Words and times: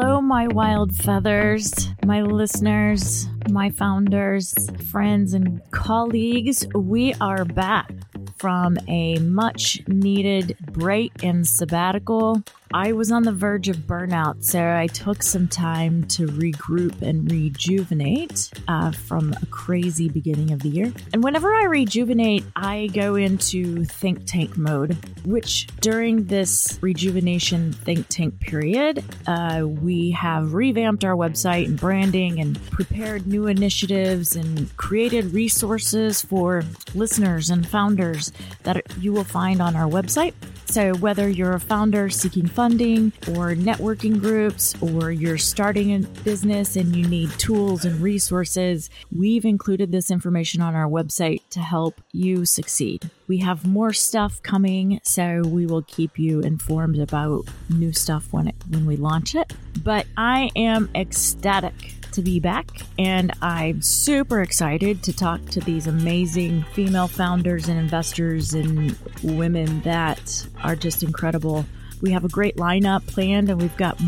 Hello, 0.00 0.20
my 0.20 0.46
wild 0.46 0.94
feathers, 0.94 1.88
my 2.06 2.22
listeners, 2.22 3.26
my 3.50 3.68
founders, 3.70 4.54
friends, 4.92 5.34
and 5.34 5.60
colleagues. 5.72 6.64
We 6.72 7.14
are 7.14 7.44
back 7.44 7.90
from 8.36 8.78
a 8.86 9.18
much 9.18 9.82
needed 9.88 10.56
break 10.70 11.24
and 11.24 11.44
sabbatical. 11.44 12.44
I 12.72 12.92
was 12.92 13.10
on 13.10 13.22
the 13.22 13.32
verge 13.32 13.68
of 13.68 13.76
burnout, 13.78 14.44
so 14.44 14.60
I 14.60 14.88
took 14.88 15.22
some 15.22 15.48
time 15.48 16.06
to 16.08 16.26
regroup 16.26 17.00
and 17.00 17.30
rejuvenate 17.30 18.50
uh, 18.68 18.92
from 18.92 19.32
a 19.40 19.46
crazy 19.46 20.10
beginning 20.10 20.52
of 20.52 20.60
the 20.60 20.68
year. 20.68 20.92
And 21.14 21.24
whenever 21.24 21.52
I 21.52 21.64
rejuvenate, 21.64 22.44
I 22.56 22.88
go 22.92 23.14
into 23.14 23.84
think 23.86 24.26
tank 24.26 24.58
mode, 24.58 24.98
which 25.24 25.66
during 25.80 26.26
this 26.26 26.78
rejuvenation 26.82 27.72
think 27.72 28.06
tank 28.08 28.38
period, 28.40 29.02
uh, 29.26 29.62
we 29.66 30.10
have 30.10 30.52
revamped 30.52 31.04
our 31.04 31.16
website 31.16 31.66
and 31.66 31.80
branding 31.80 32.38
and 32.38 32.60
prepared 32.70 33.26
new 33.26 33.46
initiatives 33.46 34.36
and 34.36 34.76
created 34.76 35.32
resources 35.32 36.20
for 36.20 36.64
listeners 36.94 37.48
and 37.48 37.66
founders 37.66 38.30
that 38.64 38.84
you 39.00 39.12
will 39.12 39.24
find 39.24 39.62
on 39.62 39.74
our 39.74 39.88
website. 39.88 40.34
So, 40.70 40.94
whether 40.96 41.30
you're 41.30 41.54
a 41.54 41.60
founder 41.60 42.10
seeking 42.10 42.46
funding 42.46 43.12
or 43.28 43.54
networking 43.54 44.20
groups, 44.20 44.74
or 44.82 45.10
you're 45.10 45.38
starting 45.38 45.94
a 45.94 46.00
business 46.24 46.76
and 46.76 46.94
you 46.94 47.08
need 47.08 47.30
tools 47.38 47.86
and 47.86 47.98
resources, 48.02 48.90
we've 49.10 49.46
included 49.46 49.92
this 49.92 50.10
information 50.10 50.60
on 50.60 50.74
our 50.74 50.86
website 50.86 51.40
to 51.50 51.60
help 51.60 52.02
you 52.12 52.44
succeed. 52.44 53.10
We 53.28 53.38
have 53.38 53.66
more 53.66 53.94
stuff 53.94 54.42
coming, 54.42 55.00
so 55.04 55.40
we 55.42 55.64
will 55.64 55.82
keep 55.82 56.18
you 56.18 56.40
informed 56.40 56.98
about 56.98 57.46
new 57.70 57.94
stuff 57.94 58.30
when 58.30 58.48
it 58.48 58.56
when 58.68 58.84
we 58.84 58.96
launch 58.96 59.34
it. 59.34 59.54
But 59.82 60.06
I 60.18 60.50
am 60.54 60.90
ecstatic 60.94 61.97
to 62.18 62.22
be 62.22 62.40
back, 62.40 62.80
and 62.98 63.32
I'm 63.40 63.80
super 63.80 64.42
excited 64.42 65.04
to 65.04 65.12
talk 65.12 65.44
to 65.50 65.60
these 65.60 65.86
amazing 65.86 66.64
female 66.72 67.06
founders 67.06 67.68
and 67.68 67.78
investors 67.78 68.54
and 68.54 68.98
women 69.22 69.80
that 69.82 70.48
are 70.64 70.74
just 70.74 71.04
incredible. 71.04 71.64
We 72.00 72.10
have 72.10 72.24
a 72.24 72.28
great 72.28 72.56
lineup 72.56 73.06
planned 73.06 73.50
and 73.50 73.60
we've 73.60 73.76
got 73.76 74.00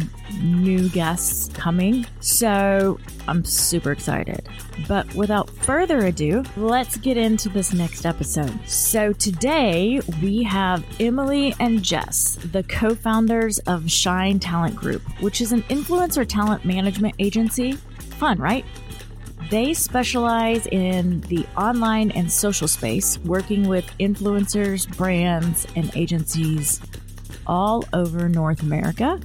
new 0.43 0.89
guests 0.89 1.51
coming. 1.55 2.05
So 2.19 2.99
I'm 3.29 3.45
super 3.45 3.93
excited. 3.93 4.49
But 4.89 5.13
without 5.15 5.51
further 5.51 6.07
ado, 6.07 6.45
let's 6.57 6.97
get 6.97 7.17
into 7.17 7.49
this 7.49 7.73
next 7.73 8.07
episode. 8.07 8.53
So 8.69 9.13
today 9.13 10.01
we 10.23 10.43
have 10.45 10.85
Emily 11.01 11.55
and 11.61 11.83
Jess, 11.83 12.39
the 12.53 12.63
co 12.65 12.95
founders 12.95 13.59
of 13.61 13.91
Shine 13.91 14.41
Talent 14.41 14.75
Group, 14.75 15.03
which 15.21 15.41
is 15.41 15.53
an 15.53 15.63
influencer 15.65 16.27
talent 16.27 16.65
management 16.65 17.15
agency. 17.19 17.77
Fun, 18.21 18.39
right? 18.39 18.67
They 19.49 19.73
specialize 19.73 20.67
in 20.67 21.23
the 21.23 21.47
online 21.57 22.11
and 22.11 22.31
social 22.31 22.69
space, 22.69 23.17
working 23.21 23.67
with 23.67 23.91
influencers, 23.99 24.87
brands, 24.95 25.67
and 25.75 25.91
agencies 25.97 26.83
all 27.47 27.83
over 27.95 28.29
North 28.29 28.63
America. 28.63 29.19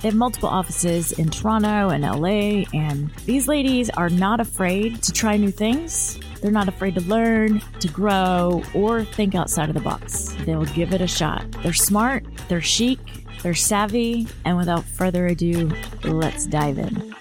They 0.00 0.10
have 0.10 0.14
multiple 0.14 0.48
offices 0.48 1.10
in 1.10 1.28
Toronto 1.28 1.88
and 1.88 2.04
LA, 2.04 2.70
and 2.72 3.10
these 3.24 3.48
ladies 3.48 3.90
are 3.90 4.10
not 4.10 4.38
afraid 4.38 5.02
to 5.02 5.12
try 5.12 5.36
new 5.36 5.50
things. 5.50 6.20
They're 6.40 6.52
not 6.52 6.68
afraid 6.68 6.94
to 6.94 7.00
learn, 7.00 7.60
to 7.80 7.88
grow, 7.88 8.62
or 8.74 9.02
think 9.02 9.34
outside 9.34 9.70
of 9.70 9.74
the 9.74 9.80
box. 9.80 10.36
They'll 10.44 10.66
give 10.66 10.92
it 10.92 11.00
a 11.00 11.08
shot. 11.08 11.50
They're 11.64 11.72
smart, 11.72 12.24
they're 12.46 12.60
chic, 12.60 13.00
they're 13.42 13.54
savvy, 13.54 14.28
and 14.44 14.56
without 14.56 14.84
further 14.84 15.26
ado, 15.26 15.72
let's 16.04 16.46
dive 16.46 16.78
in. 16.78 17.16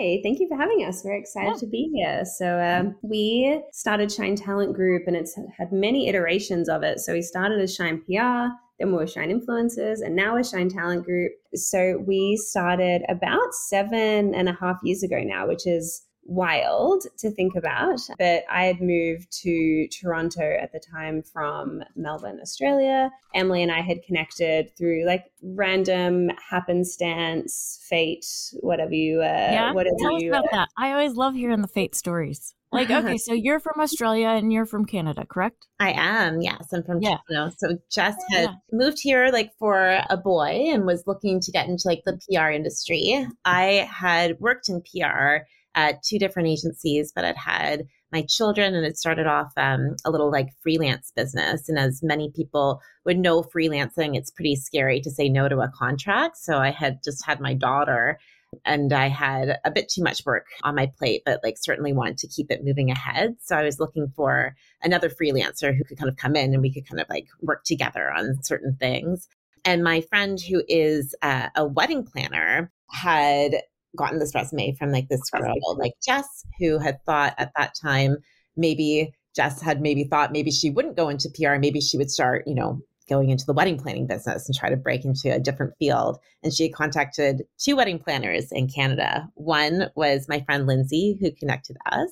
Hi, 0.00 0.18
thank 0.22 0.40
you 0.40 0.48
for 0.48 0.56
having 0.56 0.82
us. 0.86 1.02
We're 1.04 1.16
excited 1.16 1.56
Yeah. 1.56 1.58
to 1.60 1.66
be 1.66 1.90
here. 1.94 2.24
So, 2.24 2.58
um, 2.58 2.96
we 3.02 3.62
started 3.72 4.10
Shine 4.10 4.34
Talent 4.34 4.74
Group 4.74 5.02
and 5.06 5.14
it's 5.14 5.38
had 5.58 5.72
many 5.72 6.08
iterations 6.08 6.70
of 6.70 6.82
it. 6.82 7.00
So, 7.00 7.12
we 7.12 7.20
started 7.20 7.60
as 7.60 7.74
Shine 7.74 8.00
PR, 8.06 8.48
then 8.78 8.92
we 8.92 8.92
were 8.92 9.06
Shine 9.06 9.28
Influencers, 9.30 9.98
and 10.02 10.16
now 10.16 10.32
we're 10.32 10.42
Shine 10.42 10.70
Talent 10.70 11.04
Group. 11.04 11.32
So, 11.54 12.02
we 12.06 12.38
started 12.38 13.02
about 13.10 13.52
seven 13.68 14.34
and 14.34 14.48
a 14.48 14.54
half 14.58 14.78
years 14.82 15.02
ago 15.02 15.20
now, 15.22 15.46
which 15.46 15.66
is 15.66 16.06
wild 16.30 17.04
to 17.18 17.30
think 17.30 17.56
about. 17.56 18.00
But 18.18 18.44
I 18.48 18.64
had 18.64 18.80
moved 18.80 19.30
to 19.42 19.88
Toronto 19.88 20.56
at 20.60 20.72
the 20.72 20.78
time 20.80 21.22
from 21.22 21.82
Melbourne, 21.96 22.38
Australia. 22.40 23.10
Emily 23.34 23.62
and 23.62 23.72
I 23.72 23.80
had 23.80 24.02
connected 24.02 24.74
through 24.76 25.04
like 25.06 25.24
random 25.42 26.30
happenstance, 26.48 27.80
fate, 27.88 28.26
whatever 28.60 28.94
you, 28.94 29.20
uh, 29.20 29.48
Yeah, 29.52 29.72
whatever 29.72 29.96
tell 30.00 30.16
us 30.16 30.22
about 30.28 30.44
uh, 30.44 30.48
that. 30.52 30.68
I 30.78 30.92
always 30.92 31.14
love 31.14 31.34
hearing 31.34 31.62
the 31.62 31.68
fate 31.68 31.94
stories. 31.94 32.54
Like, 32.72 32.90
okay, 32.90 33.18
so 33.18 33.32
you're 33.32 33.58
from 33.58 33.80
Australia 33.80 34.28
and 34.28 34.52
you're 34.52 34.66
from 34.66 34.84
Canada, 34.84 35.26
correct? 35.26 35.66
I 35.80 35.90
am, 35.92 36.40
yes. 36.40 36.68
I'm 36.72 36.84
from 36.84 37.02
Yeah. 37.02 37.16
Toronto. 37.28 37.54
So 37.58 37.78
Jess 37.90 38.14
had 38.30 38.42
Yeah. 38.50 38.54
moved 38.70 39.00
here 39.00 39.30
like 39.32 39.52
for 39.58 40.00
a 40.08 40.16
boy 40.16 40.68
and 40.72 40.86
was 40.86 41.04
looking 41.08 41.40
to 41.40 41.50
get 41.50 41.66
into 41.66 41.88
like 41.88 42.02
the 42.04 42.20
PR 42.30 42.50
industry. 42.50 43.26
I 43.44 43.88
had 43.90 44.38
worked 44.38 44.68
in 44.68 44.82
PR 44.82 45.46
at 45.74 46.02
two 46.02 46.18
different 46.18 46.48
agencies, 46.48 47.12
but 47.14 47.24
I'd 47.24 47.36
had 47.36 47.86
my 48.12 48.24
children 48.28 48.74
and 48.74 48.84
it 48.84 48.96
started 48.96 49.26
off 49.26 49.52
um, 49.56 49.94
a 50.04 50.10
little 50.10 50.30
like 50.30 50.48
freelance 50.62 51.12
business. 51.14 51.68
And 51.68 51.78
as 51.78 52.02
many 52.02 52.32
people 52.34 52.80
would 53.04 53.18
know 53.18 53.42
freelancing, 53.42 54.16
it's 54.16 54.30
pretty 54.30 54.56
scary 54.56 55.00
to 55.00 55.10
say 55.10 55.28
no 55.28 55.48
to 55.48 55.60
a 55.60 55.70
contract. 55.72 56.36
So 56.38 56.58
I 56.58 56.70
had 56.70 56.98
just 57.04 57.24
had 57.24 57.40
my 57.40 57.54
daughter 57.54 58.18
and 58.64 58.92
I 58.92 59.08
had 59.08 59.58
a 59.64 59.70
bit 59.70 59.88
too 59.88 60.02
much 60.02 60.24
work 60.26 60.46
on 60.64 60.74
my 60.74 60.90
plate, 60.98 61.22
but 61.24 61.40
like 61.44 61.56
certainly 61.56 61.92
wanted 61.92 62.18
to 62.18 62.28
keep 62.28 62.50
it 62.50 62.64
moving 62.64 62.90
ahead. 62.90 63.36
So 63.40 63.56
I 63.56 63.62
was 63.62 63.78
looking 63.78 64.12
for 64.16 64.56
another 64.82 65.08
freelancer 65.08 65.76
who 65.76 65.84
could 65.84 65.98
kind 65.98 66.08
of 66.08 66.16
come 66.16 66.34
in 66.34 66.52
and 66.52 66.62
we 66.62 66.72
could 66.72 66.88
kind 66.88 67.00
of 67.00 67.06
like 67.08 67.26
work 67.40 67.62
together 67.64 68.10
on 68.10 68.42
certain 68.42 68.76
things. 68.80 69.28
And 69.64 69.84
my 69.84 70.00
friend 70.00 70.40
who 70.40 70.62
is 70.68 71.14
uh, 71.22 71.48
a 71.54 71.64
wedding 71.64 72.04
planner 72.04 72.72
had 72.90 73.52
gotten 73.96 74.18
this 74.18 74.34
resume 74.34 74.74
from 74.76 74.92
like 74.92 75.08
this 75.08 75.28
girl, 75.30 75.54
like 75.76 75.94
Jess, 76.04 76.44
who 76.58 76.78
had 76.78 77.02
thought 77.04 77.34
at 77.38 77.52
that 77.56 77.74
time 77.80 78.16
maybe 78.56 79.12
Jess 79.34 79.60
had 79.60 79.80
maybe 79.80 80.04
thought 80.04 80.32
maybe 80.32 80.50
she 80.50 80.70
wouldn't 80.70 80.96
go 80.96 81.08
into 81.08 81.30
PR, 81.34 81.56
maybe 81.56 81.80
she 81.80 81.96
would 81.96 82.10
start, 82.10 82.44
you 82.46 82.54
know, 82.54 82.80
going 83.08 83.30
into 83.30 83.44
the 83.44 83.52
wedding 83.52 83.78
planning 83.78 84.06
business 84.06 84.48
and 84.48 84.56
try 84.56 84.70
to 84.70 84.76
break 84.76 85.04
into 85.04 85.34
a 85.34 85.40
different 85.40 85.74
field. 85.78 86.18
And 86.42 86.52
she 86.52 86.70
contacted 86.70 87.42
two 87.58 87.76
wedding 87.76 87.98
planners 87.98 88.52
in 88.52 88.68
Canada. 88.68 89.28
One 89.34 89.90
was 89.96 90.28
my 90.28 90.40
friend 90.40 90.66
Lindsay, 90.66 91.18
who 91.20 91.32
connected 91.32 91.76
us. 91.90 92.10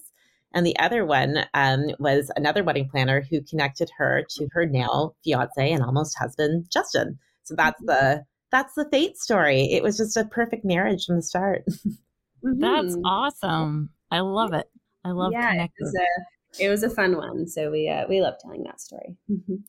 And 0.55 0.67
the 0.67 0.79
other 0.79 1.05
one 1.05 1.45
um, 1.55 1.91
was 1.99 2.33
another 2.35 2.65
wedding 2.65 2.89
planner 2.89 3.23
who 3.31 3.43
connected 3.43 3.91
her 3.99 4.25
to 4.37 4.49
her 4.53 4.67
now 4.67 5.13
fiance 5.23 5.73
and 5.73 5.85
almost 5.85 6.19
husband, 6.19 6.67
Justin. 6.73 7.19
So 7.45 7.55
that's 7.55 7.81
the 7.83 8.25
that's 8.51 8.75
the 8.75 8.89
fate 8.91 9.17
story. 9.19 9.73
It 9.73 9.83
was 9.83 9.97
just 9.97 10.17
a 10.17 10.25
perfect 10.25 10.65
marriage 10.65 11.07
from 11.07 11.17
the 11.17 11.23
start. 11.23 11.65
That's 12.43 12.97
mhm. 12.97 13.03
awesome. 13.05 13.91
I 14.11 14.21
love 14.21 14.53
it. 14.53 14.71
I 15.05 15.11
love 15.11 15.33
yeah, 15.33 15.49
it 15.49 15.53
connecting. 15.53 15.87
was, 15.87 15.95
a, 15.95 16.65
it 16.65 16.69
was 16.69 16.83
a 16.83 16.91
fun 16.91 17.17
one. 17.17 17.49
So 17.49 17.71
we 17.71 17.89
uh, 17.89 18.07
we 18.09 18.21
love 18.21 18.35
telling 18.41 18.63
that 18.65 18.81
story. 18.81 19.17
Mhm. 19.31 19.63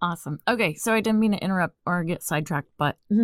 Awesome. 0.00 0.40
Okay, 0.48 0.74
so 0.74 0.92
I 0.92 1.00
didn't 1.00 1.20
mean 1.20 1.30
to 1.32 1.38
interrupt 1.38 1.76
or 1.86 2.02
get 2.02 2.24
sidetracked, 2.24 2.70
but 2.76 2.96
Yeah, 3.08 3.20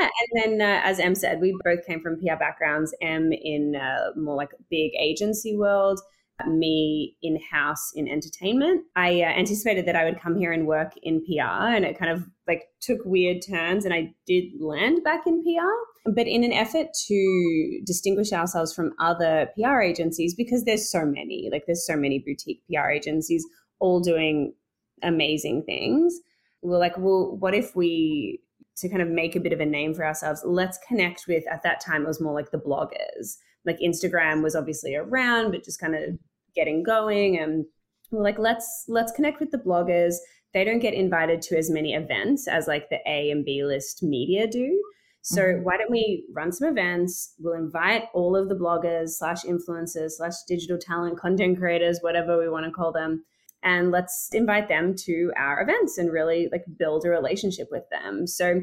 and 0.00 0.58
then 0.58 0.60
uh, 0.60 0.80
as 0.82 0.98
Em 0.98 1.14
said, 1.14 1.40
we 1.40 1.56
both 1.64 1.86
came 1.86 2.00
from 2.00 2.20
PR 2.20 2.34
backgrounds. 2.36 2.94
Em 3.00 3.32
in 3.32 3.76
uh, 3.76 4.10
more 4.16 4.34
like 4.34 4.50
big 4.68 4.92
agency 4.98 5.56
world, 5.56 6.00
me 6.48 7.16
in 7.22 7.38
house 7.50 7.92
in 7.94 8.08
entertainment. 8.08 8.84
I 8.96 9.22
uh, 9.22 9.26
anticipated 9.26 9.86
that 9.86 9.94
I 9.94 10.04
would 10.04 10.20
come 10.20 10.36
here 10.36 10.52
and 10.52 10.66
work 10.66 10.92
in 11.02 11.24
PR, 11.24 11.68
and 11.68 11.84
it 11.84 11.96
kind 11.98 12.10
of 12.10 12.24
like 12.46 12.64
took 12.80 12.98
weird 13.04 13.38
turns, 13.46 13.84
and 13.84 13.92
I 13.92 14.14
did 14.26 14.44
land 14.60 15.02
back 15.04 15.26
in 15.26 15.42
PR. 15.42 16.10
But 16.10 16.28
in 16.28 16.44
an 16.44 16.52
effort 16.52 16.86
to 17.08 17.80
distinguish 17.84 18.32
ourselves 18.32 18.72
from 18.72 18.92
other 19.00 19.48
PR 19.56 19.80
agencies, 19.80 20.34
because 20.34 20.64
there's 20.64 20.90
so 20.90 21.04
many, 21.04 21.48
like 21.50 21.64
there's 21.66 21.86
so 21.86 21.96
many 21.96 22.22
boutique 22.24 22.62
PR 22.70 22.90
agencies 22.90 23.44
all 23.80 24.00
doing 24.00 24.54
amazing 25.02 25.64
things. 25.64 26.18
We're 26.62 26.78
like, 26.78 26.96
well, 26.96 27.36
what 27.38 27.54
if 27.54 27.74
we 27.74 28.40
to 28.76 28.88
kind 28.88 29.02
of 29.02 29.08
make 29.08 29.34
a 29.34 29.40
bit 29.40 29.52
of 29.52 29.60
a 29.60 29.66
name 29.66 29.94
for 29.94 30.04
ourselves, 30.04 30.42
let's 30.44 30.78
connect 30.86 31.24
with, 31.26 31.44
at 31.50 31.62
that 31.62 31.80
time, 31.80 32.02
it 32.02 32.08
was 32.08 32.20
more 32.20 32.34
like 32.34 32.50
the 32.50 32.58
bloggers. 32.58 33.36
Like 33.64 33.78
Instagram 33.80 34.42
was 34.42 34.54
obviously 34.54 34.94
around, 34.94 35.50
but 35.50 35.64
just 35.64 35.80
kind 35.80 35.94
of 35.94 36.18
getting 36.54 36.82
going. 36.82 37.38
And 37.38 37.64
we're 38.10 38.22
like, 38.22 38.38
let's, 38.38 38.84
let's 38.88 39.12
connect 39.12 39.40
with 39.40 39.50
the 39.50 39.58
bloggers. 39.58 40.16
They 40.56 40.64
don't 40.64 40.78
get 40.78 40.94
invited 40.94 41.42
to 41.42 41.58
as 41.58 41.68
many 41.68 41.92
events 41.92 42.48
as 42.48 42.66
like 42.66 42.88
the 42.88 42.96
A 43.06 43.30
and 43.30 43.44
B 43.44 43.62
list 43.62 44.02
media 44.02 44.46
do. 44.46 44.82
So 45.20 45.42
Mhm. 45.42 45.64
why 45.64 45.76
don't 45.76 45.90
we 45.90 46.24
run 46.32 46.50
some 46.50 46.66
events? 46.66 47.34
We'll 47.38 47.52
invite 47.52 48.04
all 48.14 48.34
of 48.34 48.48
the 48.48 48.54
bloggers 48.54 49.10
slash 49.10 49.42
influencers 49.44 50.12
slash 50.12 50.32
digital 50.48 50.78
talent 50.78 51.18
content 51.18 51.58
creators, 51.58 51.98
whatever 52.00 52.38
we 52.38 52.48
want 52.48 52.64
to 52.64 52.72
call 52.72 52.90
them, 52.90 53.26
and 53.62 53.90
let's 53.90 54.30
invite 54.32 54.68
them 54.68 54.94
to 55.04 55.30
our 55.36 55.60
events 55.60 55.98
and 55.98 56.10
really 56.10 56.48
like 56.50 56.64
build 56.78 57.04
a 57.04 57.10
relationship 57.10 57.68
with 57.70 57.84
them. 57.90 58.26
So 58.26 58.62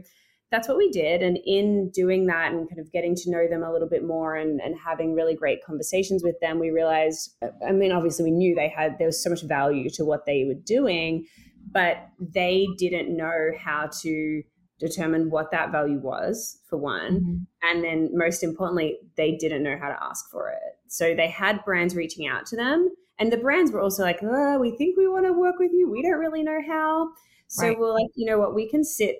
that's 0.49 0.67
what 0.67 0.77
we 0.77 0.89
did. 0.89 1.21
And 1.21 1.37
in 1.45 1.91
doing 1.91 2.25
that 2.25 2.53
and 2.53 2.67
kind 2.67 2.79
of 2.79 2.91
getting 2.91 3.13
to 3.17 3.29
know 3.29 3.47
them 3.47 3.61
a 3.61 3.71
little 3.71 3.89
bit 3.89 4.03
more 4.03 4.35
and, 4.35 4.59
and 4.61 4.75
having 4.83 5.13
really 5.13 5.35
great 5.35 5.63
conversations 5.63 6.23
with 6.23 6.39
them, 6.41 6.57
we 6.57 6.71
realized, 6.71 7.35
I 7.67 7.71
mean, 7.71 7.91
obviously 7.91 8.25
we 8.25 8.31
knew 8.31 8.55
they 8.55 8.69
had, 8.69 8.97
there 8.97 9.07
was 9.07 9.23
so 9.23 9.29
much 9.29 9.43
value 9.43 9.91
to 9.91 10.05
what 10.05 10.25
they 10.25 10.43
were 10.45 10.59
doing, 10.65 11.25
but 11.71 12.09
they 12.19 12.67
didn't 12.77 13.15
know 13.15 13.51
how 13.57 13.89
to 14.01 14.43
determine 14.79 15.29
what 15.29 15.51
that 15.51 15.71
value 15.71 15.99
was 15.99 16.59
for 16.67 16.77
one 16.77 17.19
mm-hmm. 17.19 17.35
and 17.61 17.83
then 17.83 18.09
most 18.13 18.43
importantly 18.43 18.97
they 19.15 19.35
didn't 19.37 19.63
know 19.63 19.77
how 19.79 19.87
to 19.87 20.03
ask 20.03 20.29
for 20.29 20.49
it 20.49 20.77
so 20.87 21.13
they 21.15 21.27
had 21.27 21.63
brands 21.63 21.95
reaching 21.95 22.27
out 22.27 22.45
to 22.45 22.55
them 22.55 22.89
and 23.19 23.31
the 23.31 23.37
brands 23.37 23.71
were 23.71 23.79
also 23.79 24.03
like 24.03 24.19
oh, 24.23 24.59
we 24.59 24.71
think 24.75 24.97
we 24.97 25.07
want 25.07 25.25
to 25.25 25.31
work 25.31 25.55
with 25.59 25.71
you 25.71 25.89
we 25.89 26.01
don't 26.01 26.19
really 26.19 26.43
know 26.43 26.59
how 26.67 27.09
so 27.47 27.67
right. 27.67 27.79
we're 27.79 27.93
like 27.93 28.07
you 28.15 28.25
know 28.25 28.37
what 28.37 28.55
we 28.55 28.67
can 28.67 28.83
sit 28.83 29.19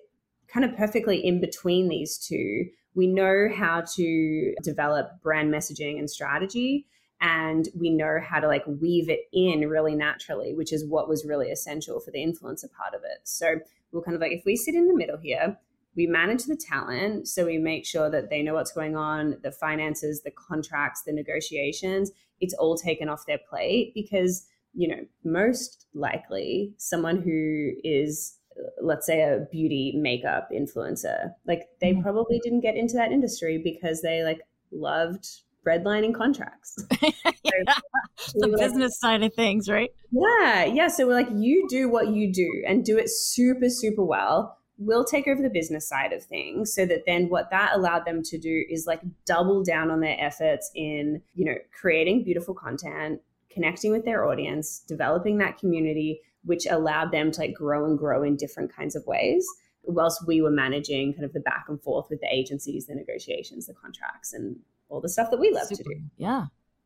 kind 0.54 0.64
of 0.64 0.78
perfectly 0.78 1.26
in 1.26 1.42
between 1.42 1.90
these 1.90 2.18
two. 2.18 2.66
We 2.96 3.08
know 3.08 3.50
how 3.54 3.84
to 3.96 4.54
develop 4.62 5.22
brand 5.24 5.52
messaging 5.52 5.98
and 5.98 6.10
strategy, 6.10 6.86
and 7.24 7.70
we 7.74 7.90
know 7.90 8.20
how 8.22 8.42
to 8.42 8.48
like 8.48 8.66
weave 8.68 9.10
it 9.10 9.22
in 9.32 9.70
really 9.70 9.96
naturally, 9.96 10.54
which 10.54 10.74
is 10.74 10.86
what 10.86 11.08
was 11.08 11.26
really 11.26 11.52
essential 11.52 12.02
for 12.02 12.12
the 12.12 12.20
influencer 12.20 12.70
part 12.72 12.94
of 12.94 13.02
it. 13.06 13.20
So 13.24 13.60
we're 13.94 14.02
kind 14.02 14.16
of 14.16 14.22
like, 14.22 14.34
if 14.34 14.44
we 14.46 14.58
sit 14.58 14.76
in 14.76 14.90
the 14.90 14.96
middle 14.96 15.18
here, 15.18 15.58
we 15.96 16.06
manage 16.06 16.44
the 16.44 16.58
talent. 16.58 17.30
So 17.30 17.46
we 17.46 17.58
make 17.58 17.86
sure 17.86 18.10
that 18.10 18.30
they 18.30 18.44
know 18.44 18.56
what's 18.56 18.74
going 18.74 18.98
on, 18.98 19.38
the 19.42 19.54
finances, 19.54 20.22
the 20.22 20.32
contracts, 20.32 21.04
the 21.04 21.14
negotiations, 21.14 22.12
it's 22.42 22.54
all 22.56 22.76
taken 22.76 23.08
off 23.08 23.26
their 23.26 23.40
plate 23.50 23.94
because, 23.96 24.46
you 24.74 24.90
know, 24.90 25.06
most 25.24 25.86
likely 25.94 26.74
someone 26.78 27.22
who 27.22 27.72
is 27.86 28.38
let's 28.82 29.08
say 29.08 29.22
a 29.22 29.48
beauty 29.52 29.94
makeup 29.96 30.48
influencer 30.54 31.34
like 31.48 31.64
they 31.82 31.92
mm-hmm. 31.92 32.04
probably 32.04 32.40
didn't 32.44 32.60
get 32.60 32.76
into 32.76 32.94
that 32.94 33.12
industry 33.12 33.58
because 33.58 34.04
they 34.04 34.22
like 34.22 34.42
loved 34.72 35.28
redlining 35.66 36.14
contracts. 36.14 36.78
Yeah, 37.46 37.74
the 38.36 38.56
business 38.58 38.98
like, 39.04 39.12
side 39.12 39.24
of 39.24 39.34
things 39.34 39.70
right? 39.70 39.90
Yeah 40.12 40.64
yeah. 40.64 40.88
So 40.88 41.06
we're 41.06 41.14
like 41.14 41.28
you 41.34 41.68
do 41.70 41.90
what 41.90 42.08
you 42.08 42.32
do 42.32 42.64
and 42.66 42.86
do 42.86 42.98
it 42.98 43.10
super 43.10 43.70
super 43.70 44.04
well. 44.04 44.58
We'll 44.78 45.04
take 45.04 45.28
over 45.28 45.42
the 45.42 45.50
business 45.50 45.88
side 45.88 46.14
of 46.14 46.24
things 46.24 46.74
so 46.74 46.86
that 46.86 47.04
then 47.06 47.30
what 47.30 47.50
that 47.52 47.74
allowed 47.76 48.06
them 48.06 48.24
to 48.24 48.38
do 48.38 48.66
is 48.70 48.88
like 48.88 49.02
double 49.26 49.64
down 49.64 49.92
on 49.92 50.00
their 50.00 50.16
efforts 50.20 50.72
in 50.74 51.22
you 51.36 51.46
know 51.46 51.56
creating 51.80 52.24
beautiful 52.24 52.54
content 52.54 53.20
connecting 53.50 53.92
with 53.92 54.06
their 54.06 54.26
audience 54.26 54.84
developing 54.88 55.38
that 55.38 55.58
community 55.58 56.22
which 56.46 56.66
allowed 56.66 57.12
them 57.12 57.32
to 57.32 57.42
like 57.42 57.54
grow 57.54 57.86
and 57.86 58.00
grow 58.00 58.24
in 58.24 58.36
different 58.36 58.74
kinds 58.74 58.96
of 58.96 59.06
ways 59.06 59.46
whilst 59.84 60.26
we 60.26 60.42
were 60.42 60.50
managing 60.50 61.14
kind 61.14 61.26
of 61.26 61.34
the 61.34 61.40
back 61.40 61.66
and 61.68 61.82
forth 61.82 62.08
with 62.10 62.20
the 62.22 62.28
agencies 62.32 62.88
the 62.88 62.96
negotiations 62.96 63.68
the 63.68 63.74
contracts 63.74 64.34
and 64.34 64.56
all 64.94 65.02
the 65.02 65.10
stuff 65.10 65.30
that 65.32 65.40
we 65.40 65.52
love 65.52 65.68
super, 65.68 65.84
to 65.84 65.96
do. 65.96 66.02
Yeah 66.18 66.46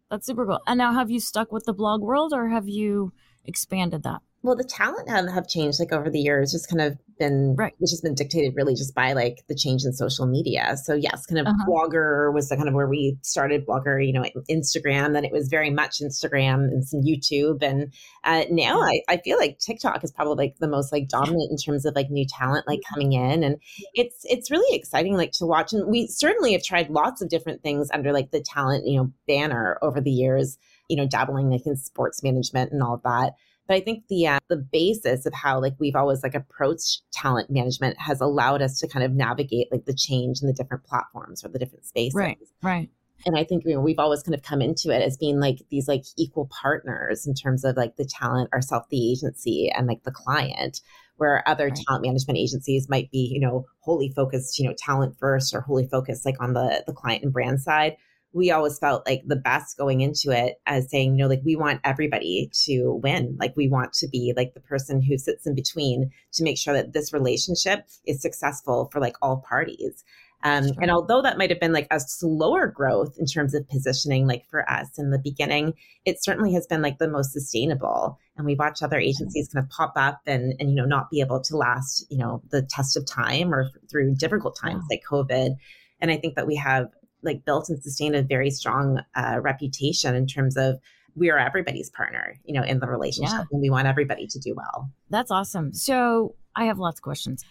that's 0.10 0.26
super 0.26 0.46
cool. 0.46 0.62
And 0.68 0.78
now 0.78 0.94
have 0.94 1.12
you 1.12 1.20
stuck 1.20 1.52
with 1.52 1.66
the 1.66 1.74
blog 1.74 2.02
world 2.02 2.34
or 2.34 2.48
have 2.50 2.68
you 2.68 3.14
expanded 3.46 4.04
that? 4.04 4.22
Well 4.42 4.56
the 4.56 4.64
talent 4.64 5.10
have, 5.10 5.28
have 5.30 5.48
changed 5.48 5.80
like 5.80 5.92
over 5.92 6.10
the 6.10 6.20
years 6.20 6.52
just 6.52 6.70
kind 6.70 6.82
of 6.82 6.98
been 7.18 7.56
right. 7.58 7.74
which 7.80 7.92
has 7.92 8.02
been 8.02 8.16
dictated 8.16 8.54
really 8.56 8.76
just 8.76 8.96
by 8.96 9.14
like 9.14 9.44
the 9.48 9.56
change 9.56 9.84
in 9.84 9.94
social 9.94 10.26
media. 10.26 10.76
So 10.84 10.94
yes 10.94 11.26
kind 11.26 11.40
of 11.40 11.48
uh-huh. 11.48 11.66
blogger 11.68 12.34
was 12.34 12.50
the 12.50 12.56
kind 12.56 12.68
of 12.68 12.74
where 12.74 12.88
we 12.88 13.18
started 13.22 13.66
blogger 13.66 14.06
you 14.06 14.14
know 14.14 14.24
instagram 14.50 15.14
then 15.14 15.26
it 15.26 15.32
was 15.32 15.48
very 15.48 15.70
much 15.70 16.00
instagram 16.00 16.66
and 16.66 16.86
some 16.86 17.02
youtube. 17.02 17.62
And 17.62 17.94
uh, 18.24 18.46
now 18.50 18.82
I, 18.82 19.02
I 19.08 19.18
feel 19.18 19.38
like 19.38 19.60
tiktok 19.60 20.04
is 20.04 20.12
probably 20.12 20.46
like 20.46 20.58
the 20.60 20.68
most 20.68 20.92
like 20.92 21.08
dominant 21.08 21.52
in 21.52 21.58
terms 21.58 21.86
of 21.86 21.96
like 21.96 22.10
new 22.10 22.26
talent 22.28 22.68
like 22.68 22.82
coming 22.94 23.14
in. 23.14 23.44
And 23.44 23.58
it's 23.94 24.22
it's 24.24 24.52
really 24.52 24.76
exciting 24.76 25.16
like 25.16 25.32
to 25.34 25.46
watch. 25.46 25.74
And 25.74 25.90
we 25.90 26.08
certainly 26.08 26.54
have 26.54 26.64
tried 26.64 26.90
lots 26.90 27.22
of 27.22 27.30
different 27.30 27.64
things 27.64 27.90
under 27.94 28.12
like 28.12 28.32
the 28.32 28.42
talent 28.42 28.86
you 28.86 28.98
know 28.98 29.12
banner 29.28 29.78
over 29.82 30.02
the 30.02 30.12
years 30.12 30.58
you 30.90 30.98
know 30.98 31.08
dabbling 31.08 31.50
like 31.50 31.66
in 31.66 31.76
sports 31.76 32.24
management 32.24 32.72
and 32.72 32.82
all 32.82 32.96
of 32.96 33.04
that 33.04 33.34
but 33.68 33.76
I 33.76 33.80
think 33.82 34.08
the 34.08 34.28
uh, 34.28 34.40
the 34.50 34.58
basis 34.58 35.26
of 35.26 35.34
how 35.34 35.60
like 35.62 35.74
we've 35.80 35.96
always 35.96 36.24
like 36.24 36.36
approached 36.36 37.02
talent 37.12 37.50
management 37.50 38.00
has 38.00 38.22
allowed 38.22 38.62
us 38.62 38.80
to 38.80 38.88
kind 38.88 39.04
of 39.04 39.12
navigate 39.12 39.68
like 39.72 39.86
the 39.86 39.94
change 39.94 40.42
in 40.42 40.48
the 40.48 40.54
different 40.54 40.84
platforms 40.84 41.44
or 41.44 41.50
the 41.50 41.60
different 41.60 41.86
spaces. 41.86 42.16
Right. 42.16 42.38
Right. 42.64 42.90
And 43.26 43.38
I 43.38 43.44
think 43.44 43.64
you 43.66 43.74
know, 43.74 43.82
we've 43.82 44.00
always 44.00 44.24
kind 44.24 44.36
of 44.36 44.44
come 44.44 44.62
into 44.62 44.92
it 44.92 45.02
as 45.02 45.18
being 45.18 45.40
like 45.40 45.60
these 45.70 45.88
like 45.88 46.04
equal 46.18 46.50
partners 46.62 47.26
in 47.26 47.34
terms 47.34 47.66
of 47.66 47.76
like 47.76 47.96
the 47.98 48.06
talent, 48.06 48.54
ourself, 48.54 48.86
the 48.90 49.12
agency, 49.12 49.70
and 49.76 49.88
like 49.88 50.04
the 50.04 50.12
client 50.12 50.82
where 51.18 51.44
other 51.48 51.66
right. 51.66 51.80
talent 51.88 52.06
management 52.06 52.38
agencies 52.38 52.88
might 52.90 53.10
be, 53.12 53.30
you 53.34 53.40
know, 53.40 53.66
wholly 53.80 54.14
focused, 54.16 54.60
you 54.60 54.68
know, 54.68 54.76
talent 54.78 55.16
first 55.20 55.54
or 55.54 55.62
wholly 55.62 55.88
focused 55.88 56.26
like 56.26 56.40
on 56.40 56.54
the 56.54 56.84
the 56.86 56.94
client 56.94 57.24
and 57.24 57.34
brand 57.34 57.60
side 57.62 57.98
we 58.38 58.52
always 58.52 58.78
felt 58.78 59.06
like 59.08 59.24
the 59.26 59.36
best 59.36 59.78
going 59.78 60.02
into 60.02 60.30
it 60.30 60.62
as 60.68 60.90
saying, 60.90 61.14
you 61.14 61.24
know, 61.24 61.28
like 61.28 61.42
we 61.44 61.56
want 61.56 61.82
everybody 61.84 62.50
to 62.66 63.00
win. 63.04 63.36
Like 63.40 63.58
we 63.58 63.68
want 63.68 63.94
to 63.94 64.08
be 64.08 64.34
like 64.38 64.54
the 64.54 64.62
person 64.62 65.02
who 65.02 65.18
sits 65.18 65.48
in 65.48 65.56
between 65.56 66.12
to 66.34 66.44
make 66.44 66.58
sure 66.58 66.76
that 66.76 66.94
this 66.94 67.12
relationship 67.12 67.88
is 68.06 68.22
successful 68.22 68.90
for 68.92 69.02
like 69.02 69.16
all 69.22 69.44
parties. 69.50 70.04
Um. 70.44 70.66
And 70.80 70.92
although 70.92 71.24
that 71.24 71.40
might 71.40 71.50
have 71.50 71.60
been 71.60 71.74
like 71.74 71.88
a 71.90 72.00
slower 72.00 72.68
growth 72.68 73.18
in 73.18 73.26
terms 73.26 73.56
of 73.56 73.68
positioning, 73.68 74.28
like 74.28 74.46
for 74.46 74.70
us 74.70 75.00
in 75.00 75.10
the 75.10 75.18
beginning, 75.18 75.74
it 76.06 76.24
certainly 76.24 76.54
has 76.54 76.68
been 76.68 76.84
like 76.84 77.00
the 77.00 77.10
most 77.10 77.34
sustainable. 77.34 78.20
And 78.38 78.46
we 78.46 78.54
watch 78.54 78.84
other 78.84 79.00
agencies 79.00 79.50
kind 79.52 79.66
of 79.66 79.72
pop 79.72 79.94
up 79.96 80.22
and 80.28 80.54
and 80.60 80.70
you 80.70 80.76
know 80.76 80.86
not 80.86 81.10
be 81.10 81.22
able 81.22 81.42
to 81.42 81.58
last 81.58 82.06
you 82.12 82.20
know 82.20 82.44
the 82.52 82.62
test 82.62 82.96
of 82.96 83.08
time 83.08 83.52
or 83.52 83.72
through 83.90 84.14
difficult 84.14 84.56
times 84.62 84.84
like 84.92 85.02
COVID. 85.10 85.56
And 86.00 86.12
I 86.12 86.18
think 86.18 86.36
that 86.36 86.46
we 86.46 86.56
have 86.58 86.90
like 87.24 87.46
built 87.46 87.70
and 87.70 87.82
sustained 87.82 88.16
a 88.16 88.24
very 88.24 88.50
strong 88.50 89.02
uh, 89.16 89.40
reputation 89.42 90.16
in 90.16 90.28
terms 90.28 90.58
of 90.58 90.80
we 91.16 91.30
are 91.30 91.38
everybody's 91.38 91.90
partner, 91.90 92.40
you 92.46 92.54
know, 92.54 92.64
in 92.64 92.80
the 92.80 92.88
relationship, 92.88 93.34
yeah. 93.34 93.46
and 93.52 93.62
we 93.62 93.70
want 93.70 93.88
everybody 93.88 94.28
to 94.28 94.40
do 94.40 94.54
well. 94.56 94.92
That's 95.10 95.32
awesome. 95.32 95.74
So 95.74 96.36
I 96.56 96.66
have 96.66 96.78
lots 96.78 97.00
of 97.00 97.04
questions. 97.04 97.44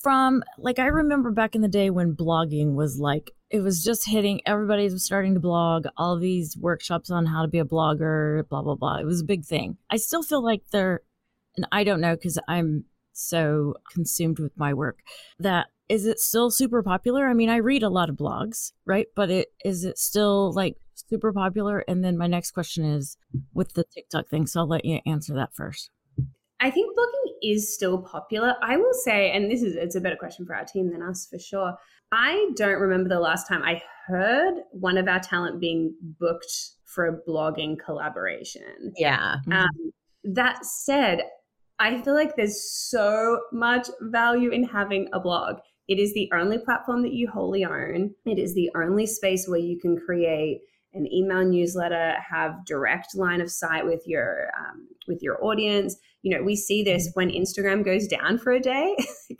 From 0.00 0.42
like 0.56 0.78
I 0.78 0.86
remember 0.86 1.30
back 1.30 1.54
in 1.54 1.60
the 1.60 1.68
day 1.68 1.90
when 1.90 2.14
blogging 2.14 2.74
was 2.74 2.98
like 2.98 3.32
it 3.50 3.60
was 3.60 3.84
just 3.84 4.08
hitting 4.08 4.40
everybody 4.46 4.84
was 4.84 5.04
starting 5.04 5.34
to 5.34 5.40
blog, 5.40 5.86
all 5.98 6.18
these 6.18 6.56
workshops 6.56 7.10
on 7.10 7.26
how 7.26 7.42
to 7.42 7.48
be 7.48 7.58
a 7.58 7.64
blogger, 7.64 8.48
blah 8.48 8.62
blah 8.62 8.76
blah. 8.76 8.96
It 8.96 9.04
was 9.04 9.20
a 9.20 9.24
big 9.24 9.44
thing. 9.44 9.76
I 9.90 9.96
still 9.96 10.22
feel 10.22 10.42
like 10.42 10.62
they're 10.72 11.02
and 11.56 11.66
I 11.70 11.84
don't 11.84 12.00
know 12.00 12.16
because 12.16 12.38
I'm 12.48 12.84
so 13.12 13.74
consumed 13.92 14.38
with 14.38 14.56
my 14.56 14.72
work 14.72 15.00
that 15.38 15.66
is 15.90 16.06
it 16.06 16.20
still 16.20 16.52
super 16.52 16.84
popular? 16.84 17.28
I 17.28 17.34
mean, 17.34 17.50
I 17.50 17.56
read 17.56 17.82
a 17.82 17.88
lot 17.88 18.08
of 18.08 18.16
blogs, 18.16 18.72
right? 18.86 19.08
But 19.16 19.28
it 19.28 19.48
is 19.64 19.84
it 19.84 19.98
still 19.98 20.52
like 20.52 20.76
super 20.94 21.32
popular? 21.32 21.80
And 21.80 22.04
then 22.04 22.16
my 22.16 22.28
next 22.28 22.52
question 22.52 22.84
is 22.84 23.16
with 23.52 23.74
the 23.74 23.84
TikTok 23.84 24.28
thing. 24.28 24.46
So 24.46 24.60
I'll 24.60 24.68
let 24.68 24.84
you 24.84 25.00
answer 25.04 25.34
that 25.34 25.52
first. 25.52 25.90
I 26.60 26.70
think 26.70 26.96
blogging 26.96 27.32
is 27.42 27.74
still 27.74 27.98
popular. 27.98 28.54
I 28.62 28.76
will 28.76 28.92
say, 28.92 29.32
and 29.32 29.50
this 29.50 29.62
is 29.62 29.74
it's 29.74 29.96
a 29.96 30.00
better 30.00 30.16
question 30.16 30.46
for 30.46 30.54
our 30.54 30.64
team 30.64 30.92
than 30.92 31.02
us 31.02 31.26
for 31.28 31.40
sure. 31.40 31.74
I 32.12 32.50
don't 32.54 32.80
remember 32.80 33.08
the 33.08 33.18
last 33.18 33.48
time 33.48 33.62
I 33.62 33.82
heard 34.06 34.54
one 34.70 34.96
of 34.96 35.08
our 35.08 35.20
talent 35.20 35.60
being 35.60 35.94
booked 36.20 36.52
for 36.84 37.08
a 37.08 37.18
blogging 37.28 37.76
collaboration. 37.84 38.92
Yeah. 38.96 39.36
Um, 39.50 39.92
that 40.22 40.64
said, 40.64 41.22
I 41.80 42.02
feel 42.02 42.14
like 42.14 42.36
there's 42.36 42.62
so 42.62 43.40
much 43.52 43.88
value 44.02 44.50
in 44.50 44.64
having 44.64 45.08
a 45.12 45.18
blog. 45.18 45.56
It 45.90 45.98
is 45.98 46.14
the 46.14 46.30
only 46.32 46.56
platform 46.56 47.02
that 47.02 47.12
you 47.12 47.28
wholly 47.28 47.64
own. 47.64 48.14
It 48.24 48.38
is 48.38 48.54
the 48.54 48.70
only 48.76 49.06
space 49.06 49.48
where 49.48 49.58
you 49.58 49.76
can 49.76 49.98
create 49.98 50.60
an 50.94 51.12
email 51.12 51.44
newsletter, 51.44 52.14
have 52.20 52.64
direct 52.64 53.16
line 53.16 53.40
of 53.40 53.50
sight 53.50 53.84
with 53.84 54.02
your 54.06 54.52
um, 54.56 54.86
with 55.08 55.20
your 55.20 55.44
audience. 55.44 55.96
You 56.22 56.36
know, 56.36 56.44
we 56.44 56.54
see 56.54 56.84
this 56.84 57.08
mm-hmm. 57.08 57.14
when 57.14 57.30
Instagram 57.30 57.84
goes 57.84 58.06
down 58.06 58.38
for 58.38 58.52
a 58.52 58.60
day, 58.60 58.96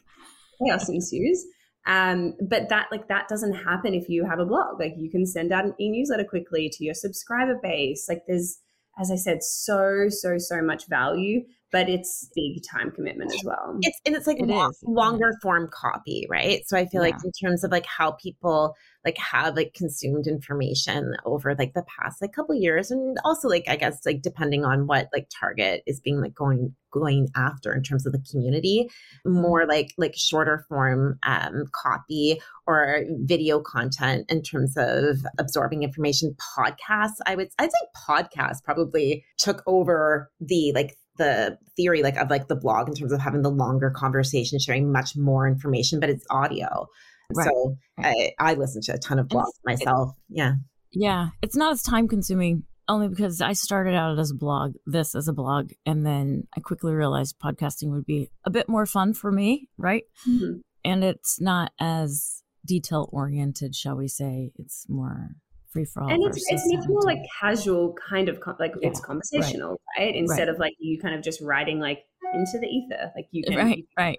chaos 0.67 0.89
ensues. 0.89 1.47
Um, 1.87 2.35
but 2.41 2.69
that 2.69 2.89
like 2.91 3.07
that 3.07 3.29
doesn't 3.29 3.55
happen 3.55 3.95
if 3.95 4.09
you 4.09 4.27
have 4.27 4.41
a 4.41 4.45
blog. 4.45 4.81
Like 4.81 4.95
you 4.97 5.09
can 5.09 5.27
send 5.27 5.53
out 5.53 5.65
an 5.65 5.75
e-newsletter 5.79 6.25
quickly 6.25 6.69
to 6.69 6.85
your 6.85 6.95
subscriber 6.95 7.61
base. 7.63 8.07
Like 8.09 8.25
there's, 8.27 8.59
as 9.01 9.13
I 9.13 9.17
said, 9.17 9.45
so 9.45 10.09
so 10.09 10.37
so 10.37 10.63
much 10.63 10.89
value 10.89 11.45
but 11.73 11.89
it's 11.89 12.29
big 12.35 12.63
time 12.71 12.91
commitment 12.91 13.33
as 13.33 13.43
well. 13.45 13.79
It's 13.83 14.01
and 14.05 14.17
it's 14.17 14.27
like 14.27 14.41
it 14.41 14.47
long, 14.47 14.73
longer 14.83 15.33
form 15.43 15.69
copy, 15.73 16.27
right? 16.29 16.63
So 16.67 16.77
I 16.77 16.87
feel 16.87 17.05
yeah. 17.05 17.13
like 17.13 17.25
in 17.25 17.33
terms 17.33 17.65
of 17.65 17.71
like 17.71 17.87
how 17.87 18.13
people 18.13 18.75
like 19.05 19.17
have 19.17 19.57
like 19.57 19.73
consumed 19.75 20.27
information 20.27 21.15
over 21.25 21.55
like 21.55 21.73
the 21.75 21.85
past 21.99 22.21
like 22.21 22.33
couple 22.33 22.55
years 22.55 22.91
and 22.91 23.17
also 23.25 23.49
like 23.49 23.65
I 23.69 23.77
guess 23.77 24.05
like 24.05 24.23
depending 24.23 24.65
on 24.65 24.87
what 24.87 25.09
like 25.13 25.29
target 25.39 25.83
is 25.87 26.01
being 26.01 26.21
like 26.21 26.35
going 26.35 26.75
going 26.93 27.29
after 27.37 27.73
in 27.73 27.83
terms 27.83 28.05
of 28.05 28.13
the 28.13 28.23
community, 28.31 28.91
more 29.25 29.67
like 29.67 29.93
like 29.97 30.15
shorter 30.17 30.65
form 30.69 31.19
um 31.23 31.65
copy 31.73 32.41
or 32.67 33.05
video 33.23 33.61
content 33.61 34.31
in 34.31 34.43
terms 34.43 34.75
of 34.77 35.19
absorbing 35.39 35.83
information 35.83 36.37
podcasts 36.57 37.17
i 37.27 37.35
would 37.35 37.49
i'd 37.59 37.71
say 37.71 37.79
podcasts 38.09 38.63
probably 38.63 39.25
took 39.39 39.63
over 39.67 40.31
the 40.41 40.73
like 40.75 40.97
the 41.21 41.59
theory 41.77 42.03
like 42.03 42.17
of 42.17 42.31
like 42.31 42.49
the 42.49 42.57
blog 42.57 42.89
in 42.89 42.95
terms 42.95 43.13
of 43.13 43.21
having 43.21 43.43
the 43.43 43.51
longer 43.51 43.91
conversation, 43.91 44.59
sharing 44.59 44.91
much 44.91 45.17
more 45.17 45.47
information, 45.47 46.01
but 46.01 46.11
it's 46.11 46.27
audio. 46.31 46.89
Right. 47.37 47.47
So 47.47 47.77
I, 47.99 48.31
I 48.41 48.55
listen 48.55 48.83
to 48.83 48.95
a 48.95 48.99
ton 48.99 49.21
of 49.21 49.29
blogs 49.29 49.53
myself. 49.65 50.11
Yeah. 50.29 50.55
Yeah. 50.93 51.29
It's 51.43 51.55
not 51.55 51.73
as 51.73 51.83
time 51.83 52.09
consuming 52.09 52.65
only 52.89 53.09
because 53.09 53.41
I 53.41 53.53
started 53.53 53.95
out 53.95 54.19
as 54.19 54.33
a 54.33 54.35
blog, 54.35 54.75
this 54.85 55.15
as 55.15 55.29
a 55.29 55.33
blog, 55.33 55.71
and 55.87 56.05
then 56.05 56.49
I 56.57 56.61
quickly 56.61 56.93
realized 56.93 57.39
podcasting 57.39 57.91
would 57.91 58.05
be 58.05 58.31
a 58.45 58.51
bit 58.51 58.69
more 58.69 58.87
fun 58.87 59.15
for 59.15 59.31
me, 59.31 59.69
right? 59.79 60.03
Mm-hmm. 60.29 60.61
And 60.85 61.05
it's 61.05 61.41
not 61.41 61.71
as 61.79 62.43
detail 62.67 63.09
oriented, 63.13 63.77
shall 63.77 63.97
we 63.97 64.09
say. 64.09 64.51
It's 64.57 64.87
more 64.89 65.37
free 65.73 65.85
for 65.85 66.03
all. 66.03 66.11
And 66.11 66.23
it's, 66.25 66.45
it's 66.49 66.89
more 66.89 67.03
like 67.03 67.19
casual 67.41 67.95
kind 68.09 68.29
of 68.29 68.39
like 68.59 68.73
yeah, 68.81 68.89
it's 68.89 69.01
conversational, 69.01 69.81
right? 69.97 70.05
right? 70.07 70.15
Instead 70.15 70.41
right. 70.41 70.49
of 70.49 70.59
like 70.59 70.75
you 70.79 70.99
kind 70.99 71.15
of 71.15 71.23
just 71.23 71.41
writing 71.41 71.79
like 71.79 72.05
into 72.35 72.59
the 72.59 72.67
ether, 72.67 73.11
like 73.17 73.27
you 73.31 73.45
uh, 73.47 73.51
can 73.51 73.59
right, 73.59 73.77
you 73.79 73.85
can 73.97 74.05
right, 74.07 74.17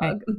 right. 0.00 0.20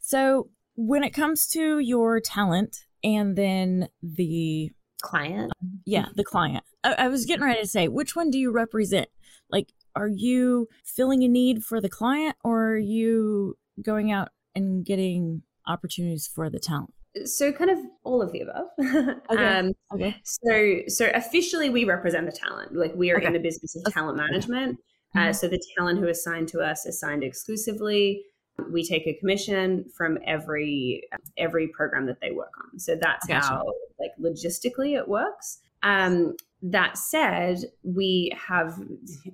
So 0.00 0.50
when 0.74 1.04
it 1.04 1.10
comes 1.10 1.46
to 1.48 1.78
your 1.78 2.20
talent 2.20 2.76
and 3.04 3.36
then 3.36 3.88
the 4.02 4.70
client, 5.00 5.52
yeah, 5.84 6.06
the 6.14 6.24
client. 6.24 6.64
I, 6.82 6.94
I 6.94 7.08
was 7.08 7.24
getting 7.24 7.44
ready 7.44 7.60
to 7.60 7.68
say, 7.68 7.88
which 7.88 8.16
one 8.16 8.30
do 8.30 8.38
you 8.38 8.50
represent? 8.50 9.08
Like, 9.50 9.68
are 9.94 10.08
you 10.08 10.68
filling 10.84 11.22
a 11.22 11.28
need 11.28 11.64
for 11.64 11.80
the 11.80 11.88
client, 11.88 12.36
or 12.42 12.70
are 12.70 12.78
you 12.78 13.56
going 13.80 14.10
out 14.10 14.28
and 14.54 14.84
getting 14.84 15.42
opportunities 15.66 16.26
for 16.26 16.50
the 16.50 16.58
talent? 16.58 16.94
So 17.24 17.52
kind 17.52 17.70
of 17.70 17.78
all 18.04 18.22
of 18.22 18.32
the 18.32 18.40
above. 18.40 18.66
okay. 19.30 19.58
Um, 19.58 19.72
okay. 19.94 20.16
So 20.24 20.80
so 20.88 21.10
officially 21.14 21.70
we 21.70 21.84
represent 21.84 22.26
the 22.26 22.32
talent. 22.32 22.74
Like 22.74 22.94
we 22.94 23.10
are 23.10 23.18
okay. 23.18 23.26
in 23.26 23.32
the 23.32 23.38
business 23.38 23.76
of 23.76 23.92
talent 23.92 24.16
management. 24.16 24.78
Uh, 25.14 25.18
mm-hmm. 25.18 25.28
Uh, 25.30 25.32
so 25.32 25.48
the 25.48 25.62
talent 25.76 25.98
who 25.98 26.08
is 26.08 26.22
signed 26.22 26.48
to 26.48 26.60
us 26.60 26.86
is 26.86 26.98
signed 26.98 27.22
exclusively. 27.22 28.22
We 28.70 28.84
take 28.84 29.06
a 29.06 29.14
commission 29.14 29.84
from 29.96 30.18
every 30.26 31.02
every 31.36 31.68
program 31.68 32.06
that 32.06 32.20
they 32.20 32.30
work 32.30 32.52
on. 32.64 32.78
So 32.78 32.96
that's 33.00 33.28
how 33.28 33.64
like 33.98 34.12
logistically 34.20 34.96
it 34.96 35.08
works. 35.08 35.58
Um, 35.82 36.36
that 36.62 36.96
said, 36.96 37.58
we 37.82 38.30
have 38.48 38.78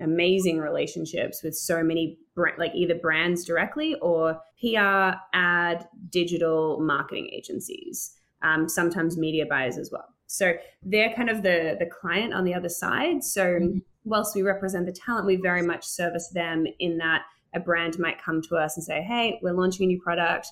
amazing 0.00 0.58
relationships 0.58 1.42
with 1.42 1.54
so 1.54 1.82
many 1.82 2.18
like 2.56 2.74
either 2.74 2.94
brands 2.94 3.44
directly 3.44 3.96
or 3.96 4.40
PR, 4.60 5.18
ad, 5.34 5.86
digital 6.08 6.80
marketing 6.80 7.28
agencies, 7.32 8.16
um, 8.42 8.68
sometimes 8.68 9.18
media 9.18 9.44
buyers 9.44 9.76
as 9.76 9.90
well. 9.92 10.06
So 10.26 10.54
they're 10.82 11.12
kind 11.14 11.30
of 11.30 11.42
the 11.42 11.76
the 11.78 11.86
client 11.86 12.32
on 12.32 12.44
the 12.44 12.54
other 12.54 12.68
side. 12.68 13.24
So 13.24 13.44
mm-hmm. 13.44 13.78
whilst 14.04 14.34
we 14.34 14.42
represent 14.42 14.86
the 14.86 14.92
talent, 14.92 15.26
we 15.26 15.36
very 15.36 15.62
much 15.62 15.84
service 15.86 16.30
them 16.32 16.66
in 16.78 16.98
that 16.98 17.22
a 17.54 17.60
brand 17.60 17.98
might 17.98 18.22
come 18.22 18.42
to 18.42 18.56
us 18.56 18.76
and 18.76 18.84
say, 18.84 19.02
"Hey, 19.02 19.38
we're 19.42 19.52
launching 19.52 19.84
a 19.84 19.86
new 19.88 20.00
product. 20.00 20.48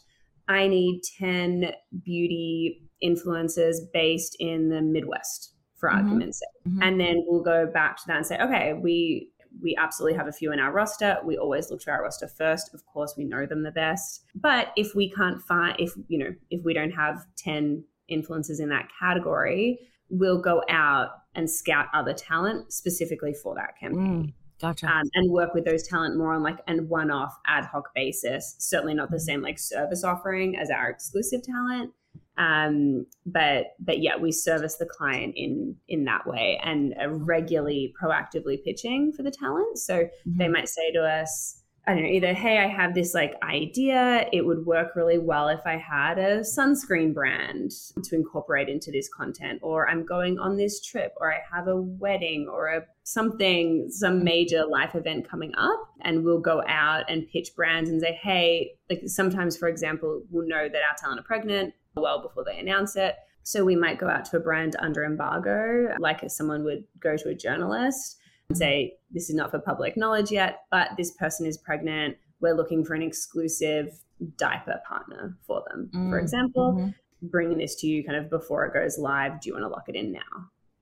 I 0.49 0.66
need 0.66 1.02
ten 1.18 1.73
beauty 2.02 2.83
influencers 3.02 3.76
based 3.92 4.37
in 4.40 4.71
the 4.71 4.80
Midwest." 4.83 5.55
For 5.76 5.88
mm-hmm. 5.88 5.99
argument's 5.99 6.40
sake. 6.40 6.68
Mm-hmm. 6.68 6.83
And 6.83 7.00
then 7.00 7.25
we'll 7.26 7.42
go 7.42 7.66
back 7.66 7.97
to 7.99 8.02
that 8.09 8.16
and 8.16 8.26
say, 8.26 8.38
okay, 8.38 8.73
we 8.75 9.30
we 9.62 9.75
absolutely 9.76 10.16
have 10.18 10.26
a 10.26 10.33
few 10.33 10.52
in 10.52 10.59
our 10.59 10.71
roster. 10.71 11.16
We 11.25 11.38
always 11.38 11.71
look 11.71 11.80
to 11.83 11.90
our 11.90 12.02
roster 12.02 12.28
first. 12.28 12.75
Of 12.75 12.85
course, 12.87 13.14
we 13.16 13.25
know 13.25 13.47
them 13.47 13.62
the 13.62 13.71
best. 13.71 14.25
But 14.35 14.73
if 14.76 14.95
we 14.95 15.11
can't 15.11 15.40
find 15.42 15.76
if 15.78 15.92
you 16.09 16.18
know, 16.18 16.35
if 16.50 16.64
we 16.64 16.75
don't 16.75 16.90
have 16.90 17.25
10 17.37 17.85
influencers 18.11 18.61
in 18.61 18.68
that 18.68 18.88
category, 19.00 19.78
we'll 20.09 20.40
go 20.40 20.62
out 20.68 21.11
and 21.35 21.50
scout 21.50 21.87
other 21.95 22.12
talent 22.12 22.73
specifically 22.73 23.35
for 23.35 23.54
that 23.54 23.78
campaign. 23.78 24.26
Mm. 24.26 24.33
Gotcha. 24.59 24.87
Um, 24.87 25.02
and 25.14 25.30
work 25.30 25.52
with 25.52 25.66
those 25.66 25.87
talent 25.87 26.16
more 26.16 26.33
on 26.33 26.42
like 26.42 26.61
an 26.66 26.88
one-off 26.88 27.37
ad 27.47 27.66
hoc 27.66 27.90
basis. 27.95 28.56
Certainly 28.59 28.95
not 28.95 29.11
the 29.11 29.18
mm. 29.18 29.21
same 29.21 29.42
like 29.42 29.59
service 29.59 30.02
offering 30.02 30.56
as 30.56 30.71
our 30.71 30.88
exclusive 30.88 31.42
talent, 31.42 31.92
um, 32.38 33.07
but 33.25 33.75
but 33.78 34.00
yeah, 34.00 34.16
we 34.16 34.33
service 34.33 34.76
the 34.76 34.87
client 34.87 35.35
in 35.37 35.76
in 35.88 36.05
that 36.05 36.26
way 36.26 36.61
and 36.62 36.95
regularly 37.26 37.95
proactively 38.00 38.62
pitching 38.62 39.12
for 39.12 39.23
the 39.23 39.31
talent. 39.31 39.78
So 39.78 40.05
mm-hmm. 40.05 40.38
they 40.38 40.49
might 40.49 40.69
say 40.69 40.93
to 40.93 41.02
us, 41.02 41.62
I 41.88 41.95
don't 41.95 42.02
know, 42.02 42.09
either, 42.09 42.35
hey, 42.35 42.59
I 42.59 42.66
have 42.66 42.95
this 42.95 43.14
like 43.14 43.35
idea. 43.45 44.28
It 44.33 44.45
would 44.45 44.66
work 44.66 44.97
really 44.97 45.19
well 45.19 45.49
if 45.49 45.61
I 45.64 45.76
had 45.76 46.19
a 46.19 46.40
sunscreen 46.40 47.14
brand 47.14 47.71
to 48.02 48.14
incorporate 48.16 48.69
into 48.69 48.90
this 48.90 49.09
content, 49.09 49.61
or 49.62 49.88
I'm 49.88 50.05
going 50.05 50.38
on 50.38 50.57
this 50.57 50.85
trip, 50.85 51.14
or 51.19 51.33
I 51.33 51.38
have 51.55 51.69
a 51.69 51.81
wedding 51.81 52.49
or 52.52 52.66
a 52.66 52.83
something, 53.05 53.88
some 53.88 54.25
major 54.25 54.66
life 54.66 54.97
event 54.97 55.31
coming 55.31 55.55
up. 55.57 55.88
And 56.02 56.25
we'll 56.25 56.40
go 56.40 56.61
out 56.66 57.05
and 57.09 57.28
pitch 57.28 57.50
brands 57.55 57.88
and 57.88 58.00
say, 58.00 58.19
hey, 58.21 58.73
like 58.90 59.02
sometimes, 59.07 59.57
for 59.57 59.69
example, 59.69 60.23
we'll 60.31 60.49
know 60.49 60.69
that 60.69 60.83
our 60.83 60.97
talent 60.99 61.21
are 61.21 61.23
pregnant 61.25 61.73
well 61.96 62.20
before 62.22 62.44
they 62.44 62.58
announce 62.58 62.96
it. 62.96 63.16
So 63.42 63.64
we 63.64 63.76
might 63.76 63.98
go 63.98 64.08
out 64.08 64.24
to 64.26 64.36
a 64.36 64.40
brand 64.40 64.76
under 64.80 65.04
embargo, 65.04 65.94
like 65.98 66.22
if 66.22 66.32
someone 66.32 66.64
would 66.64 66.84
go 67.00 67.16
to 67.16 67.28
a 67.28 67.34
journalist 67.34 68.18
and 68.48 68.58
say, 68.58 68.94
This 69.10 69.30
is 69.30 69.36
not 69.36 69.50
for 69.50 69.58
public 69.58 69.96
knowledge 69.96 70.30
yet, 70.30 70.62
but 70.70 70.90
this 70.96 71.12
person 71.12 71.46
is 71.46 71.56
pregnant. 71.56 72.16
We're 72.40 72.54
looking 72.54 72.84
for 72.84 72.94
an 72.94 73.02
exclusive 73.02 73.98
diaper 74.36 74.80
partner 74.86 75.36
for 75.46 75.62
them. 75.68 75.90
Mm, 75.94 76.10
for 76.10 76.18
example, 76.18 76.74
mm-hmm. 76.76 76.90
bringing 77.28 77.58
this 77.58 77.76
to 77.76 77.86
you 77.86 78.04
kind 78.04 78.18
of 78.18 78.30
before 78.30 78.66
it 78.66 78.74
goes 78.74 78.98
live. 78.98 79.40
Do 79.40 79.48
you 79.48 79.54
want 79.54 79.64
to 79.64 79.68
lock 79.68 79.88
it 79.88 79.94
in 79.94 80.12
now? 80.12 80.20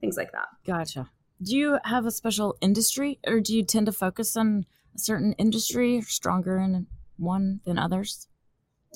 Things 0.01 0.17
like 0.17 0.33
that. 0.33 0.47
Gotcha. 0.67 1.11
Do 1.43 1.57
you 1.57 1.79
have 1.85 2.07
a 2.07 2.11
special 2.11 2.57
industry 2.61 3.19
or 3.27 3.41
do 3.41 3.55
you 3.55 3.63
tend 3.63 3.87
to 3.87 3.93
focus 3.93 4.37
on 4.37 4.65
a 4.95 4.99
certain 4.99 5.35
industry 5.35 6.01
stronger 6.01 6.59
in 6.59 6.87
one 7.19 7.61
than 7.65 7.79
others? 7.79 8.29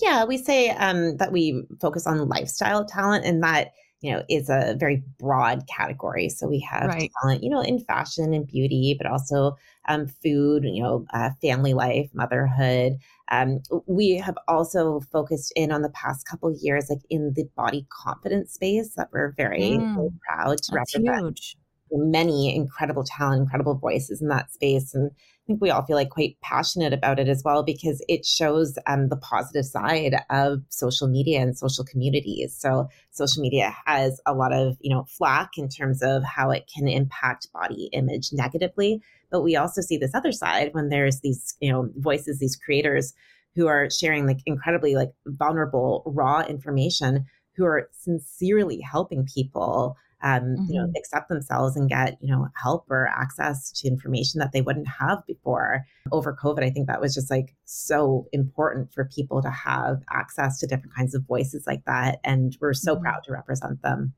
Yeah, 0.00 0.24
we 0.24 0.38
say 0.38 0.70
um, 0.70 1.16
that 1.16 1.32
we 1.32 1.64
focus 1.80 2.06
on 2.06 2.28
lifestyle 2.28 2.84
talent, 2.84 3.24
and 3.24 3.42
that 3.42 3.72
you 4.00 4.12
know 4.12 4.22
is 4.28 4.48
a 4.48 4.76
very 4.78 5.02
broad 5.18 5.66
category. 5.66 6.28
So 6.28 6.46
we 6.48 6.60
have 6.60 6.88
right. 6.88 7.10
talent, 7.22 7.42
you 7.42 7.50
know, 7.50 7.60
in 7.60 7.80
fashion 7.80 8.32
and 8.32 8.46
beauty, 8.46 8.94
but 8.96 9.10
also 9.10 9.56
um, 9.88 10.06
food, 10.06 10.64
you 10.64 10.82
know, 10.82 11.04
uh, 11.12 11.30
family 11.42 11.74
life, 11.74 12.08
motherhood. 12.12 12.98
Um, 13.30 13.60
we 13.86 14.16
have 14.16 14.36
also 14.46 15.00
focused 15.12 15.52
in 15.56 15.72
on 15.72 15.82
the 15.82 15.90
past 15.90 16.26
couple 16.26 16.54
years, 16.60 16.86
like 16.88 17.02
in 17.10 17.32
the 17.34 17.44
body 17.56 17.86
confidence 17.90 18.54
space, 18.54 18.94
that 18.94 19.08
we're 19.12 19.32
very, 19.36 19.60
mm, 19.60 19.94
very 19.94 20.10
proud 20.26 20.58
to 20.62 20.72
represent. 20.74 21.24
Huge. 21.24 21.56
Many 21.90 22.54
incredible 22.54 23.04
talent, 23.04 23.42
incredible 23.42 23.74
voices 23.74 24.20
in 24.20 24.28
that 24.28 24.52
space, 24.52 24.94
and 24.94 25.10
think 25.48 25.62
we 25.62 25.70
all 25.70 25.84
feel 25.84 25.96
like 25.96 26.10
quite 26.10 26.36
passionate 26.42 26.92
about 26.92 27.18
it 27.18 27.26
as 27.26 27.42
well 27.42 27.62
because 27.62 28.04
it 28.06 28.24
shows 28.24 28.78
um, 28.86 29.08
the 29.08 29.16
positive 29.16 29.64
side 29.64 30.14
of 30.30 30.62
social 30.68 31.08
media 31.08 31.40
and 31.40 31.56
social 31.56 31.84
communities. 31.84 32.54
So 32.56 32.88
social 33.10 33.42
media 33.42 33.74
has 33.86 34.20
a 34.26 34.34
lot 34.34 34.52
of 34.52 34.76
you 34.80 34.94
know 34.94 35.04
flack 35.08 35.56
in 35.56 35.68
terms 35.68 36.02
of 36.02 36.22
how 36.22 36.50
it 36.50 36.70
can 36.72 36.86
impact 36.86 37.52
body 37.52 37.88
image 37.92 38.28
negatively, 38.32 39.00
but 39.30 39.40
we 39.40 39.56
also 39.56 39.80
see 39.80 39.96
this 39.96 40.14
other 40.14 40.32
side 40.32 40.70
when 40.72 40.90
there's 40.90 41.20
these 41.20 41.56
you 41.60 41.72
know 41.72 41.88
voices, 41.96 42.38
these 42.38 42.54
creators 42.54 43.14
who 43.56 43.66
are 43.66 43.90
sharing 43.90 44.26
like 44.26 44.38
incredibly 44.46 44.94
like 44.94 45.10
vulnerable 45.26 46.02
raw 46.06 46.42
information 46.42 47.24
who 47.56 47.64
are 47.64 47.88
sincerely 47.92 48.80
helping 48.80 49.26
people 49.34 49.96
um, 50.22 50.40
mm-hmm. 50.40 50.64
you 50.68 50.80
know, 50.80 50.86
mm-hmm. 50.86 50.96
accept 50.96 51.28
themselves 51.28 51.76
and 51.76 51.88
get, 51.88 52.18
you 52.20 52.30
know, 52.30 52.48
help 52.60 52.86
or 52.90 53.08
access 53.08 53.70
to 53.72 53.88
information 53.88 54.40
that 54.40 54.52
they 54.52 54.60
wouldn't 54.60 54.88
have 54.88 55.24
before. 55.26 55.84
Over 56.10 56.36
COVID, 56.42 56.64
I 56.64 56.70
think 56.70 56.88
that 56.88 57.00
was 57.00 57.14
just 57.14 57.30
like 57.30 57.54
so 57.64 58.26
important 58.32 58.92
for 58.92 59.04
people 59.04 59.42
to 59.42 59.50
have 59.50 60.02
access 60.10 60.58
to 60.58 60.66
different 60.66 60.94
kinds 60.94 61.14
of 61.14 61.26
voices 61.26 61.64
like 61.66 61.84
that. 61.86 62.18
And 62.24 62.56
we're 62.60 62.74
so 62.74 62.94
mm-hmm. 62.94 63.04
proud 63.04 63.20
to 63.24 63.32
represent 63.32 63.82
them. 63.82 64.14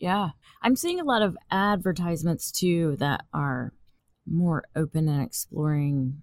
Yeah. 0.00 0.30
I'm 0.62 0.76
seeing 0.76 1.00
a 1.00 1.04
lot 1.04 1.22
of 1.22 1.36
advertisements 1.50 2.50
too 2.50 2.96
that 2.98 3.24
are 3.32 3.72
more 4.26 4.64
open 4.74 5.08
and 5.08 5.22
exploring 5.22 6.22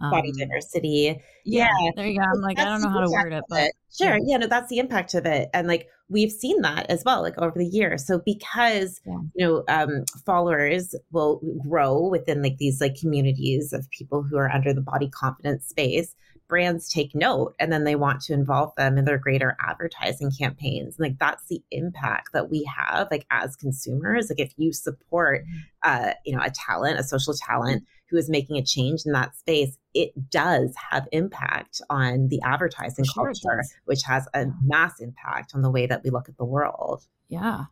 um, 0.00 0.10
body 0.10 0.32
diversity. 0.32 1.20
Yeah, 1.44 1.68
yeah, 1.80 1.90
there 1.96 2.06
you 2.06 2.18
go. 2.18 2.24
I'm 2.24 2.40
like, 2.40 2.56
that's 2.56 2.66
I 2.66 2.70
don't 2.72 2.82
know 2.82 2.90
how 2.90 3.00
to 3.00 3.10
word 3.10 3.32
it, 3.32 3.44
but 3.48 3.64
it. 3.64 3.72
sure. 3.96 4.14
Yeah. 4.14 4.24
yeah, 4.24 4.36
no, 4.38 4.46
that's 4.46 4.68
the 4.68 4.78
impact 4.78 5.14
of 5.14 5.26
it. 5.26 5.48
And 5.54 5.68
like 5.68 5.88
we've 6.08 6.32
seen 6.32 6.60
that 6.62 6.86
as 6.90 7.02
well, 7.04 7.22
like 7.22 7.38
over 7.38 7.58
the 7.58 7.66
years. 7.66 8.06
So 8.06 8.20
because 8.24 9.00
yeah. 9.06 9.18
you 9.34 9.46
know, 9.46 9.64
um, 9.68 10.04
followers 10.26 10.94
will 11.12 11.40
grow 11.66 12.08
within 12.08 12.42
like 12.42 12.58
these 12.58 12.80
like 12.80 12.98
communities 13.00 13.72
of 13.72 13.88
people 13.90 14.22
who 14.22 14.36
are 14.36 14.50
under 14.50 14.74
the 14.74 14.80
body 14.80 15.08
confidence 15.08 15.66
space, 15.66 16.14
brands 16.48 16.88
take 16.88 17.14
note 17.14 17.54
and 17.60 17.72
then 17.72 17.84
they 17.84 17.94
want 17.94 18.20
to 18.22 18.34
involve 18.34 18.74
them 18.76 18.98
in 18.98 19.04
their 19.04 19.18
greater 19.18 19.56
advertising 19.60 20.32
campaigns. 20.36 20.98
And 20.98 21.08
like 21.08 21.18
that's 21.18 21.46
the 21.46 21.62
impact 21.70 22.32
that 22.32 22.50
we 22.50 22.64
have 22.64 23.08
like 23.10 23.24
as 23.30 23.56
consumers. 23.56 24.28
Like 24.28 24.40
if 24.40 24.52
you 24.56 24.72
support 24.72 25.44
mm-hmm. 25.44 25.58
uh, 25.84 26.12
you 26.26 26.36
know, 26.36 26.42
a 26.42 26.50
talent, 26.50 26.98
a 26.98 27.04
social 27.04 27.34
talent 27.34 27.84
who 28.10 28.16
is 28.16 28.28
making 28.28 28.56
a 28.56 28.62
change 28.62 29.02
in 29.06 29.12
that 29.12 29.36
space, 29.36 29.76
it 29.94 30.12
does 30.30 30.74
have 30.90 31.08
impact 31.12 31.80
on 31.90 32.28
the 32.28 32.40
advertising 32.42 33.04
sure 33.04 33.26
culture, 33.26 33.62
which 33.84 34.02
has 34.02 34.26
a 34.34 34.46
mass 34.64 35.00
impact 35.00 35.52
on 35.54 35.62
the 35.62 35.70
way 35.70 35.86
that 35.86 36.02
we 36.02 36.10
look 36.10 36.28
at 36.28 36.36
the 36.36 36.44
world. 36.44 37.04
Yeah. 37.28 37.64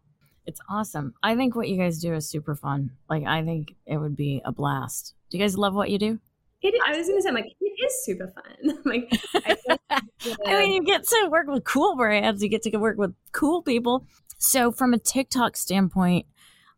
It's 0.47 0.61
awesome. 0.71 1.13
I 1.23 1.37
think 1.37 1.55
what 1.55 1.69
you 1.69 1.77
guys 1.77 1.99
do 1.99 2.15
is 2.15 2.29
super 2.29 2.55
fun. 2.55 2.93
Like 3.11 3.25
I 3.25 3.45
think 3.45 3.75
it 3.87 3.99
would 3.99 4.17
be 4.17 4.41
a 4.45 4.53
blast. 4.53 5.15
Do 5.29 5.37
you 5.37 5.45
guys 5.45 5.59
love 5.59 5.75
what 5.75 5.91
you 5.91 5.99
do? 5.99 6.19
It, 6.63 6.75
I 6.85 6.97
was 6.97 7.07
going 7.07 7.19
to 7.19 7.23
say, 7.23 7.29
I'm 7.29 7.35
like, 7.37 7.53
it 7.61 7.87
is 7.87 8.05
super 8.05 8.33
fun. 8.35 8.79
like, 8.85 9.09
I, 9.35 9.55
think, 9.55 9.81
yeah. 10.25 10.35
I 10.47 10.59
mean, 10.61 10.73
you 10.73 10.85
get 10.85 11.07
to 11.07 11.29
work 11.31 11.47
with 11.47 11.63
cool 11.65 11.97
brands, 11.97 12.43
you 12.43 12.49
get 12.49 12.63
to 12.63 12.77
work 12.79 12.99
with 12.99 13.15
cool 13.33 13.63
people. 13.63 14.07
So, 14.39 14.73
from 14.73 14.93
a 14.93 14.99
TikTok 14.99 15.57
standpoint, 15.57 16.27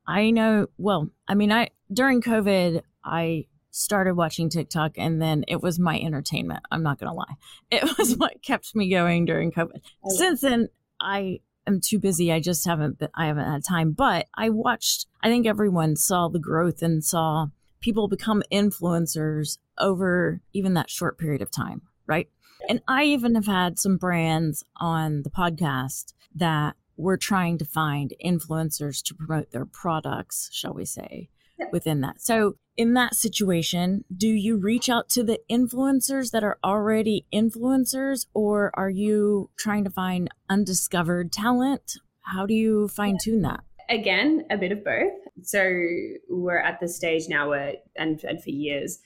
I 0.07 0.31
know, 0.33 0.67
well, 0.76 1.09
I 1.29 1.35
mean, 1.35 1.52
I 1.52 1.69
during 1.93 2.21
COVID, 2.21 2.83
I 3.05 3.47
started 3.71 4.15
watching 4.15 4.49
TikTok 4.49 4.93
and 4.97 5.21
then 5.21 5.45
it 5.49 5.62
was 5.62 5.79
my 5.79 5.99
entertainment. 5.99 6.61
I'm 6.71 6.83
not 6.83 6.99
going 6.99 7.11
to 7.11 7.17
lie. 7.17 7.37
It 7.71 7.85
was 7.99 8.17
what 8.17 8.43
kept 8.43 8.75
me 8.75 8.91
going 8.91 9.25
during 9.25 9.53
COVID. 9.53 9.81
Since 10.09 10.41
then, 10.41 10.69
I 11.00 11.41
am 11.67 11.81
too 11.81 11.99
busy. 11.99 12.33
I 12.33 12.41
just 12.41 12.67
haven't 12.67 12.99
been, 12.99 13.09
I 13.15 13.27
haven't 13.27 13.50
had 13.50 13.65
time, 13.65 13.93
but 13.93 14.27
I 14.35 14.50
watched, 14.50 15.07
I 15.23 15.29
think 15.29 15.47
everyone 15.47 15.97
saw 15.97 16.29
the 16.29 16.39
growth 16.39 16.83
and 16.83 17.05
saw 17.05 17.47
people 17.81 18.09
become 18.09 18.43
influencers 18.53 19.59
over 19.79 20.41
even 20.53 20.75
that 20.75 20.91
short 20.91 21.19
period 21.19 21.43
of 21.43 21.50
time, 21.50 21.83
right? 22.07 22.29
And 22.69 22.83
I 22.87 23.05
even 23.05 23.35
have 23.35 23.47
had 23.47 23.79
some 23.79 23.97
brands 23.97 24.65
on 24.77 25.23
the 25.23 25.31
podcast 25.31 26.12
that 26.35 26.77
were 26.97 27.17
trying 27.17 27.57
to 27.59 27.65
find 27.65 28.12
influencers 28.25 29.03
to 29.05 29.15
promote 29.15 29.50
their 29.50 29.65
products, 29.65 30.50
shall 30.53 30.75
we 30.75 30.85
say, 30.85 31.31
within 31.73 32.03
that. 32.03 32.21
So, 32.21 32.57
in 32.80 32.94
that 32.94 33.14
situation, 33.14 34.06
do 34.16 34.26
you 34.26 34.56
reach 34.56 34.88
out 34.88 35.10
to 35.10 35.22
the 35.22 35.38
influencers 35.50 36.30
that 36.30 36.42
are 36.42 36.58
already 36.64 37.26
influencers, 37.30 38.25
or 38.32 38.70
are 38.72 38.88
you 38.88 39.50
trying 39.58 39.84
to 39.84 39.90
find 39.90 40.30
undiscovered 40.49 41.30
talent? 41.30 41.99
How 42.22 42.46
do 42.46 42.54
you 42.54 42.88
fine 42.88 43.18
tune 43.22 43.42
that? 43.42 43.60
Again, 43.90 44.46
a 44.50 44.56
bit 44.56 44.72
of 44.72 44.82
both. 44.82 45.12
So, 45.42 45.60
we're 46.30 46.58
at 46.58 46.80
the 46.80 46.88
stage 46.88 47.25
now 47.28 47.50
where, 47.50 47.75
and, 47.96 48.25
and 48.25 48.42
for 48.42 48.49
years, 48.49 49.00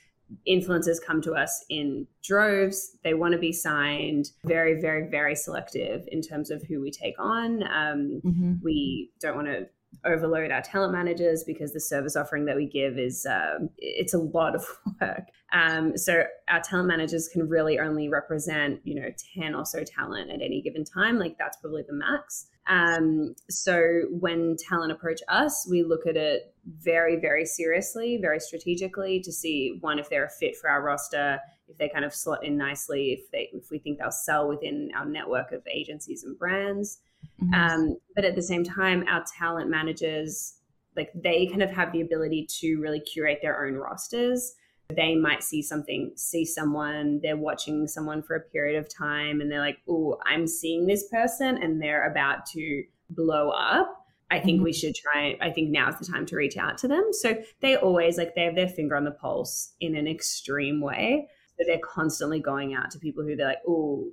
influencers 0.48 0.98
come 1.04 1.20
to 1.22 1.32
us 1.32 1.64
in 1.68 2.06
droves. 2.22 2.96
They 3.02 3.14
want 3.14 3.32
to 3.32 3.38
be 3.38 3.52
signed. 3.52 4.26
Very, 4.44 4.80
very, 4.80 5.08
very 5.10 5.34
selective 5.34 6.06
in 6.12 6.22
terms 6.22 6.52
of 6.52 6.62
who 6.62 6.80
we 6.80 6.92
take 6.92 7.18
on. 7.18 7.64
Um, 7.64 8.20
mm-hmm. 8.24 8.52
We 8.62 9.10
don't 9.20 9.34
want 9.34 9.48
to 9.48 9.66
overload 10.04 10.50
our 10.50 10.62
talent 10.62 10.92
managers 10.92 11.44
because 11.44 11.72
the 11.72 11.80
service 11.80 12.16
offering 12.16 12.44
that 12.46 12.56
we 12.56 12.66
give 12.66 12.98
is 12.98 13.26
um, 13.26 13.70
it's 13.78 14.14
a 14.14 14.18
lot 14.18 14.54
of 14.54 14.66
work. 15.00 15.28
Um, 15.52 15.96
so 15.96 16.24
our 16.48 16.60
talent 16.60 16.88
managers 16.88 17.28
can 17.28 17.48
really 17.48 17.78
only 17.78 18.08
represent 18.08 18.80
you 18.84 18.94
know 18.94 19.08
ten 19.34 19.54
or 19.54 19.64
so 19.64 19.84
talent 19.84 20.30
at 20.30 20.42
any 20.42 20.60
given 20.62 20.84
time. 20.84 21.18
Like 21.18 21.36
that's 21.38 21.56
probably 21.58 21.82
the 21.86 21.94
max. 21.94 22.46
Um, 22.66 23.34
so 23.50 24.02
when 24.10 24.56
talent 24.68 24.90
approach 24.90 25.20
us, 25.28 25.66
we 25.70 25.82
look 25.82 26.06
at 26.06 26.16
it 26.16 26.54
very 26.66 27.16
very 27.20 27.44
seriously, 27.44 28.18
very 28.20 28.40
strategically 28.40 29.20
to 29.20 29.32
see 29.32 29.78
one 29.80 29.98
if 29.98 30.10
they're 30.10 30.26
a 30.26 30.30
fit 30.30 30.56
for 30.56 30.68
our 30.68 30.82
roster. 30.82 31.38
If 31.66 31.78
they 31.78 31.88
kind 31.88 32.04
of 32.04 32.14
slot 32.14 32.44
in 32.44 32.58
nicely, 32.58 33.12
if 33.12 33.30
they 33.30 33.50
if 33.52 33.70
we 33.70 33.78
think 33.78 33.98
they'll 33.98 34.10
sell 34.10 34.48
within 34.48 34.90
our 34.96 35.06
network 35.06 35.52
of 35.52 35.66
agencies 35.66 36.24
and 36.24 36.38
brands, 36.38 36.98
Mm-hmm. 37.42 37.54
Um, 37.54 37.96
but 38.14 38.24
at 38.24 38.34
the 38.34 38.42
same 38.42 38.64
time, 38.64 39.04
our 39.08 39.24
talent 39.38 39.70
managers, 39.70 40.54
like 40.96 41.10
they 41.14 41.46
kind 41.46 41.62
of 41.62 41.70
have 41.70 41.92
the 41.92 42.00
ability 42.00 42.46
to 42.60 42.76
really 42.76 43.00
curate 43.00 43.38
their 43.42 43.66
own 43.66 43.74
rosters. 43.74 44.54
They 44.94 45.14
might 45.14 45.42
see 45.42 45.62
something, 45.62 46.12
see 46.14 46.44
someone, 46.44 47.20
they're 47.22 47.36
watching 47.36 47.88
someone 47.88 48.22
for 48.22 48.36
a 48.36 48.40
period 48.40 48.78
of 48.78 48.88
time, 48.88 49.40
and 49.40 49.50
they're 49.50 49.60
like, 49.60 49.78
oh, 49.88 50.18
I'm 50.26 50.46
seeing 50.46 50.86
this 50.86 51.08
person 51.08 51.56
and 51.62 51.80
they're 51.80 52.10
about 52.10 52.46
to 52.52 52.84
blow 53.10 53.50
up. 53.50 54.04
I 54.30 54.40
think 54.40 54.56
mm-hmm. 54.56 54.64
we 54.64 54.72
should 54.72 54.94
try. 54.94 55.36
I 55.40 55.50
think 55.50 55.70
now's 55.70 55.98
the 55.98 56.10
time 56.10 56.26
to 56.26 56.36
reach 56.36 56.56
out 56.56 56.78
to 56.78 56.88
them. 56.88 57.10
So 57.12 57.36
they 57.60 57.76
always 57.76 58.18
like 58.18 58.34
they 58.34 58.44
have 58.44 58.54
their 58.54 58.68
finger 58.68 58.96
on 58.96 59.04
the 59.04 59.10
pulse 59.10 59.72
in 59.80 59.96
an 59.96 60.08
extreme 60.08 60.80
way. 60.80 61.28
So 61.58 61.64
they're 61.66 61.78
constantly 61.78 62.40
going 62.40 62.74
out 62.74 62.90
to 62.92 62.98
people 62.98 63.22
who 63.22 63.36
they're 63.36 63.46
like, 63.46 63.62
oh, 63.68 64.08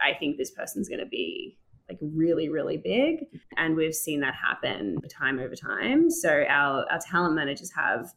I 0.00 0.14
think 0.18 0.38
this 0.38 0.50
person's 0.50 0.88
going 0.88 1.00
to 1.00 1.06
be 1.06 1.58
like 1.88 1.98
really 2.00 2.48
really 2.48 2.76
big 2.76 3.26
and 3.56 3.76
we've 3.76 3.94
seen 3.94 4.20
that 4.20 4.34
happen 4.34 4.98
time 5.08 5.38
over 5.38 5.54
time 5.54 6.10
so 6.10 6.44
our 6.48 6.84
our 6.90 6.98
talent 6.98 7.34
managers 7.34 7.70
have 7.74 8.12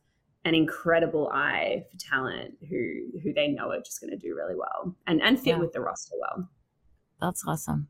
an 0.45 0.55
incredible 0.55 1.29
eye 1.33 1.83
for 1.91 1.97
talent 1.97 2.55
who 2.69 3.19
who 3.23 3.33
they 3.33 3.47
know 3.47 3.69
are 3.69 3.79
just 3.79 4.01
going 4.01 4.09
to 4.09 4.17
do 4.17 4.35
really 4.35 4.55
well 4.55 4.95
and 5.07 5.21
and 5.21 5.39
fit 5.39 5.51
yeah. 5.51 5.57
with 5.57 5.71
the 5.73 5.81
roster 5.81 6.15
well 6.19 6.49
that's 7.21 7.43
awesome 7.47 7.87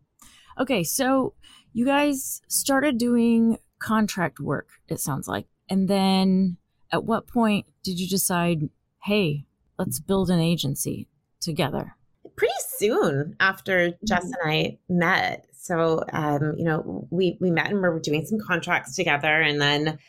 okay 0.59 0.83
so 0.83 1.33
you 1.73 1.85
guys 1.85 2.41
started 2.47 2.97
doing 2.97 3.57
contract 3.79 4.39
work 4.39 4.69
it 4.87 4.99
sounds 4.99 5.27
like 5.27 5.45
and 5.69 5.87
then 5.87 6.57
at 6.91 7.03
what 7.03 7.27
point 7.27 7.65
did 7.83 7.99
you 7.99 8.07
decide 8.07 8.69
hey 9.03 9.45
let's 9.77 9.99
build 9.99 10.29
an 10.29 10.39
agency 10.39 11.07
together 11.39 11.95
pretty 12.39 12.53
soon 12.77 13.35
after 13.39 13.91
Jess 14.07 14.23
mm-hmm. 14.23 14.49
and 14.49 14.51
I 14.51 14.77
met. 14.89 15.45
So, 15.61 16.01
um, 16.13 16.53
you 16.57 16.63
know, 16.63 17.05
we 17.11 17.37
we 17.41 17.51
met 17.51 17.67
and 17.67 17.81
we 17.81 17.89
were 17.89 17.99
doing 17.99 18.25
some 18.25 18.39
contracts 18.39 18.95
together, 18.95 19.41
and 19.41 19.61
then, 19.61 19.99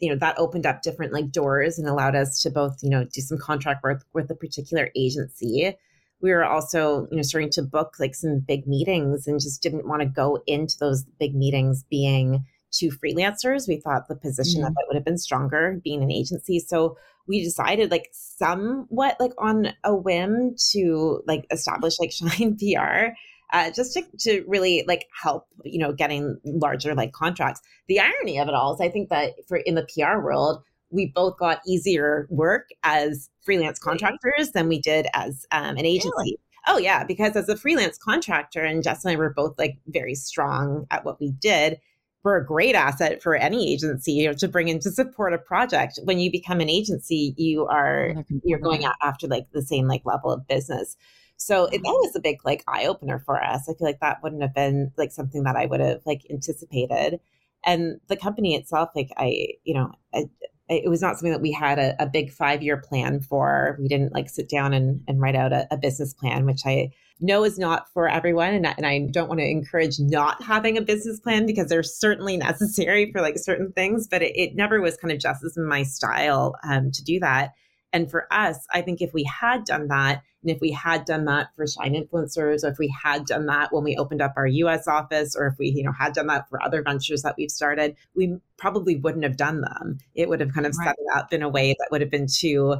you 0.00 0.10
know, 0.10 0.18
that 0.18 0.38
opened 0.38 0.66
up 0.66 0.82
different 0.82 1.14
like 1.14 1.32
doors 1.32 1.78
and 1.78 1.88
allowed 1.88 2.14
us 2.14 2.42
to 2.42 2.50
both, 2.50 2.76
you 2.82 2.90
know, 2.90 3.04
do 3.04 3.22
some 3.22 3.38
contract 3.38 3.82
work 3.82 4.04
with 4.12 4.30
a 4.30 4.34
particular 4.34 4.90
agency. 4.94 5.74
We 6.20 6.30
were 6.30 6.44
also, 6.44 7.08
you 7.10 7.16
know, 7.16 7.22
starting 7.22 7.50
to 7.52 7.62
book 7.62 7.94
like 7.98 8.14
some 8.14 8.40
big 8.46 8.66
meetings, 8.66 9.26
and 9.26 9.40
just 9.40 9.62
didn't 9.62 9.88
want 9.88 10.02
to 10.02 10.08
go 10.08 10.42
into 10.46 10.76
those 10.78 11.04
big 11.18 11.34
meetings 11.34 11.84
being 11.88 12.44
two 12.70 12.90
freelancers. 12.90 13.66
We 13.66 13.80
thought 13.80 14.08
the 14.08 14.14
position 14.14 14.60
mm-hmm. 14.60 14.66
of 14.66 14.76
it 14.78 14.84
would 14.88 14.96
have 14.96 15.06
been 15.06 15.16
stronger 15.16 15.80
being 15.82 16.02
an 16.02 16.12
agency. 16.12 16.58
So 16.58 16.98
we 17.26 17.42
decided 17.42 17.90
like 17.90 18.10
somewhat 18.12 19.16
like 19.18 19.32
on 19.38 19.68
a 19.84 19.96
whim 19.96 20.54
to 20.72 21.22
like 21.26 21.46
establish 21.50 21.98
like 21.98 22.12
Shine 22.12 22.58
PR 22.58 23.14
uh, 23.52 23.70
just 23.70 23.94
to, 23.94 24.02
to 24.18 24.44
really 24.46 24.84
like 24.86 25.06
help 25.22 25.46
you 25.64 25.78
know 25.78 25.92
getting 25.92 26.38
larger 26.44 26.94
like 26.94 27.12
contracts. 27.12 27.60
The 27.88 28.00
irony 28.00 28.38
of 28.38 28.48
it 28.48 28.54
all 28.54 28.74
is 28.74 28.80
i 28.80 28.88
think 28.88 29.08
that 29.08 29.34
for 29.46 29.58
in 29.58 29.74
the 29.74 29.86
pr 29.94 30.20
world 30.20 30.62
we 30.90 31.06
both 31.06 31.38
got 31.38 31.60
easier 31.66 32.26
work 32.30 32.68
as 32.82 33.28
freelance 33.42 33.78
contractors 33.78 34.52
than 34.52 34.68
we 34.68 34.80
did 34.80 35.06
as 35.12 35.44
um, 35.52 35.76
an 35.76 35.84
agency. 35.84 36.10
Really? 36.16 36.38
oh 36.66 36.78
yeah 36.78 37.04
because 37.04 37.36
as 37.36 37.48
a 37.48 37.56
freelance 37.56 37.98
contractor 37.98 38.62
and 38.62 38.82
jess 38.82 39.04
and 39.04 39.12
i 39.12 39.16
were 39.16 39.32
both 39.32 39.58
like 39.58 39.78
very 39.86 40.14
strong 40.14 40.86
at 40.90 41.04
what 41.04 41.20
we 41.20 41.32
did 41.32 41.78
we're 42.24 42.36
a 42.36 42.44
great 42.44 42.74
asset 42.74 43.22
for 43.22 43.36
any 43.36 43.72
agency 43.72 44.12
you 44.12 44.26
know, 44.26 44.32
to 44.34 44.48
bring 44.48 44.68
in 44.68 44.80
to 44.80 44.90
support 44.90 45.32
a 45.32 45.38
project. 45.38 46.00
When 46.04 46.18
you 46.18 46.30
become 46.30 46.60
an 46.60 46.68
agency 46.68 47.34
you 47.36 47.66
are 47.66 48.14
you're 48.44 48.58
going 48.58 48.84
after 49.02 49.26
like 49.26 49.50
the 49.52 49.62
same 49.62 49.86
like 49.86 50.02
level 50.04 50.30
of 50.30 50.46
business 50.46 50.96
so 51.38 51.66
it, 51.66 51.82
that 51.82 52.00
was 52.02 52.14
a 52.16 52.20
big 52.20 52.44
like 52.44 52.64
eye 52.66 52.86
opener 52.86 53.20
for 53.20 53.42
us. 53.42 53.68
I 53.68 53.74
feel 53.74 53.86
like 53.86 54.00
that 54.00 54.22
wouldn't 54.22 54.42
have 54.42 54.54
been 54.54 54.92
like 54.98 55.12
something 55.12 55.44
that 55.44 55.56
I 55.56 55.66
would 55.66 55.80
have 55.80 56.00
like 56.04 56.22
anticipated. 56.30 57.20
And 57.64 58.00
the 58.08 58.16
company 58.16 58.56
itself, 58.56 58.90
like 58.94 59.10
I, 59.16 59.54
you 59.64 59.74
know, 59.74 59.92
I, 60.12 60.24
it 60.68 60.90
was 60.90 61.00
not 61.00 61.16
something 61.16 61.32
that 61.32 61.40
we 61.40 61.52
had 61.52 61.78
a, 61.78 61.94
a 62.02 62.06
big 62.06 62.32
five 62.32 62.62
year 62.62 62.76
plan 62.76 63.20
for. 63.20 63.78
We 63.80 63.86
didn't 63.88 64.12
like 64.12 64.28
sit 64.28 64.48
down 64.48 64.74
and, 64.74 65.00
and 65.06 65.20
write 65.20 65.36
out 65.36 65.52
a, 65.52 65.66
a 65.70 65.76
business 65.76 66.12
plan, 66.12 66.44
which 66.44 66.62
I 66.66 66.90
know 67.20 67.44
is 67.44 67.56
not 67.56 67.88
for 67.92 68.08
everyone. 68.08 68.52
And, 68.54 68.66
and 68.66 68.84
I 68.84 69.06
don't 69.10 69.28
want 69.28 69.40
to 69.40 69.48
encourage 69.48 69.98
not 70.00 70.42
having 70.42 70.76
a 70.76 70.82
business 70.82 71.20
plan 71.20 71.46
because 71.46 71.68
they're 71.68 71.84
certainly 71.84 72.36
necessary 72.36 73.12
for 73.12 73.20
like 73.20 73.38
certain 73.38 73.72
things, 73.72 74.08
but 74.08 74.22
it, 74.22 74.36
it 74.36 74.56
never 74.56 74.80
was 74.80 74.96
kind 74.96 75.12
of 75.12 75.20
just 75.20 75.44
as 75.44 75.56
my 75.56 75.84
style 75.84 76.56
um, 76.64 76.90
to 76.90 77.04
do 77.04 77.20
that. 77.20 77.52
And 77.92 78.10
for 78.10 78.32
us, 78.32 78.66
I 78.72 78.82
think 78.82 79.00
if 79.00 79.12
we 79.14 79.24
had 79.24 79.64
done 79.64 79.88
that, 79.88 80.22
and 80.42 80.50
if 80.50 80.60
we 80.60 80.70
had 80.70 81.04
done 81.04 81.24
that 81.24 81.48
for 81.56 81.66
Shine 81.66 81.94
influencers, 81.94 82.62
or 82.62 82.68
if 82.68 82.78
we 82.78 82.94
had 83.02 83.24
done 83.24 83.46
that 83.46 83.72
when 83.72 83.82
we 83.82 83.96
opened 83.96 84.22
up 84.22 84.34
our 84.36 84.46
US 84.46 84.86
office, 84.86 85.34
or 85.34 85.46
if 85.46 85.58
we, 85.58 85.70
you 85.70 85.82
know, 85.82 85.92
had 85.92 86.12
done 86.12 86.26
that 86.28 86.48
for 86.48 86.62
other 86.62 86.82
ventures 86.82 87.22
that 87.22 87.34
we've 87.36 87.50
started, 87.50 87.96
we 88.14 88.36
probably 88.56 88.96
wouldn't 88.96 89.24
have 89.24 89.36
done 89.36 89.62
them. 89.62 89.98
It 90.14 90.28
would 90.28 90.40
have 90.40 90.52
kind 90.52 90.66
of 90.66 90.74
right. 90.78 90.88
set 90.88 90.96
it 90.98 91.18
up 91.18 91.32
in 91.32 91.42
a 91.42 91.48
way 91.48 91.74
that 91.78 91.88
would 91.90 92.00
have 92.00 92.10
been 92.10 92.28
too 92.28 92.76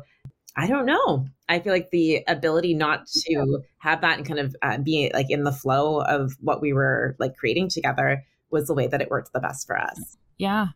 I 0.58 0.66
don't 0.66 0.86
know. 0.86 1.24
I 1.48 1.60
feel 1.60 1.72
like 1.72 1.90
the 1.90 2.24
ability 2.26 2.74
not 2.74 3.06
to 3.26 3.62
have 3.78 4.00
that 4.00 4.18
and 4.18 4.26
kind 4.26 4.40
of 4.40 4.56
uh, 4.60 4.78
be 4.78 5.08
like 5.14 5.30
in 5.30 5.44
the 5.44 5.52
flow 5.52 6.00
of 6.00 6.36
what 6.40 6.60
we 6.60 6.72
were 6.72 7.14
like 7.20 7.36
creating 7.36 7.68
together 7.68 8.24
was 8.50 8.66
the 8.66 8.74
way 8.74 8.88
that 8.88 9.00
it 9.00 9.08
worked 9.08 9.32
the 9.32 9.38
best 9.38 9.68
for 9.68 9.78
us. 9.78 10.16
Yeah. 10.36 10.68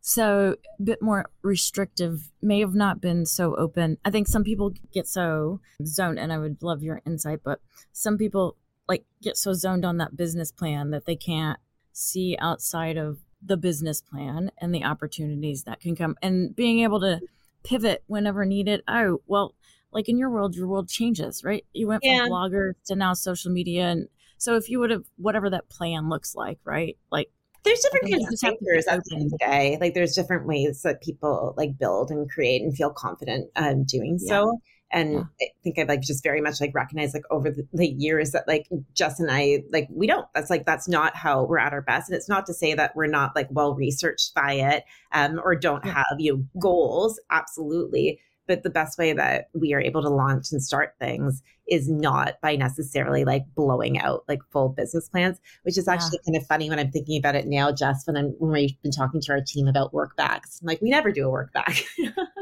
So 0.00 0.56
a 0.78 0.82
bit 0.82 1.02
more 1.02 1.30
restrictive 1.42 2.30
may 2.42 2.60
have 2.60 2.74
not 2.74 3.00
been 3.00 3.26
so 3.26 3.54
open. 3.56 3.98
I 4.04 4.10
think 4.10 4.28
some 4.28 4.44
people 4.44 4.72
get 4.92 5.06
so 5.06 5.60
zoned, 5.84 6.18
and 6.18 6.32
I 6.32 6.38
would 6.38 6.62
love 6.62 6.82
your 6.82 7.02
insight, 7.06 7.40
but 7.44 7.60
some 7.92 8.18
people 8.18 8.56
like 8.88 9.04
get 9.22 9.36
so 9.36 9.52
zoned 9.52 9.84
on 9.84 9.98
that 9.98 10.16
business 10.16 10.50
plan 10.50 10.90
that 10.90 11.06
they 11.06 11.16
can't 11.16 11.58
see 11.92 12.36
outside 12.40 12.96
of 12.96 13.18
the 13.42 13.56
business 13.56 14.00
plan 14.00 14.50
and 14.58 14.74
the 14.74 14.84
opportunities 14.84 15.64
that 15.64 15.80
can 15.80 15.96
come 15.96 16.16
and 16.22 16.54
being 16.54 16.80
able 16.80 17.00
to 17.00 17.20
pivot 17.62 18.02
whenever 18.06 18.44
needed. 18.44 18.82
Oh, 18.88 19.20
well, 19.26 19.54
like 19.92 20.08
in 20.08 20.18
your 20.18 20.30
world, 20.30 20.54
your 20.54 20.66
world 20.66 20.88
changes, 20.88 21.42
right? 21.44 21.64
You 21.72 21.88
went 21.88 22.02
from 22.02 22.30
blogger 22.30 22.72
to 22.86 22.94
now 22.94 23.12
social 23.12 23.50
media. 23.50 23.88
And 23.88 24.08
so 24.38 24.56
if 24.56 24.68
you 24.68 24.78
would 24.80 24.90
have, 24.90 25.04
whatever 25.16 25.50
that 25.50 25.68
plan 25.68 26.08
looks 26.08 26.34
like, 26.34 26.58
right? 26.64 26.96
Like 27.10 27.30
there's 27.64 27.80
different 27.80 28.10
kinds 28.10 28.32
of 28.32 28.38
thinkers 28.38 28.86
at 28.86 29.02
the 29.04 29.16
end 29.16 29.24
of 29.26 29.30
the 29.30 29.38
day. 29.38 29.78
Like 29.80 29.94
there's 29.94 30.14
different 30.14 30.46
ways 30.46 30.82
that 30.82 31.02
people 31.02 31.54
like 31.56 31.78
build 31.78 32.10
and 32.10 32.30
create 32.30 32.62
and 32.62 32.74
feel 32.74 32.90
confident 32.90 33.50
um, 33.56 33.84
doing 33.84 34.18
yeah. 34.20 34.28
so. 34.28 34.60
and 34.90 35.12
yeah. 35.12 35.22
I 35.42 35.46
think 35.62 35.78
I've 35.78 35.88
like 35.88 36.00
just 36.00 36.22
very 36.22 36.40
much 36.40 36.60
like 36.60 36.74
recognized 36.74 37.14
like 37.14 37.24
over 37.30 37.50
the, 37.50 37.66
the, 37.72 37.88
years 37.88 38.32
that 38.32 38.48
like 38.48 38.66
Jess 38.94 39.20
and 39.20 39.30
I 39.30 39.62
like 39.70 39.88
we 39.90 40.06
don't. 40.06 40.26
That's 40.34 40.50
like 40.50 40.64
that's 40.66 40.88
not 40.88 41.16
how 41.16 41.44
we're 41.44 41.58
at 41.58 41.72
our 41.72 41.82
best. 41.82 42.08
And 42.08 42.16
it's 42.16 42.28
not 42.28 42.46
to 42.46 42.54
say 42.54 42.74
that 42.74 42.96
we're 42.96 43.06
not 43.06 43.36
like 43.36 43.48
well 43.50 43.74
researched 43.74 44.34
by 44.34 44.54
it 44.54 44.84
um, 45.12 45.40
or 45.42 45.54
don't 45.54 45.84
have 45.84 46.06
you 46.18 46.36
know 46.36 46.44
goals. 46.58 47.20
Absolutely, 47.30 48.20
but 48.50 48.64
the 48.64 48.70
best 48.70 48.98
way 48.98 49.12
that 49.12 49.48
we 49.54 49.72
are 49.74 49.80
able 49.80 50.02
to 50.02 50.08
launch 50.08 50.50
and 50.50 50.60
start 50.60 50.96
things 50.98 51.40
is 51.68 51.88
not 51.88 52.34
by 52.42 52.56
necessarily 52.56 53.24
like 53.24 53.44
blowing 53.54 53.96
out 54.00 54.24
like 54.26 54.40
full 54.50 54.70
business 54.70 55.08
plans, 55.08 55.38
which 55.62 55.78
is 55.78 55.86
actually 55.86 56.18
yeah. 56.24 56.32
kind 56.32 56.42
of 56.42 56.48
funny 56.48 56.68
when 56.68 56.80
I'm 56.80 56.90
thinking 56.90 57.16
about 57.16 57.36
it 57.36 57.46
now, 57.46 57.70
Jess, 57.70 58.08
when 58.08 58.16
I'm 58.16 58.30
when 58.40 58.50
we've 58.50 58.82
been 58.82 58.90
talking 58.90 59.20
to 59.20 59.32
our 59.32 59.40
team 59.40 59.68
about 59.68 59.94
work 59.94 60.16
backs. 60.16 60.58
I'm 60.60 60.66
like, 60.66 60.80
we 60.80 60.90
never 60.90 61.12
do 61.12 61.28
a 61.28 61.30
work 61.30 61.52
back. 61.52 61.84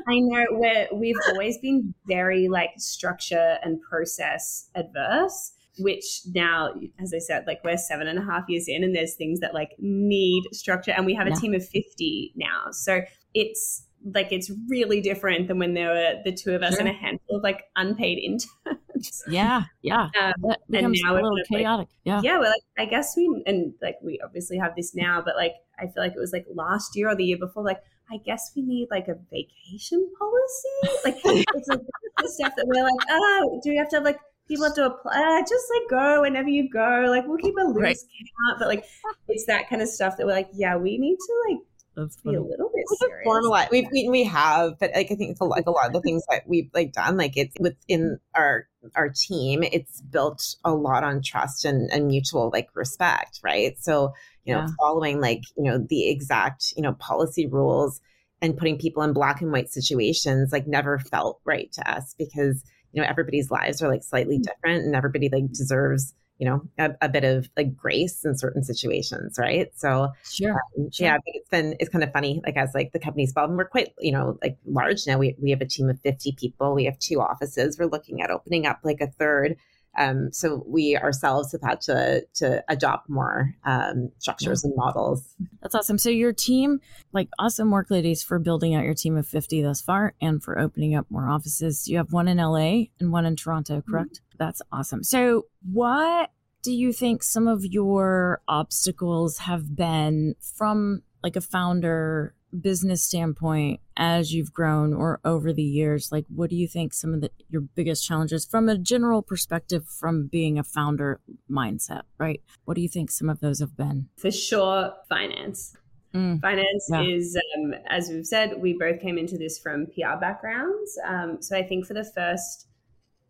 I 0.09 0.19
know 0.21 0.47
we're 0.53 0.89
we've 0.95 1.15
always 1.29 1.59
been 1.59 1.93
very 2.07 2.49
like 2.49 2.71
structure 2.79 3.59
and 3.63 3.83
process 3.83 4.71
adverse 4.75 5.53
which 5.81 6.23
now, 6.35 6.73
as 6.99 7.15
I 7.15 7.19
said, 7.19 7.45
like 7.47 7.61
we're 7.63 7.77
seven 7.77 8.09
and 8.09 8.19
a 8.19 8.23
half 8.23 8.49
years 8.49 8.65
in, 8.67 8.83
and 8.83 8.97
there's 8.97 9.15
things 9.15 9.39
that 9.41 9.55
like 9.55 9.77
need 9.79 10.43
structure, 10.53 10.91
and 10.91 11.07
we 11.07 11.15
have 11.15 11.29
a 11.29 11.31
yeah. 11.31 11.37
team 11.37 11.55
of 11.55 11.65
50 11.69 12.33
now. 12.35 12.73
So 12.73 13.03
it's 13.33 13.85
like 14.05 14.33
it's 14.33 14.51
really 14.69 15.01
different 15.01 15.49
than 15.49 15.59
when 15.59 15.75
there 15.75 15.89
were 15.89 16.23
the 16.25 16.33
two 16.33 16.55
of 16.55 16.63
us 16.63 16.73
sure. 16.73 16.81
and 16.81 16.89
a 16.89 16.93
handful 16.93 17.37
of 17.37 17.43
like 17.43 17.65
unpaid 17.77 18.19
interns. 18.19 18.49
Yeah, 19.29 19.63
yeah. 19.81 20.09
Um, 20.21 20.33
that 20.41 20.59
becomes 20.69 21.01
a 21.09 21.13
little 21.13 21.39
chaotic. 21.49 21.87
Like, 21.87 21.89
yeah, 22.03 22.21
yeah. 22.25 22.39
Well, 22.41 22.51
like 22.51 22.85
I 22.85 22.91
guess 22.91 23.15
we 23.17 23.45
and 23.47 23.73
like 23.81 23.95
we 24.03 24.19
obviously 24.25 24.59
have 24.59 24.75
this 24.75 24.93
now, 24.93 25.23
but 25.25 25.37
like 25.37 25.53
I 25.79 25.83
feel 25.83 26.03
like 26.03 26.15
it 26.17 26.19
was 26.19 26.33
like 26.33 26.47
last 26.53 26.97
year 26.97 27.09
or 27.09 27.15
the 27.15 27.23
year 27.23 27.39
before. 27.39 27.63
Like 27.63 27.79
I 28.11 28.17
guess 28.17 28.51
we 28.57 28.63
need 28.63 28.89
like 28.91 29.07
a 29.07 29.15
vacation 29.31 30.11
policy. 30.19 31.01
Like 31.05 31.17
it's 31.55 31.69
like 31.69 31.81
the 32.21 32.29
stuff 32.29 32.55
that 32.57 32.67
we're 32.67 32.83
like, 32.83 33.09
oh, 33.09 33.61
do 33.63 33.71
we 33.71 33.77
have 33.77 33.89
to 33.91 33.97
have 33.97 34.05
like 34.05 34.19
people 34.49 34.65
have 34.65 34.75
to 34.75 34.87
apply? 34.87 35.13
Uh, 35.13 35.43
just 35.43 35.67
like 35.73 35.91
go 35.91 36.23
whenever 36.23 36.49
you 36.49 36.69
go. 36.69 37.07
Like 37.09 37.25
we'll 37.25 37.39
keep 37.39 37.55
a 37.57 37.65
loose 37.65 37.81
right. 37.81 37.97
count, 37.97 38.59
but 38.59 38.67
like 38.67 38.85
it's 39.29 39.47
that 39.47 39.69
kind 39.69 39.81
of 39.81 39.89
stuff 39.89 40.17
that 40.17 40.27
we're 40.27 40.33
like, 40.33 40.51
yeah, 40.55 40.77
we 40.77 40.99
need 40.99 41.19
to 41.19 41.45
like 41.49 41.59
that's 41.99 42.17
funny. 42.21 42.37
Be 42.37 42.43
a 42.43 42.47
little 42.47 42.71
bit 42.75 42.85
serious. 42.99 43.27
Formalize. 43.27 43.71
We, 43.71 43.89
we 43.93 44.09
we 44.09 44.25
have, 44.25 44.79
but 44.79 44.93
like 44.95 45.11
I 45.11 45.15
think 45.15 45.33
it's 45.33 45.41
a, 45.41 45.45
like 45.45 45.67
a 45.67 45.71
lot 45.71 45.87
of 45.87 45.93
the 45.93 46.01
things 46.01 46.23
that 46.31 46.45
we've 46.47 46.71
like 46.73 46.93
done, 46.93 47.17
like 47.17 47.37
it's 47.37 47.55
within 47.59 48.19
our 48.35 48.69
our 48.95 49.09
team, 49.09 49.63
it's 49.65 50.01
built 50.03 50.55
a 50.65 50.73
lot 50.73 51.05
on 51.05 51.23
trust 51.23 51.65
and, 51.65 51.91
and 51.93 52.07
mutual 52.07 52.51
like 52.53 52.69
respect, 52.75 53.41
right? 53.43 53.77
So 53.81 54.13
you 54.45 54.55
know, 54.55 54.61
yeah. 54.61 54.69
following 54.79 55.21
like 55.21 55.43
you 55.57 55.65
know 55.65 55.79
the 55.79 56.09
exact 56.09 56.73
you 56.77 56.83
know 56.83 56.93
policy 56.95 57.47
rules 57.47 58.01
and 58.41 58.57
putting 58.57 58.79
people 58.79 59.03
in 59.03 59.13
black 59.13 59.41
and 59.41 59.51
white 59.51 59.71
situations 59.71 60.53
like 60.53 60.67
never 60.67 60.99
felt 60.99 61.41
right 61.45 61.73
to 61.73 61.91
us 61.91 62.15
because 62.17 62.65
you 62.93 63.03
know 63.03 63.09
everybody's 63.09 63.51
lives 63.51 63.83
are 63.83 63.89
like 63.89 64.03
slightly 64.03 64.39
mm. 64.39 64.43
different 64.43 64.85
and 64.85 64.95
everybody 64.95 65.29
like 65.29 65.51
deserves 65.53 66.15
you 66.39 66.47
know 66.47 66.63
a, 66.79 66.91
a, 67.03 67.09
bit 67.09 67.25
of 67.25 67.49
like 67.57 67.77
grace 67.77 68.25
in 68.25 68.37
certain 68.37 68.63
situations 68.63 69.39
right? 69.39 69.71
So 69.77 70.09
sure, 70.25 70.53
um, 70.53 70.91
sure. 70.91 71.07
yeah 71.07 71.19
it's 71.27 71.49
been 71.49 71.75
it's 71.81 71.91
kind 71.91 72.05
of 72.05 72.13
funny 72.13 72.41
like 72.45 72.57
as 72.57 72.71
like 72.75 72.93
the 72.93 72.99
company's 72.99 73.31
evolved 73.31 73.51
and 73.51 73.59
we're 73.59 73.65
quite 73.65 73.93
you 73.99 74.13
know 74.13 74.39
like 74.43 74.57
large 74.67 75.07
now. 75.07 75.19
We, 75.19 75.35
we 75.41 75.51
have 75.51 75.61
a 75.61 75.67
team 75.67 75.89
of 75.89 76.01
50 76.01 76.33
people. 76.33 76.75
We 76.75 76.85
have 76.85 76.99
two 76.99 77.21
offices. 77.21 77.79
We're 77.79 77.87
looking 77.87 78.23
at 78.23 78.31
opening 78.31 78.67
up 78.67 78.81
like 78.83 79.01
a 79.01 79.09
third 79.09 79.57
um, 79.99 80.33
so 80.33 80.65
we 80.67 80.97
ourselves 80.97 81.53
have 81.53 81.63
had 81.63 81.81
to 81.83 82.25
to 82.35 82.65
adopt 82.69 83.11
more 83.11 83.55
um, 83.65 84.11
structures 84.19 84.65
and 84.65 84.75
models. 84.77 85.35
That's 85.61 85.75
awesome. 85.75 85.99
So 85.99 86.09
your 86.09 86.33
team, 86.33 86.81
like 87.13 87.29
awesome 87.39 87.71
work, 87.71 87.91
ladies, 87.91 88.23
for 88.23 88.39
building 88.39 88.75
out 88.75 88.85
your 88.85 88.95
team 88.95 89.17
of 89.17 89.27
fifty 89.27 89.61
thus 89.61 89.81
far, 89.81 90.15
and 90.21 90.43
for 90.43 90.59
opening 90.59 90.95
up 90.95 91.07
more 91.11 91.29
offices. 91.29 91.89
You 91.89 91.97
have 91.97 92.13
one 92.13 92.29
in 92.29 92.39
LA 92.39 92.85
and 93.01 93.11
one 93.11 93.27
in 93.27 93.35
Toronto, 93.35 93.83
correct? 93.83 94.15
Mm-hmm. 94.15 94.37
That's 94.39 94.63
awesome. 94.71 95.03
So 95.03 95.47
what 95.71 96.31
do 96.63 96.73
you 96.73 96.93
think 96.93 97.23
some 97.23 97.49
of 97.49 97.65
your 97.65 98.41
obstacles 98.47 99.39
have 99.39 99.75
been 99.75 100.37
from 100.41 101.03
like 101.23 101.35
a 101.35 101.41
founder 101.41 102.35
business 102.61 103.03
standpoint 103.03 103.81
as 103.97 104.33
you've 104.33 104.53
grown 104.53 104.95
or 104.95 105.21
over 105.25 105.53
the 105.53 105.63
years 105.63 106.11
like 106.11 106.25
what 106.29 106.49
do 106.49 106.57
you 106.57 106.67
think 106.67 106.95
some 106.95 107.13
of 107.13 107.21
the 107.21 107.31
your 107.49 107.61
biggest 107.61 108.07
challenges 108.07 108.47
from 108.47 108.69
a 108.69 108.79
general 108.79 109.23
perspective 109.23 109.87
from 109.87 110.27
being 110.27 110.59
a 110.59 110.65
founder 110.65 111.21
mindset 111.51 112.03
right? 112.19 112.43
What 112.65 112.75
do 112.75 112.81
you 112.81 112.89
think 112.89 113.11
some 113.11 113.29
of 113.29 113.41
those 113.41 113.61
have 113.61 113.77
been? 113.77 114.09
For 114.17 114.31
sure 114.31 114.93
finance. 115.09 115.77
Mm. 116.15 116.41
finance 116.41 116.89
yeah. 116.91 117.03
is 117.03 117.39
um, 117.59 117.75
as 117.87 118.09
we've 118.09 118.25
said 118.25 118.55
we 118.59 118.73
both 118.73 118.99
came 118.99 119.19
into 119.19 119.37
this 119.37 119.59
from 119.59 119.87
pr 119.87 120.19
backgrounds. 120.19 120.99
Um, 121.07 121.43
so 121.43 121.57
i 121.57 121.63
think 121.63 121.85
for 121.87 121.93
the 121.95 122.05
first 122.05 122.69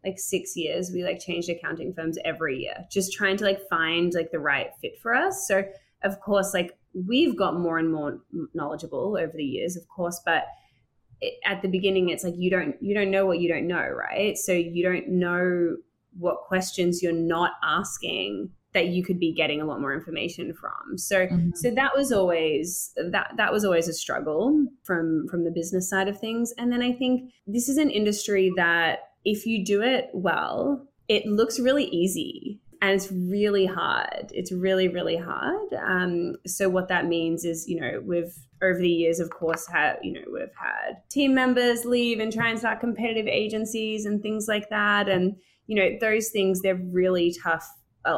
like 0.04 0.18
six 0.18 0.56
years 0.56 0.92
we 0.92 1.02
like 1.02 1.18
changed 1.18 1.50
accounting 1.50 1.92
firms 1.92 2.18
every 2.24 2.58
year 2.58 2.86
just 2.90 3.12
trying 3.12 3.36
to 3.36 3.44
like 3.44 3.60
find 3.68 4.14
like 4.14 4.30
the 4.30 4.38
right 4.38 4.70
fit 4.80 4.98
for 5.00 5.12
us. 5.12 5.48
So 5.48 5.64
of 6.02 6.20
course 6.20 6.54
like 6.54 6.77
we've 6.94 7.36
got 7.36 7.58
more 7.58 7.78
and 7.78 7.92
more 7.92 8.20
knowledgeable 8.54 9.16
over 9.16 9.32
the 9.34 9.44
years, 9.44 9.76
of 9.76 9.86
course, 9.88 10.20
but 10.24 10.44
at 11.44 11.62
the 11.62 11.68
beginning 11.68 12.10
it's 12.10 12.22
like 12.22 12.36
you 12.36 12.48
don't 12.48 12.76
you 12.80 12.94
don't 12.94 13.10
know 13.10 13.26
what 13.26 13.40
you 13.40 13.48
don't 13.48 13.66
know 13.66 13.88
right? 13.88 14.36
So 14.38 14.52
you 14.52 14.82
don't 14.84 15.08
know 15.08 15.76
what 16.18 16.42
questions 16.46 17.02
you're 17.02 17.12
not 17.12 17.52
asking 17.62 18.50
that 18.74 18.88
you 18.88 19.02
could 19.02 19.18
be 19.18 19.32
getting 19.32 19.60
a 19.60 19.64
lot 19.64 19.80
more 19.80 19.94
information 19.94 20.54
from. 20.54 20.96
So 20.96 21.26
mm-hmm. 21.26 21.50
so 21.54 21.70
that 21.72 21.96
was 21.96 22.12
always 22.12 22.92
that 22.96 23.32
that 23.36 23.52
was 23.52 23.64
always 23.64 23.88
a 23.88 23.92
struggle 23.92 24.66
from 24.84 25.26
from 25.28 25.44
the 25.44 25.50
business 25.50 25.88
side 25.88 26.08
of 26.08 26.18
things. 26.18 26.52
And 26.58 26.70
then 26.72 26.82
i 26.82 26.92
think 26.92 27.32
this 27.46 27.68
is 27.68 27.78
an 27.78 27.90
industry 27.90 28.52
that 28.56 29.10
if 29.24 29.46
you 29.46 29.64
do 29.64 29.82
it 29.82 30.08
well 30.12 30.86
it 31.08 31.26
looks 31.26 31.58
really 31.58 31.86
easy 31.86 32.60
and 32.80 32.92
it's 32.92 33.10
really 33.10 33.66
hard. 33.66 34.30
It's 34.30 34.52
really, 34.52 34.88
really 34.88 35.16
hard. 35.16 35.72
Um, 35.74 36.36
so 36.46 36.68
what 36.68 36.88
that 36.88 37.06
means 37.06 37.44
is, 37.44 37.68
you 37.68 37.80
know, 37.80 38.02
we've 38.04 38.34
over 38.62 38.78
the 38.78 38.88
years, 38.88 39.20
of 39.20 39.30
course, 39.30 39.66
had 39.66 39.98
you 40.02 40.12
know 40.12 40.22
we've 40.32 40.54
had 40.58 41.02
team 41.10 41.34
members 41.34 41.84
leave 41.84 42.20
and 42.20 42.32
try 42.32 42.48
and 42.48 42.58
start 42.58 42.80
competitive 42.80 43.26
agencies 43.26 44.04
and 44.04 44.22
things 44.22 44.46
like 44.48 44.68
that, 44.70 45.08
and 45.08 45.36
you 45.66 45.76
know 45.76 45.96
those 46.00 46.30
things 46.30 46.60
they're 46.60 46.80
really 46.92 47.34
tough 47.42 47.68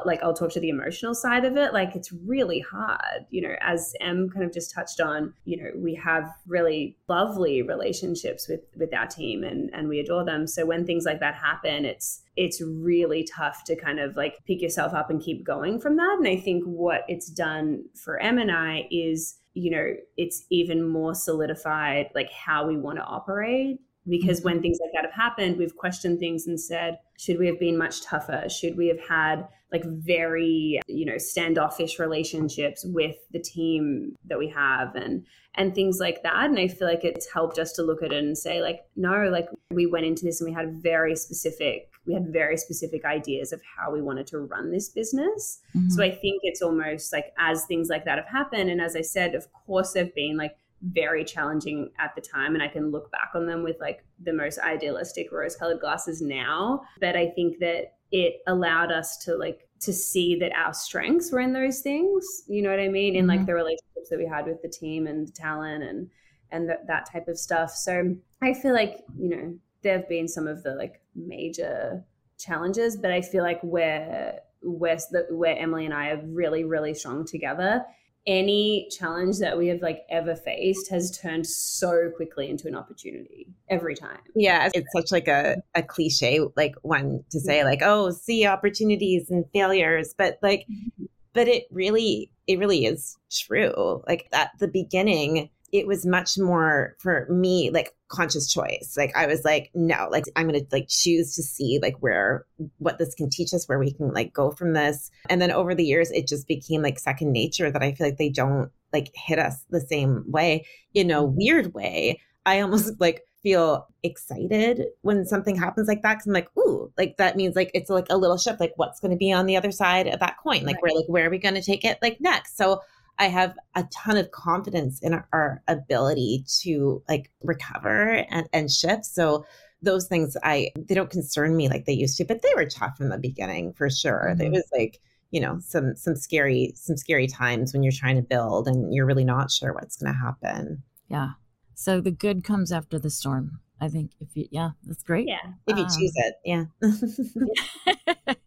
like 0.05 0.23
I'll 0.23 0.35
talk 0.35 0.53
to 0.53 0.61
the 0.61 0.69
emotional 0.69 1.15
side 1.15 1.45
of 1.45 1.57
it. 1.57 1.73
Like 1.73 1.95
it's 1.95 2.13
really 2.13 2.61
hard, 2.61 3.27
you 3.31 3.43
know, 3.43 3.55
as 3.61 3.95
Em 4.01 4.29
kind 4.31 4.45
of 4.45 4.53
just 4.53 4.75
touched 4.75 5.01
on, 5.01 5.35
you 5.45 5.57
know, 5.57 5.71
we 5.77 5.95
have 5.95 6.33
really 6.47 6.97
lovely 7.09 7.63
relationships 7.63 8.49
with 8.49 8.61
with 8.77 8.95
our 8.95 9.07
team 9.07 9.43
and 9.45 9.71
and 9.73 9.89
we 9.89 10.01
adore 10.01 10.25
them. 10.25 10.47
So 10.47 10.67
when 10.67 10.87
things 10.87 11.05
like 11.05 11.21
that 11.21 11.35
happen, 11.35 11.85
it's 11.85 12.23
it's 12.37 12.63
really 12.63 13.25
tough 13.25 13.65
to 13.65 13.77
kind 13.77 14.01
of 14.01 14.17
like 14.17 14.39
pick 14.47 14.63
yourself 14.63 14.95
up 14.95 15.11
and 15.11 15.23
keep 15.23 15.45
going 15.45 15.81
from 15.81 15.97
that. 15.97 16.17
And 16.19 16.29
I 16.29 16.37
think 16.37 16.65
what 16.65 17.05
it's 17.09 17.29
done 17.29 17.85
for 17.95 18.19
Em 18.19 18.39
and 18.39 18.51
I 18.51 18.87
is, 18.91 19.39
you 19.55 19.71
know, 19.71 19.95
it's 20.17 20.45
even 20.51 20.87
more 20.87 21.15
solidified 21.15 22.11
like 22.15 22.31
how 22.33 22.67
we 22.67 22.77
want 22.77 22.99
to 22.99 23.05
operate 23.05 23.81
because 24.09 24.41
mm-hmm. 24.41 24.49
when 24.49 24.63
things 24.63 24.79
like 24.81 24.91
that 24.95 25.05
have 25.05 25.15
happened, 25.15 25.57
we've 25.57 25.77
questioned 25.77 26.19
things 26.19 26.47
and 26.47 26.61
said, 26.61 26.99
should 27.19 27.39
we 27.39 27.47
have 27.47 27.61
been 27.61 27.77
much 27.77 28.03
tougher? 28.03 28.49
Should 28.49 28.77
we 28.77 28.89
have 28.89 29.01
had 29.01 29.47
like 29.73 29.85
very, 29.85 30.81
you 30.89 31.05
know, 31.05 31.19
standoffish 31.19 31.99
relationships 31.99 32.85
with 32.85 33.17
the 33.33 33.39
team 33.39 34.17
that 34.27 34.39
we 34.39 34.49
have 34.49 34.95
and 34.95 35.25
and 35.55 35.75
things 35.75 35.99
like 35.99 36.23
that. 36.23 36.47
And 36.47 36.59
I 36.59 36.69
feel 36.69 36.87
like 36.87 37.05
it's 37.05 37.31
helped 37.31 37.59
us 37.59 37.73
to 37.73 37.83
look 37.83 38.03
at 38.03 38.13
it 38.13 38.23
and 38.23 38.39
say, 38.39 38.63
like, 38.63 38.85
no, 38.97 39.29
like 39.31 39.49
we 39.71 39.87
went 39.87 40.07
into 40.07 40.25
this 40.25 40.41
and 40.41 40.49
we 40.49 40.55
had 40.55 40.81
very 40.81 41.17
specific, 41.17 41.91
we 42.07 42.15
had 42.15 42.33
very 42.33 42.57
specific 42.57 43.05
ideas 43.05 43.53
of 43.53 43.61
how 43.77 43.91
we 43.91 44.01
wanted 44.01 44.27
to 44.29 44.39
run 44.39 44.71
this 44.71 44.89
business. 44.89 45.61
Mm-hmm. 45.77 45.91
So 45.91 46.05
I 46.05 46.11
think 46.11 46.41
it's 46.45 46.63
almost 46.63 47.13
like 47.13 47.33
as 47.39 47.65
things 47.65 47.89
like 47.89 48.05
that 48.05 48.19
have 48.19 48.29
happened, 48.29 48.71
and 48.71 48.81
as 48.81 48.95
I 48.95 49.03
said, 49.03 49.35
of 49.35 49.47
course, 49.53 49.93
they've 49.93 50.15
been 50.15 50.37
like 50.37 50.57
very 50.83 51.25
challenging 51.25 51.91
at 51.99 52.15
the 52.15 52.23
time 52.23 52.55
and 52.55 52.63
I 52.63 52.69
can 52.69 52.91
look 52.91 53.13
back 53.13 53.33
on 53.35 53.47
them 53.47 53.63
with 53.63 53.77
like 53.81 54.03
the 54.23 54.33
most 54.33 54.59
idealistic 54.61 55.31
rose 55.31 55.55
colored 55.55 55.79
glasses 55.79 56.23
now 56.23 56.81
but 57.01 57.17
I 57.17 57.29
think 57.29 57.59
that 57.59 57.97
it 58.13 58.41
allowed 58.47 58.91
us 58.91 59.17
to 59.19 59.37
like 59.37 59.67
to 59.81 59.93
see 59.93 60.37
that 60.37 60.53
our 60.57 60.75
strengths 60.75 61.33
were 61.33 61.41
in 61.41 61.53
those 61.53 61.81
things 61.81 62.25
you 62.47 62.63
know 62.63 62.71
what 62.71 62.81
I 62.81 62.89
mean 62.89 63.15
in 63.15 63.27
mm-hmm. 63.27 63.39
like 63.39 63.47
the 63.47 63.55
relationships 63.55 64.09
that 64.11 64.19
we 64.19 64.27
had 64.27 64.47
with 64.47 64.61
the 64.63 64.69
team 64.69 65.07
and 65.07 65.27
the 65.27 65.33
talent 65.33 65.83
and 65.85 66.11
and 66.53 66.69
th- 66.69 66.81
that 66.87 67.11
type 67.11 67.29
of 67.29 67.39
stuff 67.39 67.71
so 67.71 68.15
I 68.43 68.55
feel 68.55 68.73
like 68.73 69.05
you 69.19 69.29
know 69.29 69.55
there 69.83 69.99
have 69.99 70.09
been 70.09 70.29
some 70.29 70.47
of 70.47 70.63
the 70.63 70.75
like 70.75 71.01
major 71.15 72.05
challenges 72.39 72.97
but 72.97 73.11
I 73.11 73.21
feel 73.21 73.43
like 73.43 73.61
where 73.63 74.41
where, 74.63 74.99
where 75.31 75.57
Emily 75.57 75.85
and 75.85 75.95
I 75.95 76.11
are 76.11 76.23
really 76.27 76.65
really 76.65 76.95
strong 76.95 77.25
together 77.25 77.85
any 78.27 78.89
challenge 78.91 79.39
that 79.39 79.57
we 79.57 79.69
have 79.69 79.81
like 79.81 80.03
ever 80.11 80.37
faced 80.37 80.91
has 80.91 81.17
turned 81.19 81.47
so 81.47 82.11
quickly 82.15 82.49
into 82.51 82.69
an 82.69 82.75
opportunity 82.75 83.49
every 83.69 83.95
time. 83.95 84.21
Yeah, 84.35 84.69
it's 84.75 84.93
such 84.93 85.11
like 85.11 85.29
a, 85.29 85.63
a 85.75 85.83
cliche 85.83 86.41
like 86.57 86.75
one 86.83 87.25
to 87.31 87.41
say 87.41 87.65
like, 87.65 87.81
oh, 87.83 88.11
see 88.11 88.47
opportunities 88.47 89.31
and 89.31 89.45
failures, 89.53 90.15
but 90.17 90.39
like 90.43 90.67
mm-hmm. 90.71 91.05
but 91.33 91.49
it 91.49 91.65
really 91.71 92.31
it 92.47 92.59
really 92.59 92.85
is 92.85 93.17
true. 93.31 94.03
Like 94.07 94.29
at 94.33 94.51
the 94.59 94.69
beginning, 94.69 95.51
it 95.73 95.87
was 95.87 96.05
much 96.05 96.37
more 96.39 96.97
for 96.99 97.27
me 97.31 97.71
like 97.71 97.95
conscious 98.09 98.53
choice. 98.53 98.95
Like 98.97 99.17
I 99.17 99.27
was 99.27 99.45
like, 99.45 99.71
no, 99.75 100.09
like 100.11 100.25
I'm 100.37 100.47
gonna 100.47 100.61
like 100.73 100.89
choose 100.89 101.35
to 101.37 101.43
see 101.43 101.79
like 101.81 101.97
where 102.01 102.45
what 102.79 102.99
this 102.99 103.15
can 103.15 103.31
teach 103.31 103.55
us, 103.55 103.69
where 103.69 103.79
we 103.79 103.93
can 103.93 104.13
like 104.13 104.33
go 104.33 104.51
from 104.51 104.73
this. 104.73 105.11
And 105.29 105.41
then 105.41 105.53
over 105.53 105.75
the 105.75 105.85
years, 105.85 106.11
it 106.11 106.27
just 106.27 106.49
became 106.49 106.83
like 106.83 106.99
second 106.99 107.33
nature 107.33 107.71
that 107.71 107.83
I 107.83 107.93
feel 107.93 108.09
like 108.09 108.19
they 108.19 108.31
don't 108.31 108.71
like 108.93 109.11
hit 109.15 109.39
us 109.39 109.65
the 109.71 109.81
same 109.81 110.25
way 110.27 110.67
in 110.95 111.11
a 111.11 111.23
mm-hmm. 111.23 111.37
weird 111.37 111.75
way. 111.75 112.21
I 112.45 112.61
almost 112.61 113.01
like 113.01 113.23
feel 113.43 113.87
excited 114.03 114.87
when 115.03 115.25
something 115.25 115.57
happens 115.57 115.89
like 115.89 116.03
that 116.03 116.15
because 116.15 116.27
I'm 116.27 116.33
like, 116.33 116.49
ooh, 116.59 116.93
like 116.99 117.17
that 117.17 117.37
means 117.37 117.57
like 117.57 117.71
it's 117.75 117.91
like 117.91 118.07
a 118.11 118.17
little 118.17 118.39
shift. 118.39 118.61
Like 118.61 118.73
what's 118.77 119.01
going 119.01 119.13
to 119.13 119.17
be 119.17 119.33
on 119.33 119.47
the 119.47 119.57
other 119.57 119.71
side 119.71 120.07
of 120.07 120.21
that 120.21 120.37
coin? 120.43 120.65
Like 120.65 120.77
right. 120.77 120.83
where 120.83 120.95
like 120.95 121.09
where 121.09 121.27
are 121.27 121.31
we 121.31 121.39
going 121.39 121.55
to 121.55 121.63
take 121.63 121.85
it 121.85 121.99
like 122.03 122.21
next? 122.21 122.57
So 122.57 122.81
I 123.21 123.29
have 123.29 123.55
a 123.77 123.85
ton 123.93 124.17
of 124.17 124.31
confidence 124.31 124.99
in 125.01 125.13
our, 125.13 125.29
our 125.33 125.63
ability 125.69 126.47
to 126.63 127.03
like 127.07 127.31
recover 127.43 128.25
and, 128.31 128.49
and 128.55 128.71
shift. 128.71 129.05
So 129.05 129.45
those 129.83 130.09
things 130.09 130.39
I 130.43 130.71
they 130.75 130.95
don't 130.95 131.11
concern 131.11 131.55
me 131.55 131.69
like 131.69 131.85
they 131.85 131.93
used 131.93 132.17
to, 132.17 132.25
but 132.25 132.41
they 132.41 132.49
were 132.57 132.65
tough 132.65 132.97
from 132.97 133.11
the 133.11 133.19
beginning 133.19 133.75
for 133.75 133.91
sure. 133.91 134.31
Mm-hmm. 134.31 134.43
It 134.43 134.53
was 134.53 134.67
like 134.73 135.01
you 135.31 135.41
know 135.41 135.59
some 135.61 135.95
some 135.97 136.17
scary 136.17 136.73
some 136.75 136.97
scary 136.97 137.27
times 137.27 137.75
when 137.75 137.83
you're 137.83 137.93
trying 137.93 138.17
to 138.17 138.23
build 138.23 138.67
and 138.67 138.93
you're 138.93 139.07
really 139.07 139.25
not 139.25 139.51
sure 139.51 139.75
what's 139.75 139.97
going 139.97 140.13
to 140.13 140.19
happen. 140.19 140.83
Yeah. 141.09 141.33
So 141.75 142.01
the 142.01 142.11
good 142.11 142.43
comes 142.43 142.73
after 142.73 142.99
the 142.99 143.11
storm. 143.11 143.61
I 143.83 143.89
think 143.89 144.13
if 144.21 144.35
you 144.35 144.49
yeah, 144.51 144.71
that's 144.85 145.03
great. 145.03 145.29
Yeah. 145.29 145.53
If 145.67 145.77
you 145.77 145.85
um, 145.85 145.91
choose 145.91 146.15
it. 146.17 146.35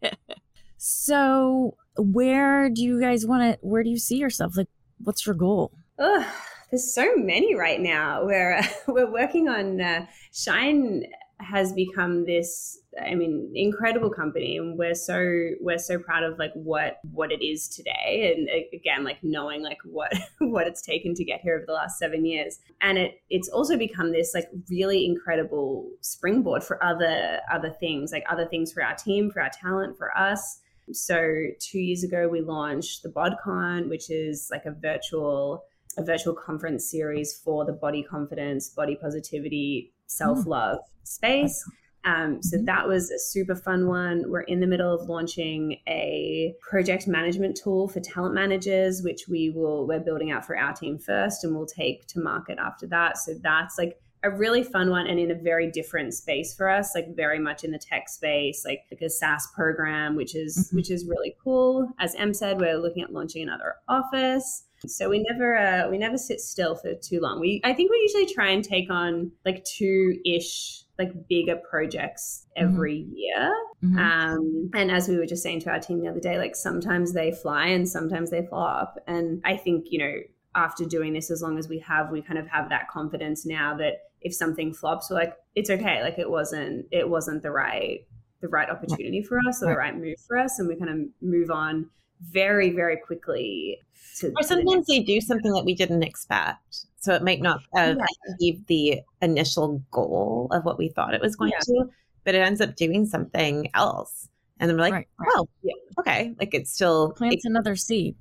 so 0.78 1.76
where 1.96 2.68
do 2.68 2.82
you 2.82 3.00
guys 3.00 3.26
want 3.26 3.42
to 3.42 3.58
where 3.66 3.82
do 3.82 3.90
you 3.90 3.98
see 3.98 4.16
yourself? 4.16 4.56
Like 4.56 4.68
what's 4.98 5.26
your 5.26 5.34
goal? 5.34 5.72
Oh 5.98 6.26
there's 6.74 6.92
so 6.92 7.14
many 7.16 7.54
right 7.54 7.80
now. 7.80 8.24
We're 8.24 8.60
we're 8.88 9.10
working 9.10 9.48
on 9.48 9.80
uh, 9.80 10.06
shine 10.32 11.04
has 11.40 11.72
become 11.72 12.24
this 12.24 12.78
i 13.04 13.12
mean 13.12 13.50
incredible 13.56 14.08
company 14.08 14.56
and 14.56 14.78
we're 14.78 14.94
so 14.94 15.50
we're 15.60 15.76
so 15.76 15.98
proud 15.98 16.22
of 16.22 16.38
like 16.38 16.52
what 16.54 17.00
what 17.12 17.32
it 17.32 17.44
is 17.44 17.68
today. 17.68 18.34
And 18.34 18.48
again 18.72 19.04
like 19.04 19.18
knowing 19.22 19.62
like 19.62 19.78
what 19.84 20.12
what 20.38 20.66
it's 20.66 20.82
taken 20.82 21.14
to 21.14 21.24
get 21.24 21.40
here 21.42 21.56
over 21.56 21.64
the 21.66 21.72
last 21.72 21.98
seven 21.98 22.24
years. 22.24 22.58
And 22.80 22.98
it 22.98 23.20
it's 23.30 23.48
also 23.48 23.76
become 23.76 24.12
this 24.12 24.32
like 24.34 24.48
really 24.68 25.04
incredible 25.04 25.90
springboard 26.00 26.64
for 26.64 26.82
other 26.82 27.40
other 27.52 27.70
things 27.70 28.10
like 28.10 28.24
other 28.28 28.46
things 28.46 28.72
for 28.72 28.82
our 28.82 28.94
team 28.94 29.30
for 29.30 29.42
our 29.42 29.50
talent 29.50 29.96
for 29.96 30.16
us 30.16 30.60
so 30.92 31.46
two 31.60 31.78
years 31.78 32.04
ago, 32.04 32.28
we 32.28 32.40
launched 32.40 33.02
the 33.02 33.08
BodCon, 33.08 33.88
which 33.88 34.10
is 34.10 34.48
like 34.50 34.66
a 34.66 34.72
virtual 34.72 35.64
a 35.96 36.02
virtual 36.02 36.34
conference 36.34 36.90
series 36.90 37.40
for 37.44 37.64
the 37.64 37.72
body 37.72 38.02
confidence, 38.02 38.68
body 38.68 38.96
positivity, 39.00 39.92
self 40.06 40.46
love 40.46 40.78
mm. 40.78 41.06
space. 41.06 41.64
Um, 42.04 42.42
so 42.42 42.56
mm-hmm. 42.56 42.66
that 42.66 42.86
was 42.86 43.10
a 43.10 43.18
super 43.18 43.54
fun 43.54 43.88
one. 43.88 44.24
We're 44.26 44.42
in 44.42 44.60
the 44.60 44.66
middle 44.66 44.92
of 44.92 45.08
launching 45.08 45.78
a 45.88 46.54
project 46.60 47.06
management 47.06 47.56
tool 47.56 47.88
for 47.88 48.00
talent 48.00 48.34
managers, 48.34 49.02
which 49.02 49.26
we 49.28 49.50
will 49.50 49.86
we're 49.86 50.00
building 50.00 50.30
out 50.30 50.44
for 50.44 50.56
our 50.56 50.74
team 50.74 50.98
first, 50.98 51.44
and 51.44 51.54
we'll 51.54 51.66
take 51.66 52.06
to 52.08 52.20
market 52.20 52.58
after 52.58 52.86
that. 52.88 53.18
So 53.18 53.34
that's 53.40 53.78
like 53.78 53.98
a 54.24 54.30
really 54.30 54.64
fun 54.64 54.90
one 54.90 55.06
and 55.06 55.20
in 55.20 55.30
a 55.30 55.34
very 55.34 55.70
different 55.70 56.14
space 56.14 56.54
for 56.54 56.68
us 56.68 56.92
like 56.94 57.14
very 57.14 57.38
much 57.38 57.62
in 57.62 57.70
the 57.70 57.78
tech 57.78 58.08
space 58.08 58.64
like, 58.64 58.80
like 58.90 59.00
a 59.02 59.10
saas 59.10 59.46
program 59.54 60.16
which 60.16 60.34
is 60.34 60.56
mm-hmm. 60.56 60.76
which 60.76 60.90
is 60.90 61.06
really 61.06 61.34
cool 61.42 61.88
as 62.00 62.14
em 62.16 62.32
said 62.32 62.58
we're 62.60 62.76
looking 62.76 63.02
at 63.02 63.12
launching 63.12 63.42
another 63.42 63.74
office 63.88 64.64
so 64.86 65.08
we 65.08 65.24
never 65.30 65.56
uh, 65.56 65.88
we 65.88 65.98
never 65.98 66.18
sit 66.18 66.40
still 66.40 66.74
for 66.74 66.94
too 66.94 67.20
long 67.20 67.40
we 67.40 67.60
i 67.64 67.72
think 67.72 67.90
we 67.90 67.98
usually 67.98 68.32
try 68.32 68.50
and 68.50 68.64
take 68.64 68.90
on 68.90 69.30
like 69.44 69.64
two 69.64 70.14
ish 70.24 70.82
like 70.98 71.12
bigger 71.28 71.56
projects 71.68 72.46
mm-hmm. 72.56 72.68
every 72.68 73.00
mm-hmm. 73.00 73.16
year 73.16 73.54
mm-hmm. 73.82 73.98
um 73.98 74.70
and 74.74 74.90
as 74.90 75.08
we 75.08 75.16
were 75.16 75.26
just 75.26 75.42
saying 75.42 75.60
to 75.60 75.70
our 75.70 75.80
team 75.80 76.00
the 76.00 76.08
other 76.08 76.20
day 76.20 76.38
like 76.38 76.56
sometimes 76.56 77.12
they 77.12 77.30
fly 77.30 77.66
and 77.66 77.88
sometimes 77.88 78.30
they 78.30 78.46
flop 78.46 78.96
and 79.06 79.40
i 79.44 79.56
think 79.56 79.86
you 79.90 79.98
know 79.98 80.14
after 80.54 80.84
doing 80.84 81.12
this 81.12 81.30
as 81.30 81.42
long 81.42 81.58
as 81.58 81.68
we 81.68 81.78
have 81.78 82.10
we 82.10 82.22
kind 82.22 82.38
of 82.38 82.46
have 82.46 82.68
that 82.68 82.88
confidence 82.88 83.44
now 83.44 83.76
that 83.76 83.94
if 84.20 84.34
something 84.34 84.72
flops 84.72 85.10
we're 85.10 85.16
like 85.16 85.34
it's 85.54 85.70
okay 85.70 86.02
like 86.02 86.18
it 86.18 86.30
wasn't 86.30 86.86
it 86.90 87.08
wasn't 87.08 87.42
the 87.42 87.50
right 87.50 88.06
the 88.40 88.48
right 88.48 88.68
opportunity 88.68 89.22
for 89.22 89.38
us 89.48 89.62
or 89.62 89.70
the 89.70 89.76
right 89.76 89.96
move 89.96 90.18
for 90.26 90.36
us 90.36 90.58
and 90.58 90.68
we 90.68 90.76
kind 90.76 90.90
of 90.90 90.98
move 91.22 91.50
on 91.50 91.88
very 92.20 92.70
very 92.70 92.96
quickly 92.96 93.78
to, 94.16 94.32
or 94.36 94.42
sometimes 94.42 94.86
they 94.86 95.00
do 95.00 95.20
something 95.20 95.52
that 95.52 95.64
we 95.64 95.74
didn't 95.74 96.02
expect 96.02 96.86
so 96.98 97.14
it 97.14 97.22
might 97.22 97.40
not 97.40 97.60
have 97.74 97.96
yeah. 97.96 98.34
achieved 98.34 98.66
the 98.66 99.00
initial 99.20 99.82
goal 99.90 100.48
of 100.52 100.64
what 100.64 100.78
we 100.78 100.88
thought 100.88 101.14
it 101.14 101.20
was 101.20 101.36
going 101.36 101.52
yeah. 101.52 101.60
to 101.60 101.90
but 102.24 102.34
it 102.34 102.38
ends 102.38 102.60
up 102.60 102.76
doing 102.76 103.04
something 103.04 103.68
else 103.74 104.28
and 104.60 104.70
then 104.70 104.76
we're 104.76 104.82
like 104.82 104.92
right, 104.92 105.08
right. 105.18 105.28
oh 105.36 105.48
yeah. 105.62 105.74
okay 105.98 106.34
like 106.38 106.54
it's 106.54 106.72
still 106.72 107.10
plants 107.12 107.44
it, 107.44 107.48
another 107.48 107.76
seed 107.76 108.14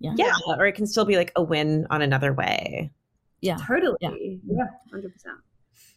yeah. 0.00 0.14
Yeah. 0.16 0.32
Or 0.46 0.66
it 0.66 0.74
can 0.74 0.86
still 0.86 1.04
be 1.04 1.16
like 1.16 1.32
a 1.36 1.42
win 1.42 1.86
on 1.90 2.02
another 2.02 2.32
way. 2.32 2.90
Yeah. 3.40 3.56
Totally. 3.56 3.96
Yeah. 4.00 4.10
yeah 4.46 4.64
100%. 4.92 5.06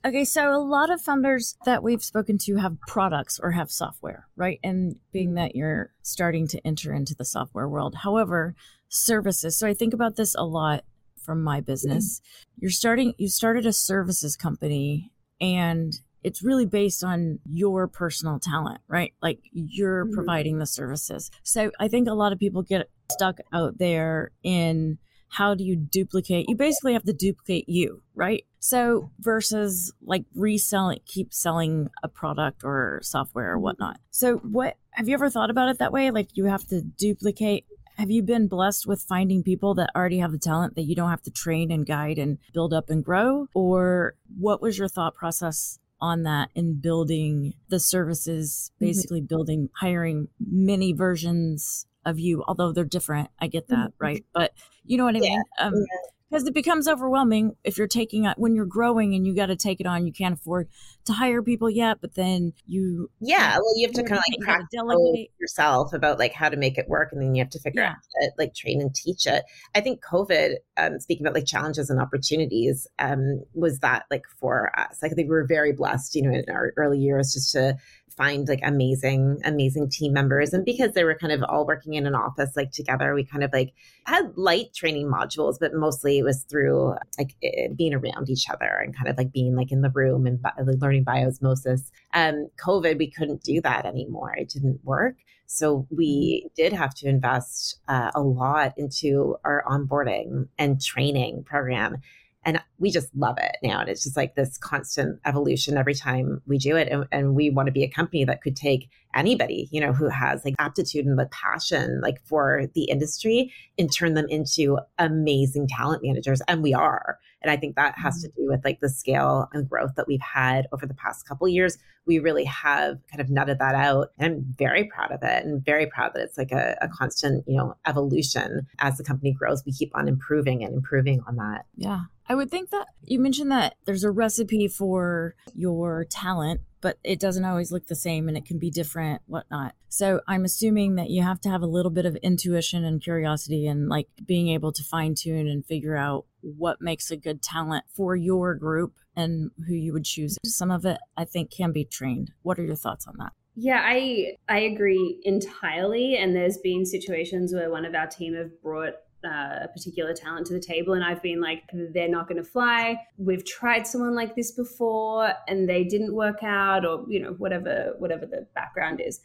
Okay, 0.06 0.26
so 0.26 0.54
a 0.54 0.60
lot 0.60 0.92
of 0.92 1.02
founders 1.02 1.56
that 1.66 1.82
we've 1.82 2.04
spoken 2.04 2.38
to 2.40 2.58
have 2.58 2.78
products 2.88 3.40
or 3.42 3.52
have 3.52 3.72
software, 3.72 4.28
right? 4.36 4.60
And 4.62 4.98
being 5.14 5.30
mm-hmm. 5.30 5.36
that 5.36 5.56
you're 5.56 5.92
starting 6.02 6.46
to 6.50 6.68
enter 6.68 6.94
into 6.94 7.16
the 7.16 7.24
software 7.24 7.70
world. 7.70 7.96
However, 7.96 8.54
services. 8.90 9.58
So 9.58 9.66
I 9.66 9.74
think 9.74 9.94
about 9.94 10.18
this 10.18 10.36
a 10.36 10.44
lot 10.44 10.84
from 11.24 11.42
my 11.42 11.62
business. 11.62 12.20
Mm-hmm. 12.20 12.60
You're 12.62 12.72
starting 12.72 13.14
you 13.18 13.30
started 13.30 13.66
a 13.66 13.74
services 13.74 14.36
company 14.36 15.12
and 15.40 15.94
it's 16.24 16.44
really 16.44 16.66
based 16.66 17.04
on 17.04 17.40
your 17.46 17.88
personal 17.88 18.40
talent, 18.40 18.82
right? 18.88 19.14
Like 19.22 19.40
you're 19.52 20.06
mm-hmm. 20.06 20.16
providing 20.16 20.60
the 20.60 20.66
services. 20.66 21.32
So 21.44 21.72
I 21.80 21.88
think 21.88 22.08
a 22.08 22.14
lot 22.14 22.32
of 22.32 22.40
people 22.40 22.62
get 22.62 22.90
stuck 23.12 23.40
out 23.52 23.78
there 23.78 24.32
in 24.44 24.98
how 25.30 25.56
do 25.56 25.64
you 25.64 25.76
duplicate? 25.76 26.46
You 26.48 26.56
basically 26.56 26.94
have 26.94 27.04
to 27.06 27.14
duplicate 27.14 27.68
you, 27.68 28.04
right? 28.14 28.46
So 28.60 29.10
versus 29.20 29.92
like 30.02 30.26
reselling, 30.36 31.00
keep 31.06 31.34
selling 31.34 31.90
a 32.04 32.08
product 32.08 32.64
or 32.64 33.00
software 33.02 33.52
or 33.52 33.56
mm-hmm. 33.56 33.64
whatnot. 33.64 34.00
So 34.12 34.38
what 34.38 34.78
have 34.92 35.08
you 35.08 35.16
ever 35.16 35.30
thought 35.30 35.50
about 35.50 35.70
it 35.70 35.80
that 35.80 35.92
way? 35.92 36.12
Like 36.12 36.30
you 36.34 36.46
have 36.46 36.66
to 36.68 36.82
duplicate 36.82 37.66
have 37.98 38.10
you 38.10 38.24
been 38.24 38.48
blessed 38.48 38.88
with 38.88 39.02
finding 39.02 39.44
people 39.44 39.76
that 39.76 39.92
already 39.96 40.18
have 40.18 40.32
the 40.32 40.40
talent 40.40 40.76
that 40.76 40.84
you 40.84 40.96
don't 40.96 41.12
have 41.12 41.22
to 41.24 41.32
train 41.32 41.72
and 41.72 41.86
guide 41.86 42.18
and 42.18 42.40
build 42.54 42.74
up 42.74 42.90
and 42.90 43.04
grow? 43.04 43.48
Or 43.54 44.16
what 44.38 44.62
was 44.62 44.78
your 44.78 44.88
thought 44.88 45.14
process 45.14 45.78
on 46.04 46.24
that 46.24 46.50
in 46.54 46.76
building 46.76 47.54
the 47.70 47.80
services, 47.80 48.72
mm-hmm. 48.76 48.86
basically 48.86 49.22
mm-hmm. 49.22 49.28
building, 49.28 49.70
hiring 49.80 50.28
many 50.40 50.92
versions 50.92 51.88
of 52.06 52.20
you, 52.20 52.44
although 52.46 52.74
they're 52.74 52.84
different. 52.84 53.30
I 53.40 53.48
get 53.48 53.70
that, 53.70 53.92
mm-hmm. 53.92 54.04
right? 54.04 54.26
But 54.34 54.52
you 54.84 54.98
know 54.98 55.06
what 55.06 55.16
I 55.16 55.20
yeah. 55.20 55.30
mean? 55.30 55.44
Um, 55.60 55.74
yeah 55.76 56.13
because 56.34 56.48
it 56.48 56.54
becomes 56.56 56.88
overwhelming 56.88 57.56
if 57.64 57.78
you're 57.78 57.88
taking 57.88 58.26
it 58.26 58.40
when 58.40 58.56
you're 58.56 58.66
growing 58.66 59.14
and 59.14 59.28
you 59.28 59.36
got 59.36 59.46
to 59.46 59.56
take 59.56 59.80
it 59.80 59.86
on. 59.86 60.08
You 60.08 60.12
can't 60.12 60.34
afford 60.34 60.68
to 61.06 61.14
hire 61.14 61.44
people 61.44 61.70
yet, 61.70 62.00
but 62.02 62.16
then 62.16 62.54
you 62.66 63.12
yeah, 63.20 63.56
well, 63.58 63.78
you 63.78 63.86
have 63.86 63.94
to 63.94 64.02
kind 64.02 64.18
of 64.18 64.24
like 64.32 64.40
practice 64.40 64.70
delegate 64.72 65.32
yourself 65.40 65.94
about 65.94 66.18
like 66.18 66.34
how 66.34 66.50
to 66.50 66.58
make 66.58 66.80
it 66.80 66.90
work, 66.90 67.12
and 67.12 67.22
then 67.22 67.36
you 67.36 67.44
have 67.44 67.52
to 67.52 67.60
figure 67.60 67.84
yeah. 67.84 67.90
out 67.90 67.96
how 67.96 68.26
to 68.26 68.32
like 68.40 68.56
train 68.56 68.82
and 68.82 68.96
teach 68.96 69.28
it. 69.28 69.44
I 69.76 69.82
think 69.82 70.04
COVID, 70.04 70.56
um, 70.78 71.00
speaking 71.00 71.24
about 71.24 71.36
like 71.36 71.46
challenges 71.46 71.92
and 71.92 72.02
opportunities, 72.02 72.88
um, 72.98 73.44
was 73.54 73.78
that 73.80 74.06
like 74.10 74.24
for 74.40 74.72
us. 74.80 75.04
Like 75.04 75.12
I 75.12 75.16
think 75.16 75.30
we 75.30 75.36
were 75.36 75.46
very 75.46 75.72
blessed, 75.72 76.16
you 76.16 76.24
know, 76.24 76.32
in 76.32 76.46
our 76.50 76.74
early 76.78 76.98
years 76.98 77.34
just 77.34 77.52
to 77.52 77.78
find 78.16 78.48
like 78.48 78.62
amazing 78.64 79.40
amazing 79.46 79.90
team 79.90 80.14
members 80.14 80.54
and 80.54 80.66
because 80.66 80.94
they 80.94 81.04
were 81.04 81.16
kind 81.16 81.34
of 81.34 81.44
all 81.44 81.66
working 81.66 81.94
in 81.94 82.08
an 82.08 82.16
office 82.16 82.56
like 82.56 82.72
together 82.72 83.14
we 83.14 83.24
kind 83.24 83.44
of 83.44 83.52
like 83.54 83.74
had 84.06 84.32
light 84.36 84.74
training 84.74 85.08
modules 85.08 85.58
but 85.60 85.74
mostly 85.74 86.18
it 86.20 86.24
was 86.24 86.44
through 86.44 86.96
like 87.18 87.36
being 87.76 87.94
around 87.94 88.30
each 88.30 88.50
other 88.50 88.82
and 88.84 88.96
kind 88.96 89.10
of 89.10 89.18
like 89.18 89.32
being 89.32 89.56
like 89.56 89.72
in 89.72 89.82
the 89.82 89.90
room 89.90 90.26
and 90.26 90.40
like, 90.44 90.78
learning 90.80 91.04
by 91.04 91.24
osmosis 91.24 91.92
um 92.14 92.48
covid 92.58 92.98
we 92.98 93.10
couldn't 93.10 93.44
do 93.44 93.62
that 93.62 93.86
anymore. 93.86 94.34
It 94.38 94.50
didn't 94.50 94.80
work. 94.84 95.18
So 95.46 95.88
we 95.90 96.44
mm-hmm. 96.46 96.54
did 96.56 96.74
have 96.74 96.94
to 96.96 97.08
invest 97.08 97.80
uh, 97.88 98.12
a 98.16 98.22
lot 98.22 98.74
into 98.78 99.36
our 99.44 99.64
onboarding 99.68 100.48
and 100.58 100.82
training 100.82 101.44
program 101.44 101.98
and 102.46 102.62
we 102.80 102.92
just 102.92 103.10
love 103.16 103.38
it 103.40 103.58
now. 103.64 103.80
And 103.80 103.90
it's 103.90 104.04
just 104.04 104.18
like 104.18 104.36
this 104.36 104.58
constant 104.58 105.20
evolution 105.26 105.78
every 105.78 105.94
time 105.94 106.42
we 106.46 106.58
do 106.58 106.76
it. 106.76 106.90
And, 106.90 107.06
and, 107.12 107.36
we 107.36 107.50
want 107.50 107.68
to 107.68 107.72
be 107.72 107.84
a 107.84 107.90
company 107.90 108.26
that 108.26 108.42
could 108.42 108.56
take 108.56 108.90
anybody, 109.16 109.70
you 109.72 109.80
know, 109.80 109.94
who 109.94 110.10
has 110.10 110.44
like 110.44 110.56
aptitude 110.60 111.06
and 111.06 111.18
the 111.18 111.28
passion 111.28 112.02
like 112.02 112.22
for 112.26 112.68
the 112.76 112.84
industry 112.86 113.52
and 113.78 113.92
turn 113.92 114.14
them 114.14 114.26
into 114.30 114.78
amazing 115.00 115.68
talent 115.68 116.04
managers. 116.04 116.42
And 116.48 116.62
we 116.62 116.74
are. 116.74 117.18
And 117.42 117.52
I 117.52 117.58
think 117.58 117.76
that 117.76 117.98
has 117.98 118.22
to 118.22 118.30
mm-hmm. 118.30 118.42
do 118.42 118.48
with 118.50 118.64
like 118.64 118.80
the 118.80 118.90
scale 118.90 119.50
and 119.54 119.70
growth 119.70 119.96
that 119.96 120.08
we've 120.08 120.22
had 120.22 120.68
over 120.72 120.86
the 120.86 120.94
past 120.94 121.28
couple 121.28 121.48
years. 121.48 121.78
We 122.06 122.20
really 122.20 122.46
have 122.46 123.00
kind 123.10 123.22
of 123.22 123.28
nutted 123.28 123.60
that 123.60 123.76
out. 123.76 124.12
And 124.18 124.34
I'm 124.34 124.56
very 124.58 124.86
proud 124.86 125.12
of 125.12 125.24
it 125.24 125.46
and 125.46 125.64
very 125.64 125.86
proud 125.86 126.14
that 126.14 126.24
it's 126.24 126.38
like 126.38 126.52
a, 126.52 126.78
a 126.82 126.88
constant, 126.88 127.46
you 127.48 127.58
know, 127.58 127.76
evolution 127.86 128.68
as 128.80 128.98
the 128.98 129.04
company 129.04 129.32
grows. 129.34 129.64
We 129.66 129.74
keep 129.74 129.92
on 129.96 130.08
improving 130.08 130.64
and 130.64 130.74
improving 130.74 131.22
on 131.28 131.36
that. 131.38 131.66
Yeah. 131.76 132.02
I 132.28 132.36
would 132.36 132.50
think 132.50 132.70
that 132.70 132.88
you 133.04 133.20
mentioned 133.20 133.52
that 133.52 133.76
there's 133.86 134.04
a 134.04 134.12
recipe 134.12 134.68
for 134.68 135.36
your 135.54 136.06
talent, 136.10 136.62
but 136.82 136.98
it 137.04 137.20
doesn't 137.20 137.46
always 137.46 137.72
look 137.72 137.88
the 137.88 137.96
same 137.96 138.28
and 138.28 138.38
it 138.38 138.46
can 138.46 138.60
be 138.60 138.70
different, 138.72 139.22
whatnot. 139.26 139.76
So 139.90 140.22
I'm 140.28 140.46
assuming 140.46 140.96
that 140.96 141.10
you 141.10 141.22
have 141.22 141.42
to 141.42 141.50
have 141.50 141.62
a 141.62 141.68
little 141.68 141.92
bit 141.92 142.06
of 142.06 142.16
intuition 142.18 142.84
and 142.84 143.02
curiosity 143.02 143.68
and 143.68 143.90
like 143.90 144.08
being 144.26 144.50
able 144.50 144.72
to 144.72 144.84
fine 144.84 145.16
tune 145.16 145.48
and 145.48 145.66
figure 145.66 145.96
out 145.98 146.26
what 146.42 146.82
makes 146.82 147.12
a 147.12 147.18
good 147.18 147.42
talent 147.42 147.86
for 147.94 148.16
your 148.16 148.56
group 148.56 148.96
and 149.16 149.52
who 149.68 149.74
you 149.74 149.94
would 149.94 150.06
choose. 150.06 150.38
Some 150.46 150.72
of 150.72 150.86
it 150.86 150.98
I 151.18 151.26
think 151.26 151.52
can 151.52 151.72
be 151.72 151.86
trained. 151.86 152.32
What 152.42 152.58
are 152.58 152.64
your 152.64 152.76
thoughts 152.76 153.06
on 153.08 153.16
that? 153.20 153.34
Yeah, 153.56 153.82
I 153.84 154.38
I 154.50 154.60
agree 154.60 155.22
entirely. 155.24 156.18
And 156.18 156.36
there's 156.36 156.58
been 156.58 156.86
situations 156.86 157.54
where 157.54 157.70
one 157.70 157.86
of 157.86 157.94
our 157.94 158.08
team 158.08 158.34
have 158.34 158.62
brought 158.62 158.96
uh, 159.26 159.60
a 159.64 159.68
particular 159.68 160.14
talent 160.14 160.48
to 160.48 160.54
the 160.54 160.60
table, 160.60 160.94
and 160.94 161.04
I've 161.04 161.22
been 161.22 161.42
like, 161.42 161.64
they're 161.74 162.10
not 162.10 162.28
going 162.28 162.42
to 162.42 162.48
fly. 162.48 162.98
We've 163.18 163.46
tried 163.46 163.88
someone 163.88 164.16
like 164.16 164.36
this 164.36 164.52
before, 164.52 165.34
and 165.48 165.70
they 165.70 165.84
didn't 165.84 166.14
work 166.16 166.44
out, 166.44 166.86
or 166.86 167.06
you 167.08 167.20
know, 167.20 167.34
whatever 167.34 167.94
whatever 168.00 168.26
the 168.26 168.48
background 168.56 169.02
is. 169.06 169.20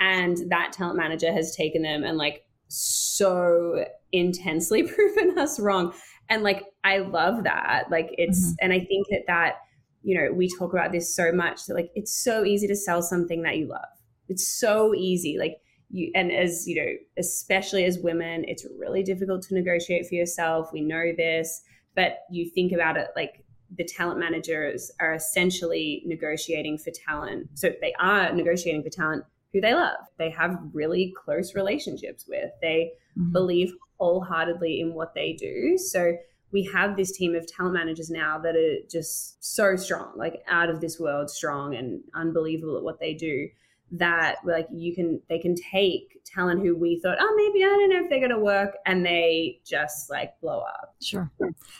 And 0.00 0.50
that 0.50 0.72
talent 0.72 0.96
manager 0.96 1.32
has 1.32 1.54
taken 1.54 1.82
them 1.82 2.02
and 2.02 2.18
like 2.18 2.44
so 2.68 3.84
intensely 4.12 4.82
proven 4.88 5.38
us 5.38 5.60
wrong. 5.60 5.92
And 6.28 6.42
like, 6.42 6.64
I 6.82 6.98
love 6.98 7.44
that. 7.44 7.90
Like, 7.90 8.08
it's, 8.16 8.44
mm-hmm. 8.44 8.54
and 8.60 8.72
I 8.72 8.80
think 8.80 9.06
that 9.10 9.24
that 9.26 9.56
you 10.04 10.14
know, 10.14 10.32
we 10.32 10.48
talk 10.48 10.72
about 10.72 10.92
this 10.92 11.14
so 11.14 11.32
much 11.32 11.64
that 11.66 11.74
like 11.74 11.90
it's 11.94 12.14
so 12.14 12.44
easy 12.44 12.68
to 12.68 12.76
sell 12.76 13.02
something 13.02 13.42
that 13.42 13.56
you 13.56 13.66
love. 13.66 13.80
It's 14.28 14.46
so 14.46 14.94
easy. 14.94 15.36
Like 15.38 15.56
you 15.94 16.10
and 16.14 16.32
as 16.32 16.66
you 16.66 16.74
know, 16.74 16.92
especially 17.16 17.84
as 17.84 17.98
women, 17.98 18.44
it's 18.48 18.66
really 18.76 19.04
difficult 19.04 19.42
to 19.42 19.54
negotiate 19.54 20.06
for 20.06 20.16
yourself. 20.16 20.72
We 20.72 20.80
know 20.80 21.12
this, 21.16 21.62
but 21.94 22.24
you 22.30 22.50
think 22.50 22.72
about 22.72 22.96
it 22.96 23.08
like 23.14 23.44
the 23.76 23.84
talent 23.84 24.18
managers 24.18 24.90
are 25.00 25.14
essentially 25.14 26.02
negotiating 26.04 26.78
for 26.78 26.90
talent. 26.90 27.48
So 27.54 27.70
they 27.80 27.94
are 28.00 28.32
negotiating 28.32 28.82
for 28.82 28.90
talent 28.90 29.24
who 29.52 29.60
they 29.60 29.72
love. 29.72 29.98
They 30.18 30.30
have 30.30 30.58
really 30.72 31.14
close 31.16 31.54
relationships 31.54 32.26
with. 32.28 32.50
They 32.60 32.92
mm-hmm. 33.16 33.32
believe 33.32 33.72
wholeheartedly 33.98 34.80
in 34.80 34.94
what 34.94 35.14
they 35.14 35.32
do. 35.32 35.78
So 35.78 36.16
we 36.50 36.64
have 36.72 36.96
this 36.96 37.12
team 37.12 37.36
of 37.36 37.46
talent 37.46 37.74
managers 37.74 38.10
now 38.10 38.38
that 38.40 38.56
are 38.56 38.78
just 38.90 39.42
so 39.44 39.76
strong, 39.76 40.12
like 40.16 40.42
out 40.48 40.70
of 40.70 40.80
this 40.80 40.98
world 40.98 41.30
strong 41.30 41.76
and 41.76 42.00
unbelievable 42.14 42.76
at 42.76 42.82
what 42.82 42.98
they 42.98 43.14
do 43.14 43.48
that 43.98 44.36
like 44.44 44.66
you 44.72 44.94
can 44.94 45.20
they 45.28 45.38
can 45.38 45.54
take 45.54 46.20
talent 46.24 46.60
who 46.60 46.76
we 46.76 46.98
thought 47.00 47.16
oh 47.20 47.34
maybe 47.36 47.64
i 47.64 47.68
don't 47.68 47.90
know 47.90 48.02
if 48.02 48.10
they're 48.10 48.18
going 48.18 48.30
to 48.30 48.38
work 48.38 48.76
and 48.86 49.04
they 49.04 49.60
just 49.64 50.10
like 50.10 50.32
blow 50.40 50.60
up 50.60 50.94
sure 51.00 51.30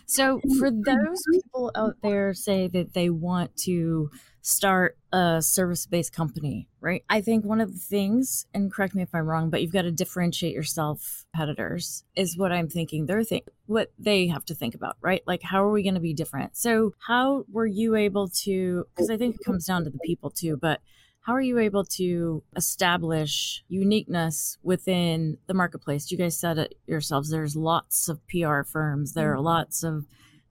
so 0.06 0.40
for 0.58 0.70
those 0.70 1.22
people 1.32 1.72
out 1.74 1.96
there 2.02 2.32
say 2.34 2.68
that 2.68 2.92
they 2.94 3.10
want 3.10 3.54
to 3.56 4.10
start 4.44 4.98
a 5.10 5.40
service 5.40 5.86
based 5.86 6.12
company, 6.12 6.68
right? 6.82 7.02
I 7.08 7.22
think 7.22 7.46
one 7.46 7.62
of 7.62 7.72
the 7.72 7.78
things, 7.78 8.46
and 8.52 8.70
correct 8.70 8.94
me 8.94 9.02
if 9.02 9.14
I'm 9.14 9.24
wrong, 9.24 9.48
but 9.48 9.62
you've 9.62 9.72
got 9.72 9.82
to 9.82 9.90
differentiate 9.90 10.52
yourself, 10.52 11.24
competitors, 11.32 12.04
is 12.14 12.36
what 12.36 12.52
I'm 12.52 12.68
thinking 12.68 13.06
they're 13.06 13.24
think 13.24 13.48
what 13.66 13.90
they 13.98 14.26
have 14.26 14.44
to 14.46 14.54
think 14.54 14.74
about, 14.74 14.96
right? 15.00 15.22
Like 15.26 15.42
how 15.42 15.64
are 15.64 15.72
we 15.72 15.82
going 15.82 15.94
to 15.94 16.00
be 16.00 16.12
different? 16.12 16.58
So 16.58 16.92
how 16.98 17.46
were 17.50 17.66
you 17.66 17.96
able 17.96 18.28
to 18.42 18.84
because 18.94 19.08
I 19.08 19.16
think 19.16 19.36
it 19.36 19.44
comes 19.44 19.64
down 19.64 19.84
to 19.84 19.90
the 19.90 19.98
people 20.04 20.28
too, 20.28 20.58
but 20.58 20.80
how 21.24 21.32
are 21.32 21.40
you 21.40 21.58
able 21.58 21.84
to 21.84 22.42
establish 22.54 23.64
uniqueness 23.68 24.58
within 24.62 25.38
the 25.46 25.54
marketplace? 25.54 26.10
You 26.10 26.18
guys 26.18 26.38
said 26.38 26.58
it 26.58 26.74
yourselves. 26.86 27.30
There's 27.30 27.56
lots 27.56 28.10
of 28.10 28.20
PR 28.28 28.62
firms. 28.62 29.14
There 29.14 29.32
are 29.32 29.36
mm-hmm. 29.36 29.44
lots 29.44 29.82
of 29.82 30.04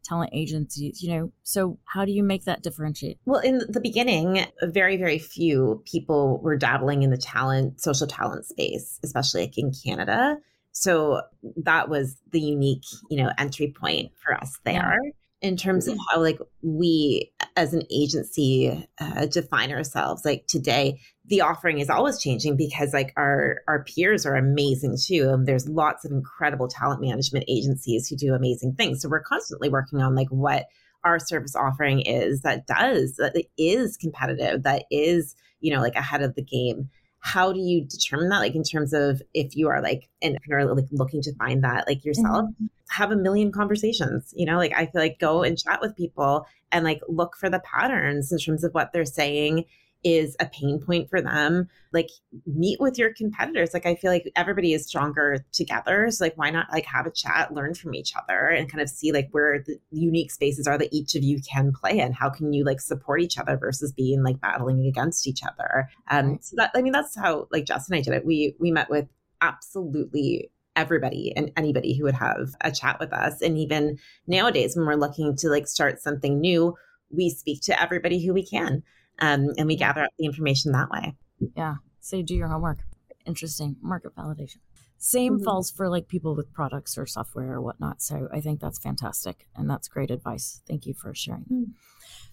talent 0.04 0.32
agencies 0.34 1.02
you 1.02 1.10
know 1.16 1.32
so 1.44 1.80
how 1.86 2.04
do 2.04 2.12
you 2.12 2.24
make 2.24 2.44
that 2.44 2.62
differentiate 2.62 3.18
well 3.26 3.40
in 3.40 3.62
the 3.70 3.80
beginning 3.80 4.46
very 4.62 4.98
very 4.98 5.18
few 5.18 5.82
people 5.86 6.42
were 6.42 6.58
dabbling 6.58 7.04
in 7.04 7.10
the 7.10 7.16
talent 7.16 7.80
social 7.80 8.06
talent 8.06 8.46
space 8.46 9.00
especially 9.02 9.44
like 9.44 9.58
in 9.58 9.72
canada 9.72 10.36
so 10.74 11.22
that 11.56 11.88
was 11.88 12.18
the 12.34 12.42
unique 12.42 12.84
you 13.10 13.16
know 13.16 13.32
entry 13.38 13.74
point 13.80 14.12
for 14.22 14.34
us 14.34 14.60
there 14.66 15.00
yeah 15.02 15.12
in 15.44 15.56
terms 15.58 15.88
of 15.88 15.98
how 16.10 16.20
like 16.20 16.40
we 16.64 17.32
as 17.56 17.74
an 17.74 17.84
agency 17.92 18.88
uh, 19.00 19.26
define 19.28 19.72
ourselves 19.72 20.26
like 20.26 20.48
today 20.48 21.00
the 21.26 21.42
offering 21.42 21.80
is 21.80 21.90
always 21.90 22.20
changing 22.20 22.58
because 22.58 22.94
like 22.94 23.14
our 23.16 23.62
our 23.68 23.84
peers 23.84 24.26
are 24.26 24.36
amazing 24.36 24.98
too 25.02 25.30
and 25.30 25.46
there's 25.46 25.70
lots 25.70 26.04
of 26.04 26.12
incredible 26.12 26.68
talent 26.68 27.02
management 27.02 27.46
agencies 27.48 28.08
who 28.08 28.16
do 28.16 28.34
amazing 28.34 28.74
things. 28.74 29.02
So 29.02 29.10
we're 29.10 29.24
constantly 29.24 29.70
working 29.70 30.02
on 30.02 30.16
like 30.16 30.30
what 30.30 30.66
our 31.06 31.20
service 31.20 31.56
offering 31.56 32.02
is 32.02 32.42
that 32.42 32.68
does 32.68 33.16
that 33.18 33.36
is 33.58 33.98
competitive 33.98 34.64
that 34.64 34.86
is 34.90 35.36
you 35.60 35.74
know 35.74 35.82
like 35.82 35.96
ahead 35.96 36.22
of 36.22 36.36
the 36.36 36.44
game 36.44 36.90
how 37.24 37.54
do 37.54 37.60
you 37.60 37.86
determine 37.86 38.28
that 38.28 38.40
like 38.40 38.54
in 38.54 38.64
terms 38.64 38.92
of 38.92 39.22
if 39.34 39.56
you 39.56 39.70
are 39.70 39.82
like 39.82 40.10
an 40.22 40.34
entrepreneur 40.34 40.76
like 40.76 40.86
looking 40.92 41.22
to 41.22 41.34
find 41.36 41.64
that 41.64 41.88
like 41.88 42.04
yourself 42.04 42.44
mm-hmm. 42.44 42.66
have 42.90 43.12
a 43.12 43.16
million 43.16 43.50
conversations 43.50 44.34
you 44.36 44.46
know 44.46 44.58
like 44.58 44.74
i 44.76 44.86
feel 44.86 45.02
like 45.02 45.18
go 45.20 45.42
and 45.42 45.58
chat 45.58 45.80
with 45.80 45.96
people 45.96 46.46
and 46.74 46.84
like 46.84 47.00
look 47.08 47.38
for 47.38 47.50
the 47.50 47.62
patterns 47.62 48.30
in 48.30 48.38
terms 48.38 48.66
of 48.66 48.74
what 48.74 48.92
they're 48.92 49.06
saying 49.06 49.64
is 50.04 50.36
a 50.40 50.46
pain 50.46 50.80
point 50.80 51.10
for 51.10 51.22
them 51.22 51.68
like 51.94 52.10
meet 52.46 52.80
with 52.80 52.98
your 52.98 53.14
competitors. 53.14 53.74
Like 53.74 53.86
i 53.86 53.96
feel 53.96 54.12
like 54.12 54.32
everybody 54.36 54.74
is 54.74 54.86
stronger 54.86 55.46
together 55.52 56.10
so 56.12 56.26
like 56.26 56.38
why 56.38 56.50
not 56.50 56.68
like 56.72 56.86
have 56.86 57.06
a 57.06 57.12
chat 57.12 57.54
learn 57.54 57.74
from 57.74 57.96
each 57.96 58.14
other 58.16 58.48
and 58.48 58.70
kind 58.70 58.82
of 58.82 58.90
see 58.90 59.12
like 59.12 59.30
where 59.32 59.64
the 59.66 59.78
unique 59.92 60.32
spaces 60.32 60.68
are 60.68 60.78
that 60.78 60.94
each 60.94 61.16
of 61.16 61.24
you 61.24 61.40
can 61.42 61.72
play 61.72 62.00
in. 62.00 62.12
How 62.12 62.30
can 62.30 62.54
you 62.54 62.64
like 62.64 62.82
support 62.82 63.22
each 63.22 63.38
other 63.38 63.58
versus 63.58 63.92
being 63.92 64.24
like 64.24 64.42
battling 64.42 64.86
against 64.86 65.28
each 65.28 65.42
other? 65.44 65.90
Um 66.10 66.32
right. 66.32 66.44
so 66.44 66.56
that 66.58 66.72
i 66.76 66.82
mean 66.82 66.94
that's 66.94 67.16
how 67.16 67.48
like 67.52 67.66
jess 67.66 67.90
and 67.90 67.98
i 67.98 68.02
did 68.02 68.14
it. 68.14 68.26
We 68.26 68.56
we 68.60 68.72
met 68.72 68.90
with 68.90 69.08
absolutely 69.42 70.50
everybody 70.76 71.32
and 71.36 71.52
anybody 71.56 71.96
who 71.96 72.04
would 72.06 72.16
have 72.16 72.56
a 72.62 72.72
chat 72.72 73.00
with 73.00 73.14
us. 73.14 73.42
And 73.42 73.58
even 73.58 74.00
nowadays 74.26 74.76
when 74.76 74.88
we're 74.88 74.96
looking 74.96 75.36
to 75.38 75.50
like 75.50 75.68
start 75.68 76.02
something 76.02 76.40
new 76.40 76.76
we 77.12 77.30
speak 77.30 77.62
to 77.62 77.82
everybody 77.82 78.26
who 78.26 78.34
we 78.34 78.46
can 78.46 78.84
um, 79.20 79.50
and 79.58 79.68
we 79.68 79.76
gather 79.76 80.04
up 80.04 80.12
the 80.18 80.26
information 80.26 80.72
that 80.72 80.90
way. 80.90 81.16
Yeah. 81.56 81.76
So 82.00 82.18
you 82.18 82.24
do 82.24 82.36
your 82.36 82.48
homework. 82.48 82.80
Interesting. 83.26 83.78
Market 83.82 84.16
validation. 84.16 84.58
Same 85.04 85.34
mm-hmm. 85.34 85.44
falls 85.44 85.70
for 85.70 85.90
like 85.90 86.08
people 86.08 86.34
with 86.34 86.54
products 86.54 86.98
or 86.98 87.06
software 87.06 87.56
or 87.56 87.62
whatnot. 87.62 88.02
So 88.02 88.30
I 88.32 88.40
think 88.40 88.62
that's 88.62 88.80
fantastic. 88.80 89.48
And 89.54 89.70
that's 89.70 89.90
great 89.90 90.10
advice. 90.10 90.62
Thank 90.66 90.86
you 90.86 90.94
for 90.94 91.14
sharing. 91.14 91.42
Mm-hmm. 91.42 91.72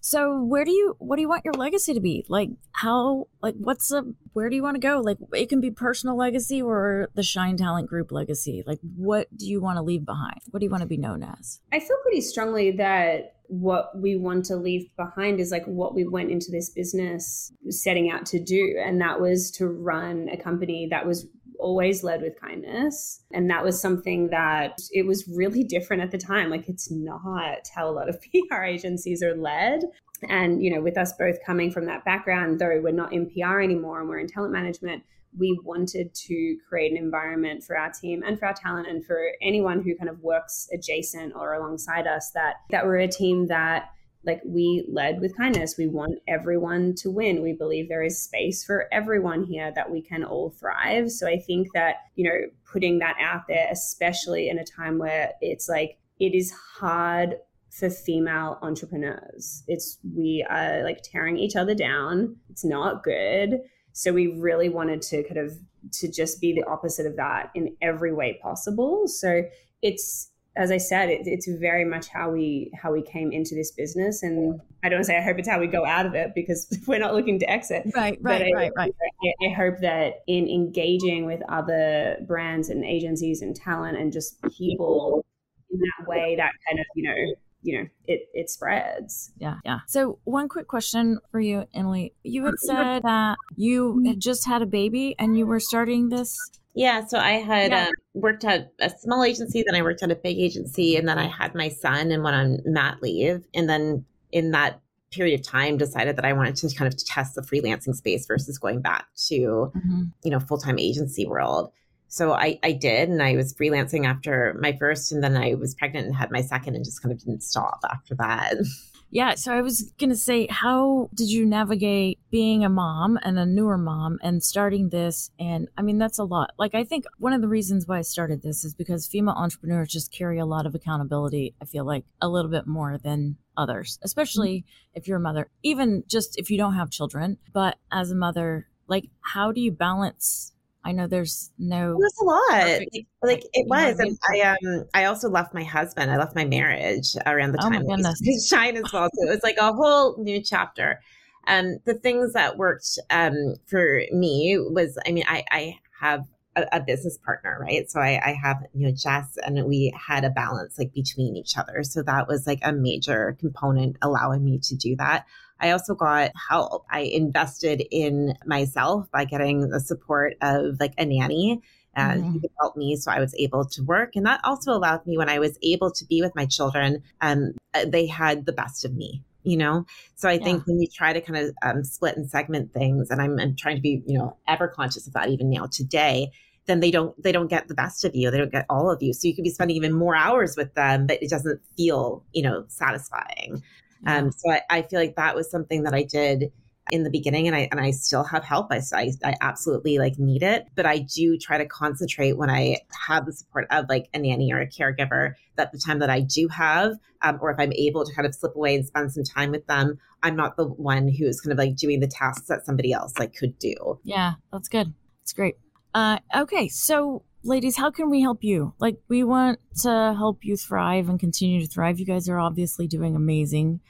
So 0.01 0.41
where 0.41 0.65
do 0.65 0.71
you 0.71 0.95
what 1.01 1.17
do 1.17 1.23
you 1.23 1.29
want 1.29 1.45
your 1.45 1.55
legacy 1.55 1.95
to 1.95 2.01
be? 2.01 2.25
Like 2.29 2.51
how 2.71 3.27
like 3.43 3.57
what's 3.59 3.89
the 3.89 4.15
where 4.35 4.49
do 4.49 4.55
you 4.55 4.63
want 4.63 4.77
to 4.77 4.81
go? 4.81 5.01
Like 5.01 5.19
it 5.33 5.49
can 5.49 5.61
be 5.61 5.73
personal 5.73 6.17
legacy 6.17 6.63
or 6.63 7.09
the 7.15 7.25
Shine 7.25 7.57
Talent 7.57 7.89
Group 7.89 8.13
legacy. 8.13 8.63
Like 8.65 8.79
what 8.97 9.37
do 9.37 9.49
you 9.49 9.61
want 9.61 9.77
to 9.79 9.83
leave 9.83 10.07
behind? 10.07 10.41
What 10.53 10.61
do 10.61 10.65
you 10.65 10.71
want 10.71 10.83
to 10.83 10.89
be 10.89 10.97
known 10.97 11.25
as? 11.25 11.61
I 11.73 11.81
feel 11.81 11.97
pretty 12.05 12.21
strongly 12.21 12.71
that 12.73 13.35
what 13.49 13.91
we 14.01 14.15
want 14.15 14.45
to 14.45 14.55
leave 14.55 14.89
behind 14.97 15.41
is 15.41 15.51
like 15.51 15.65
what 15.65 15.93
we 15.93 16.07
went 16.07 16.31
into 16.31 16.53
this 16.53 16.71
business 16.71 17.53
setting 17.69 18.09
out 18.09 18.25
to 18.25 18.39
do 18.39 18.81
and 18.81 19.01
that 19.01 19.21
was 19.21 19.51
to 19.51 19.67
run 19.67 20.29
a 20.33 20.37
company 20.37 20.87
that 20.89 21.05
was 21.05 21.27
always 21.61 22.03
led 22.03 22.23
with 22.23 22.41
kindness. 22.41 23.23
And 23.33 23.51
that 23.51 23.65
was 23.65 23.81
something 23.81 24.29
that 24.31 24.81
it 24.93 25.07
was 25.07 25.29
really 25.29 25.65
different 25.65 26.03
at 26.03 26.11
the 26.11 26.19
time. 26.19 26.51
Like 26.51 26.69
it's 26.69 26.91
not 26.91 27.69
how 27.75 27.89
a 27.89 27.93
lot 27.93 28.09
of 28.09 28.21
PR 28.49 28.63
agencies 28.63 29.23
are 29.23 29.35
led. 29.35 29.83
And 30.29 30.63
you 30.63 30.71
know 30.71 30.83
with 30.83 30.99
us 30.99 31.15
both 31.19 31.39
coming 31.47 31.71
from 31.71 31.87
that 31.87 32.05
background 32.05 32.59
though 32.59 32.79
we're 32.83 32.93
not 32.93 33.13
in 33.13 33.31
PR 33.31 33.61
anymore 33.61 34.01
and 34.01 34.09
we're 34.09 34.19
in 34.19 34.27
talent 34.27 34.53
management 34.53 35.03
we 35.39 35.59
wanted 35.65 36.13
to 36.13 36.57
create 36.69 36.91
an 36.91 36.99
environment 36.99 37.63
for 37.63 37.77
our 37.79 37.91
team 37.91 38.23
and 38.27 38.39
for 38.39 38.47
our 38.47 38.55
talent 38.55 38.89
and 38.89 39.05
for 39.05 39.31
anyone 39.41 39.81
who 39.81 39.97
kind 39.97 40.11
of 40.11 40.21
works 40.21 40.69
adjacent 40.73 41.35
or 41.35 41.55
alongside 41.55 42.07
us 42.07 42.31
that 42.33 42.57
that 42.71 42.85
we're 42.85 42.99
a 42.99 43.09
team 43.09 43.47
that 43.47 43.91
like 44.25 44.43
we 44.45 44.85
led 44.89 45.21
with 45.21 45.37
kindness. 45.37 45.77
We 45.79 45.87
want 45.87 46.19
everyone 46.29 46.95
to 46.97 47.11
win. 47.11 47.43
We 47.43 47.55
believe 47.55 47.89
there 47.89 48.03
is 48.03 48.21
space 48.21 48.63
for 48.65 48.87
everyone 48.93 49.45
here 49.45 49.73
that 49.75 49.91
we 49.91 50.03
can 50.03 50.25
all 50.25 50.51
thrive. 50.51 51.11
So 51.11 51.27
i 51.27 51.39
think 51.39 51.69
that 51.75 51.97
you 52.17 52.25
know 52.29 52.39
putting 52.71 52.99
that 52.99 53.17
out 53.21 53.43
there 53.49 53.69
especially 53.71 54.49
in 54.49 54.59
a 54.59 54.65
time 54.65 54.99
where 54.99 55.33
it's 55.41 55.69
like 55.69 55.99
it 56.19 56.35
is 56.35 56.53
hard 56.79 57.37
for 57.71 57.89
female 57.89 58.59
entrepreneurs. 58.63 59.63
It's 59.69 59.99
we 60.15 60.45
are 60.49 60.83
like 60.83 61.03
tearing 61.03 61.39
each 61.39 61.57
other 61.57 61.75
down. 61.75 62.37
It's 62.51 62.65
not 62.65 63.03
good. 63.03 63.61
So 63.93 64.13
we 64.13 64.27
really 64.27 64.69
wanted 64.69 65.03
to 65.03 65.23
kind 65.25 65.39
of 65.39 65.59
to 65.93 66.11
just 66.11 66.41
be 66.41 66.53
the 66.53 66.65
opposite 66.65 67.07
of 67.07 67.17
that 67.17 67.51
in 67.55 67.77
every 67.81 68.13
way 68.13 68.39
possible. 68.43 69.07
So 69.07 69.43
it's 69.83 70.30
as 70.57 70.71
I 70.71 70.79
said, 70.79 71.09
it, 71.09 71.23
it's 71.27 71.47
very 71.47 71.85
much 71.85 72.09
how 72.09 72.31
we 72.31 72.71
how 72.75 72.93
we 72.93 73.03
came 73.03 73.33
into 73.33 73.55
this 73.55 73.71
business, 73.71 74.23
and 74.23 74.61
I 74.83 74.89
don't 74.89 75.05
say 75.05 75.17
I 75.17 75.23
hope 75.23 75.39
it's 75.39 75.49
how 75.49 75.61
we 75.61 75.67
go 75.67 75.87
out 75.87 76.07
of 76.07 76.15
it 76.15 76.33
because 76.35 76.67
we're 76.87 76.99
not 76.99 77.15
looking 77.15 77.39
to 77.39 77.51
exit. 77.51 77.85
Right, 77.95 78.19
right, 78.21 78.43
I, 78.43 78.53
right, 78.53 78.73
right. 78.77 78.95
I, 79.23 79.47
I 79.47 79.53
hope 79.53 79.79
that 79.81 80.23
in 80.27 80.49
engaging 80.49 81.25
with 81.25 81.41
other 81.49 82.17
brands 82.27 82.69
and 82.69 82.85
agencies 82.85 83.43
and 83.43 83.55
talent 83.55 83.97
and 83.97 84.13
just 84.13 84.43
people 84.57 85.25
in 85.71 85.79
that 85.79 86.09
way, 86.09 86.35
that 86.37 86.53
kind 86.69 86.81
of 86.81 86.87
you 86.95 87.09
know 87.09 87.35
you 87.63 87.79
know 87.79 87.87
it 88.07 88.23
it 88.33 88.49
spreads 88.49 89.33
yeah 89.37 89.57
yeah 89.67 89.81
so 89.87 90.19
one 90.25 90.49
quick 90.49 90.67
question 90.67 91.19
for 91.31 91.41
you 91.41 91.67
emily 91.75 92.15
you 92.23 92.47
had 92.47 92.55
said 92.57 93.03
that 93.03 93.37
you 93.55 94.03
had 94.07 94.19
just 94.19 94.47
had 94.47 94.63
a 94.63 94.67
baby 94.67 95.15
and 95.19 95.37
you 95.37 95.45
were 95.45 95.61
starting 95.61 96.09
this 96.09 96.35
yeah, 96.75 97.05
so 97.05 97.19
I 97.19 97.33
had 97.33 97.73
yeah. 97.73 97.87
um, 97.87 97.93
worked 98.21 98.45
at 98.45 98.73
a 98.81 98.91
small 98.91 99.25
agency, 99.25 99.63
then 99.65 99.75
I 99.75 99.83
worked 99.83 100.03
at 100.03 100.11
a 100.11 100.17
big 100.17 100.39
agency, 100.39 100.97
and 100.97 101.09
then 101.09 101.19
I 101.19 101.27
had 101.27 101.55
my 101.55 101.69
son 101.69 102.11
and 102.11 102.23
went 102.23 102.37
on 102.37 102.59
mat 102.65 102.99
leave. 103.03 103.45
And 103.55 103.69
then 103.69 104.05
in 104.33 104.53
that 104.53 104.81
period 105.11 105.41
of 105.41 105.47
time, 105.47 105.77
decided 105.77 106.17
that 106.17 106.25
I 106.25 106.33
wanted 106.33 106.57
to 106.57 106.75
kind 106.75 106.93
of 106.93 107.05
test 107.05 107.35
the 107.35 107.43
freelancing 107.43 107.95
space 107.95 108.27
versus 108.27 108.59
going 108.59 108.81
back 108.81 109.07
to, 109.29 109.73
mm-hmm. 109.75 110.03
you 110.23 110.31
know, 110.31 110.41
full 110.41 110.59
time 110.59 110.79
agency 110.79 111.27
world. 111.27 111.73
So 112.09 112.33
I, 112.33 112.59
I 112.65 112.73
did, 112.73 113.09
and 113.09 113.23
I 113.23 113.37
was 113.37 113.55
freelancing 113.55 114.05
after 114.05 114.57
my 114.61 114.77
first, 114.77 115.13
and 115.13 115.23
then 115.23 115.37
I 115.37 115.55
was 115.55 115.75
pregnant 115.75 116.07
and 116.07 116.17
had 116.17 116.31
my 116.31 116.43
second, 116.43 116.75
and 116.75 116.85
just 116.85 117.03
kind 117.03 117.13
of 117.13 117.19
didn't 117.19 117.43
stop 117.43 117.81
after 117.89 118.15
that. 118.17 118.55
Yeah. 119.13 119.35
So 119.35 119.53
I 119.53 119.61
was 119.61 119.93
going 119.99 120.11
to 120.11 120.17
say, 120.17 120.47
how 120.49 121.11
did 121.15 121.31
you 121.31 121.45
navigate 121.45 122.21
being 122.31 122.65
a 122.65 122.69
mom 122.69 123.19
and 123.23 123.39
a 123.39 123.47
newer 123.47 123.77
mom 123.77 124.19
and 124.23 124.43
starting 124.43 124.91
this? 124.91 125.31
And 125.39 125.69
I 125.77 125.83
mean, 125.83 125.99
that's 125.99 126.19
a 126.19 126.25
lot. 126.25 126.53
Like, 126.59 126.77
I 126.77 126.85
think 126.85 127.05
one 127.19 127.33
of 127.33 127.41
the 127.41 127.49
reasons 127.49 127.89
why 127.89 127.99
I 127.99 128.03
started 128.03 128.43
this 128.43 128.65
is 128.65 128.73
because 128.73 129.09
female 129.09 129.35
entrepreneurs 129.35 129.89
just 129.89 130.13
carry 130.13 130.39
a 130.39 130.47
lot 130.47 130.65
of 130.65 130.77
accountability. 130.77 131.55
I 131.61 131.65
feel 131.65 131.85
like 131.85 132.05
a 132.23 132.29
little 132.29 132.51
bit 132.51 132.69
more 132.69 132.99
than 132.99 133.37
others, 133.57 133.99
especially 134.03 134.59
mm-hmm. 134.59 134.99
if 134.99 135.09
you're 135.09 135.19
a 135.19 135.21
mother, 135.21 135.51
even 135.65 136.05
just 136.07 136.39
if 136.39 136.49
you 136.49 136.57
don't 136.57 136.75
have 136.75 136.91
children. 136.91 137.39
But 137.53 137.79
as 137.91 138.13
a 138.13 138.17
mother, 138.17 138.69
like, 138.87 139.09
how 139.21 139.51
do 139.51 139.61
you 139.61 139.73
balance 139.73 140.53
I 140.85 140.93
know 140.93 141.07
there's 141.07 141.51
no. 141.59 141.93
It 141.93 141.97
was 141.97 142.15
a 142.21 142.25
lot. 142.25 142.51
Perfect, 142.51 142.97
like, 143.23 143.45
it 143.53 143.69
was, 143.69 143.99
and 143.99 144.19
I 144.31 144.41
um 144.41 144.85
I 144.95 145.05
also 145.05 145.29
left 145.29 145.53
my 145.53 145.65
husband. 145.65 146.11
I 146.11 146.17
left 146.17 146.35
my 146.35 146.45
marriage 146.45 147.17
around 147.27 147.53
the 147.53 147.59
time 147.59 147.85
oh 147.87 147.97
time 147.97 148.05
of 148.05 148.17
shine 148.47 148.77
as 148.77 148.91
well. 148.93 149.09
So 149.13 149.27
it 149.27 149.31
was 149.31 149.43
like 149.43 149.57
a 149.59 149.73
whole 149.73 150.17
new 150.19 150.43
chapter. 150.43 151.01
Um, 151.47 151.79
the 151.85 151.95
things 151.95 152.33
that 152.33 152.57
worked 152.57 152.99
um 153.11 153.57
for 153.67 154.03
me 154.13 154.59
was, 154.59 154.99
I 155.07 155.13
mean, 155.13 155.25
I 155.29 155.45
I 155.51 155.79
have 156.01 156.25
a, 156.63 156.79
a 156.79 156.81
business 156.81 157.19
partner, 157.19 157.59
right? 157.61 157.91
So 157.91 158.01
I 158.01 158.21
I 158.25 158.33
have 158.43 158.59
you 158.75 158.87
know 158.87 158.95
Jess, 158.95 159.37
and 159.45 159.65
we 159.67 159.95
had 160.09 160.25
a 160.25 160.31
balance 160.31 160.79
like 160.79 160.93
between 160.93 161.37
each 161.37 161.57
other. 161.57 161.83
So 161.83 162.03
that 162.03 162.29
was 162.29 162.47
like 162.47 162.61
a 162.63 162.73
major 162.73 163.37
component 163.39 163.97
allowing 164.03 164.45
me 164.45 164.59
to 164.65 164.77
do 164.77 164.97
that. 164.97 165.27
I 165.61 165.71
also 165.73 165.95
got 165.95 166.31
help. 166.49 166.87
I 166.91 167.01
invested 167.01 167.83
in 167.91 168.35
myself 168.47 169.11
by 169.13 169.25
getting 169.25 169.69
the 169.69 169.81
support 169.81 170.35
of 170.41 170.81
like 170.81 170.95
a 170.97 171.05
nanny 171.05 171.61
and 171.95 172.23
mm-hmm. 172.23 172.33
he 172.33 172.41
could 172.41 172.51
help 172.61 172.77
me 172.77 172.97
so 172.97 173.11
i 173.11 173.19
was 173.19 173.35
able 173.39 173.65
to 173.65 173.83
work 173.83 174.15
and 174.15 174.27
that 174.27 174.41
also 174.45 174.73
allowed 174.73 175.05
me 175.07 175.17
when 175.17 175.29
i 175.29 175.39
was 175.39 175.59
able 175.63 175.91
to 175.91 176.05
be 176.07 176.23
with 176.23 176.35
my 176.35 176.47
children 176.47 177.03
um, 177.21 177.53
uh, 177.75 177.85
they 177.87 178.07
had 178.07 178.47
the 178.47 178.53
best 178.53 178.85
of 178.85 178.95
me 178.95 179.23
you 179.43 179.57
know 179.57 179.85
so 180.15 180.29
i 180.29 180.35
yeah. 180.35 180.45
think 180.45 180.67
when 180.67 180.81
you 180.81 180.87
try 180.87 181.13
to 181.13 181.21
kind 181.21 181.39
of 181.39 181.55
um, 181.63 181.83
split 181.83 182.17
and 182.17 182.31
segment 182.31 182.73
things 182.73 183.11
and 183.11 183.21
I'm, 183.21 183.39
I'm 183.39 183.57
trying 183.57 183.77
to 183.77 183.83
be 183.83 184.03
you 184.07 184.19
know 184.19 184.37
ever 184.47 184.69
conscious 184.69 185.07
of 185.07 185.15
that 185.15 185.29
even 185.29 185.51
now 185.51 185.67
today 185.67 186.31
then 186.71 186.81
they 186.81 186.91
don't 186.91 187.21
they 187.23 187.33
don't 187.33 187.49
get 187.49 187.69
the 187.69 187.75
best 187.75 188.05
of 188.05 188.15
you 188.15 188.31
they 188.31 188.39
don't 188.39 188.53
get 188.53 188.67
all 188.71 188.91
of 188.91 189.03
you 189.03 189.13
so 189.13 189.27
you 189.27 189.35
could 189.35 189.45
be 189.45 189.51
spending 189.51 189.77
even 189.77 189.93
more 189.93 190.15
hours 190.15 190.57
with 190.57 190.73
them 190.75 191.07
but 191.07 191.23
it 191.23 191.29
doesn't 191.29 191.61
feel 191.77 192.25
you 192.33 192.43
know 192.43 192.65
satisfying 192.69 193.63
um, 194.07 194.33
so 194.33 194.51
I, 194.51 194.63
I, 194.71 194.83
feel 194.83 194.99
like 194.99 195.17
that 195.17 195.35
was 195.35 195.51
something 195.51 195.83
that 195.83 195.93
I 195.93 196.05
did 196.05 196.51
in 196.91 197.05
the 197.05 197.11
beginning 197.11 197.47
and 197.47 197.55
I 197.55 197.69
and 197.71 197.81
I 197.81 197.91
still 197.91 198.25
have 198.25 198.45
help. 198.45 198.69
I, 198.71 198.81
I, 198.93 199.13
I 199.25 199.35
absolutely 199.41 199.99
like 199.99 200.19
need 200.19 200.43
it, 200.43 200.67
but 200.75 200.87
I 200.87 200.99
do 200.99 201.39
try 201.39 201.59
to 201.59 201.67
concentrate 201.67 202.37
when 202.37 202.51
I 202.51 202.79
have 203.07 203.27
the 203.27 203.33
support 203.33 203.67
of 203.71 203.87
like 203.89 204.09
a 204.15 204.19
nanny 204.19 204.53
or 204.53 204.61
a 204.61 204.67
caregiver 204.67 205.35
that 205.57 205.73
the 205.73 205.79
time 205.79 205.99
that 206.01 206.11
I 206.11 206.21
do 206.21 206.49
have, 206.49 206.95
um, 207.23 207.39
or 207.41 207.51
if 207.51 207.59
I'm 207.59 207.73
able 207.75 208.05
to 208.05 208.15
kind 208.15 208.27
of 208.27 208.35
slip 208.35 208.57
away 208.57 208.75
and 208.75 208.87
spend 208.87 209.13
some 209.13 209.25
time 209.25 209.51
with 209.51 209.67
them, 209.67 209.99
I'm 210.23 210.37
not 210.37 210.57
the 210.57 210.67
one 210.67 211.09
who 211.09 211.27
is 211.27 211.41
kind 211.41 211.53
of 211.53 211.59
like 211.59 211.77
doing 211.77 212.01
the 212.01 212.09
tasks 212.09 212.49
that 212.49 212.65
somebody 212.65 212.93
else 212.93 213.19
like 213.19 213.35
could 213.35 213.59
do. 213.59 214.01
Yeah, 214.03 214.35
that's 214.53 214.69
good. 214.69 214.93
It's 215.23 215.33
great. 215.33 215.57
Uh, 215.95 216.19
okay, 216.37 216.69
so 216.69 217.23
ladies, 217.43 217.77
how 217.77 217.91
can 217.91 218.11
we 218.11 218.21
help 218.21 218.45
you? 218.45 218.75
Like, 218.79 218.99
we 219.09 219.25
want 219.25 219.59
to 219.83 220.15
help 220.17 220.45
you 220.45 220.57
thrive 220.57 221.09
and 221.09 221.19
continue 221.19 221.61
to 221.61 221.67
thrive. 221.67 221.99
You 221.99 222.07
guys 222.07 222.29
are 222.29 222.39
obviously 222.39 222.87
doing 222.87 223.17
amazing 223.17 223.81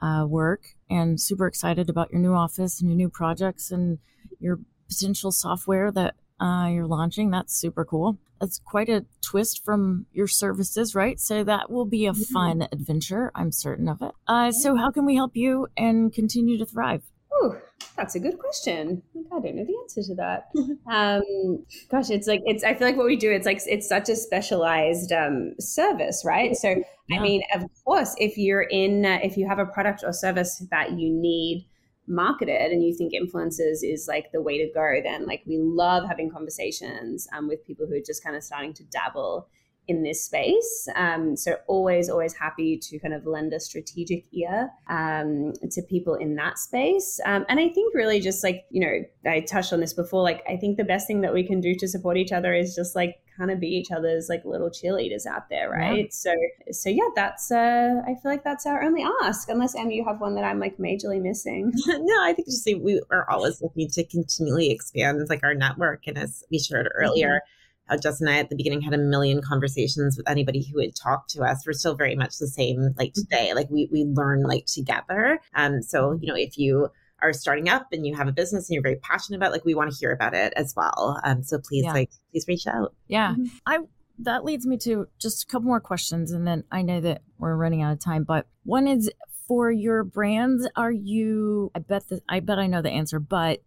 uh, 0.00 0.24
work 0.26 0.74
and 0.90 1.20
super 1.20 1.46
excited 1.46 1.88
about 1.88 2.10
your 2.10 2.20
new 2.20 2.34
office 2.34 2.80
and 2.80 2.90
your 2.90 2.96
new 2.96 3.08
projects 3.08 3.70
and 3.70 3.98
your 4.40 4.58
potential 4.88 5.30
software 5.30 5.90
that 5.92 6.14
uh, 6.40 6.68
you're 6.68 6.86
launching. 6.86 7.30
That's 7.30 7.54
super 7.54 7.84
cool. 7.84 8.18
That's 8.40 8.60
quite 8.64 8.88
a 8.88 9.04
twist 9.20 9.64
from 9.64 10.06
your 10.12 10.26
services, 10.26 10.94
right? 10.94 11.20
So 11.20 11.44
that 11.44 11.70
will 11.70 11.84
be 11.84 12.06
a 12.06 12.12
mm-hmm. 12.12 12.32
fun 12.32 12.68
adventure. 12.72 13.30
I'm 13.34 13.52
certain 13.52 13.88
of 13.88 14.02
it. 14.02 14.10
Uh, 14.26 14.50
so, 14.50 14.74
how 14.74 14.90
can 14.90 15.06
we 15.06 15.14
help 15.14 15.36
you 15.36 15.68
and 15.76 16.12
continue 16.12 16.58
to 16.58 16.66
thrive? 16.66 17.04
Ooh, 17.42 17.56
that's 17.96 18.14
a 18.14 18.20
good 18.20 18.38
question. 18.38 19.02
I 19.16 19.40
don't 19.40 19.54
know 19.56 19.64
the 19.64 19.76
answer 19.82 20.02
to 20.02 20.14
that. 20.16 20.50
um, 20.86 21.64
gosh, 21.90 22.10
it's 22.10 22.26
like 22.26 22.42
it's. 22.46 22.64
I 22.64 22.74
feel 22.74 22.86
like 22.86 22.96
what 22.96 23.06
we 23.06 23.16
do. 23.16 23.30
It's 23.30 23.46
like 23.46 23.60
it's 23.66 23.88
such 23.88 24.08
a 24.08 24.16
specialized 24.16 25.12
um, 25.12 25.54
service, 25.58 26.22
right? 26.24 26.56
So, 26.56 26.82
yeah. 27.08 27.18
I 27.18 27.22
mean, 27.22 27.42
of 27.54 27.64
course, 27.84 28.14
if 28.18 28.36
you're 28.36 28.62
in, 28.62 29.04
uh, 29.04 29.18
if 29.22 29.36
you 29.36 29.46
have 29.48 29.58
a 29.58 29.66
product 29.66 30.04
or 30.04 30.12
service 30.12 30.64
that 30.70 30.92
you 30.92 31.10
need 31.10 31.66
marketed 32.08 32.72
and 32.72 32.82
you 32.82 32.94
think 32.94 33.12
influencers 33.12 33.78
is 33.82 34.06
like 34.08 34.32
the 34.32 34.42
way 34.42 34.58
to 34.58 34.72
go, 34.72 35.00
then 35.02 35.26
like 35.26 35.42
we 35.46 35.58
love 35.58 36.06
having 36.06 36.30
conversations 36.30 37.28
um, 37.32 37.48
with 37.48 37.64
people 37.66 37.86
who 37.86 37.94
are 37.94 38.04
just 38.04 38.24
kind 38.24 38.36
of 38.36 38.42
starting 38.42 38.72
to 38.74 38.84
dabble 38.84 39.48
in 39.88 40.02
this 40.02 40.24
space. 40.24 40.88
Um, 40.94 41.36
so 41.36 41.56
always, 41.66 42.08
always 42.08 42.34
happy 42.34 42.78
to 42.78 42.98
kind 43.00 43.12
of 43.12 43.26
lend 43.26 43.52
a 43.52 43.58
strategic 43.58 44.24
ear 44.32 44.70
um, 44.88 45.52
to 45.70 45.82
people 45.82 46.14
in 46.14 46.36
that 46.36 46.58
space. 46.58 47.18
Um, 47.24 47.44
and 47.48 47.58
I 47.58 47.68
think 47.68 47.94
really 47.94 48.20
just 48.20 48.44
like, 48.44 48.64
you 48.70 48.80
know, 48.80 49.30
I 49.30 49.40
touched 49.40 49.72
on 49.72 49.80
this 49.80 49.92
before, 49.92 50.22
like 50.22 50.44
I 50.48 50.56
think 50.56 50.76
the 50.76 50.84
best 50.84 51.06
thing 51.08 51.22
that 51.22 51.34
we 51.34 51.44
can 51.44 51.60
do 51.60 51.74
to 51.74 51.88
support 51.88 52.16
each 52.16 52.30
other 52.30 52.54
is 52.54 52.76
just 52.76 52.94
like 52.94 53.16
kind 53.36 53.50
of 53.50 53.58
be 53.58 53.66
each 53.66 53.90
other's 53.90 54.28
like 54.28 54.44
little 54.44 54.70
cheerleaders 54.70 55.26
out 55.26 55.48
there, 55.48 55.70
right? 55.70 56.04
Yeah. 56.04 56.10
So, 56.10 56.34
so 56.70 56.88
yeah, 56.88 57.08
that's, 57.16 57.50
uh, 57.50 58.02
I 58.06 58.14
feel 58.22 58.30
like 58.30 58.44
that's 58.44 58.66
our 58.66 58.84
only 58.84 59.04
ask, 59.22 59.48
unless 59.48 59.74
Em, 59.74 59.90
you 59.90 60.04
have 60.04 60.20
one 60.20 60.36
that 60.36 60.44
I'm 60.44 60.60
like 60.60 60.76
majorly 60.78 61.20
missing. 61.20 61.72
no, 61.86 62.22
I 62.22 62.32
think 62.34 62.46
just 62.46 62.64
we 62.66 63.02
are 63.10 63.28
always 63.28 63.60
looking 63.60 63.88
to 63.90 64.04
continually 64.04 64.70
expand 64.70 65.26
like 65.28 65.42
our 65.42 65.54
network. 65.54 66.06
And 66.06 66.18
as 66.18 66.44
we 66.50 66.60
shared 66.60 66.88
earlier, 66.94 67.28
mm-hmm 67.28 67.58
how 67.86 67.96
Jess 67.96 68.20
and 68.20 68.30
I 68.30 68.38
at 68.38 68.48
the 68.48 68.56
beginning 68.56 68.80
had 68.80 68.94
a 68.94 68.98
million 68.98 69.42
conversations 69.42 70.16
with 70.16 70.28
anybody 70.28 70.64
who 70.64 70.76
would 70.76 70.94
talk 70.94 71.28
to 71.28 71.42
us. 71.42 71.64
We're 71.66 71.72
still 71.72 71.94
very 71.94 72.14
much 72.14 72.38
the 72.38 72.46
same 72.46 72.94
like 72.96 73.10
mm-hmm. 73.10 73.22
today. 73.22 73.54
Like 73.54 73.68
we 73.70 73.88
we 73.92 74.04
learn 74.04 74.42
like 74.42 74.66
together. 74.66 75.40
Um 75.54 75.82
so, 75.82 76.18
you 76.20 76.28
know, 76.28 76.36
if 76.36 76.58
you 76.58 76.88
are 77.22 77.32
starting 77.32 77.68
up 77.68 77.88
and 77.92 78.06
you 78.06 78.16
have 78.16 78.28
a 78.28 78.32
business 78.32 78.68
and 78.68 78.74
you're 78.74 78.82
very 78.82 78.96
passionate 78.96 79.36
about 79.36 79.52
like 79.52 79.64
we 79.64 79.74
want 79.74 79.92
to 79.92 79.96
hear 79.96 80.12
about 80.12 80.34
it 80.34 80.52
as 80.56 80.74
well. 80.76 81.20
Um 81.24 81.42
so 81.42 81.58
please 81.58 81.84
yeah. 81.84 81.92
like 81.92 82.10
please 82.30 82.46
reach 82.48 82.66
out. 82.66 82.94
Yeah. 83.08 83.32
Mm-hmm. 83.32 83.44
I 83.66 83.78
that 84.20 84.44
leads 84.44 84.66
me 84.66 84.76
to 84.78 85.06
just 85.18 85.44
a 85.44 85.46
couple 85.46 85.66
more 85.66 85.80
questions 85.80 86.30
and 86.30 86.46
then 86.46 86.64
I 86.70 86.82
know 86.82 87.00
that 87.00 87.22
we're 87.38 87.56
running 87.56 87.82
out 87.82 87.92
of 87.92 88.00
time, 88.00 88.24
but 88.24 88.46
one 88.64 88.86
is 88.86 89.10
for 89.48 89.70
your 89.70 90.04
brands, 90.04 90.68
are 90.76 90.92
you 90.92 91.70
I 91.74 91.80
bet 91.80 92.08
that 92.08 92.22
I 92.28 92.40
bet 92.40 92.58
I 92.58 92.68
know 92.68 92.82
the 92.82 92.90
answer, 92.90 93.18
but 93.18 93.62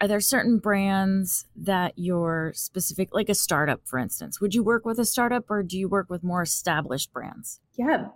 are 0.00 0.08
there 0.08 0.20
certain 0.20 0.58
brands 0.58 1.46
that 1.56 1.92
you're 1.96 2.52
specific 2.54 3.08
like 3.12 3.28
a 3.28 3.34
startup 3.34 3.80
for 3.84 3.98
instance? 3.98 4.40
Would 4.40 4.54
you 4.54 4.62
work 4.62 4.84
with 4.84 4.98
a 4.98 5.04
startup 5.04 5.50
or 5.50 5.62
do 5.62 5.78
you 5.78 5.88
work 5.88 6.08
with 6.08 6.22
more 6.22 6.42
established 6.42 7.12
brands? 7.12 7.60
Yeah 7.76 8.08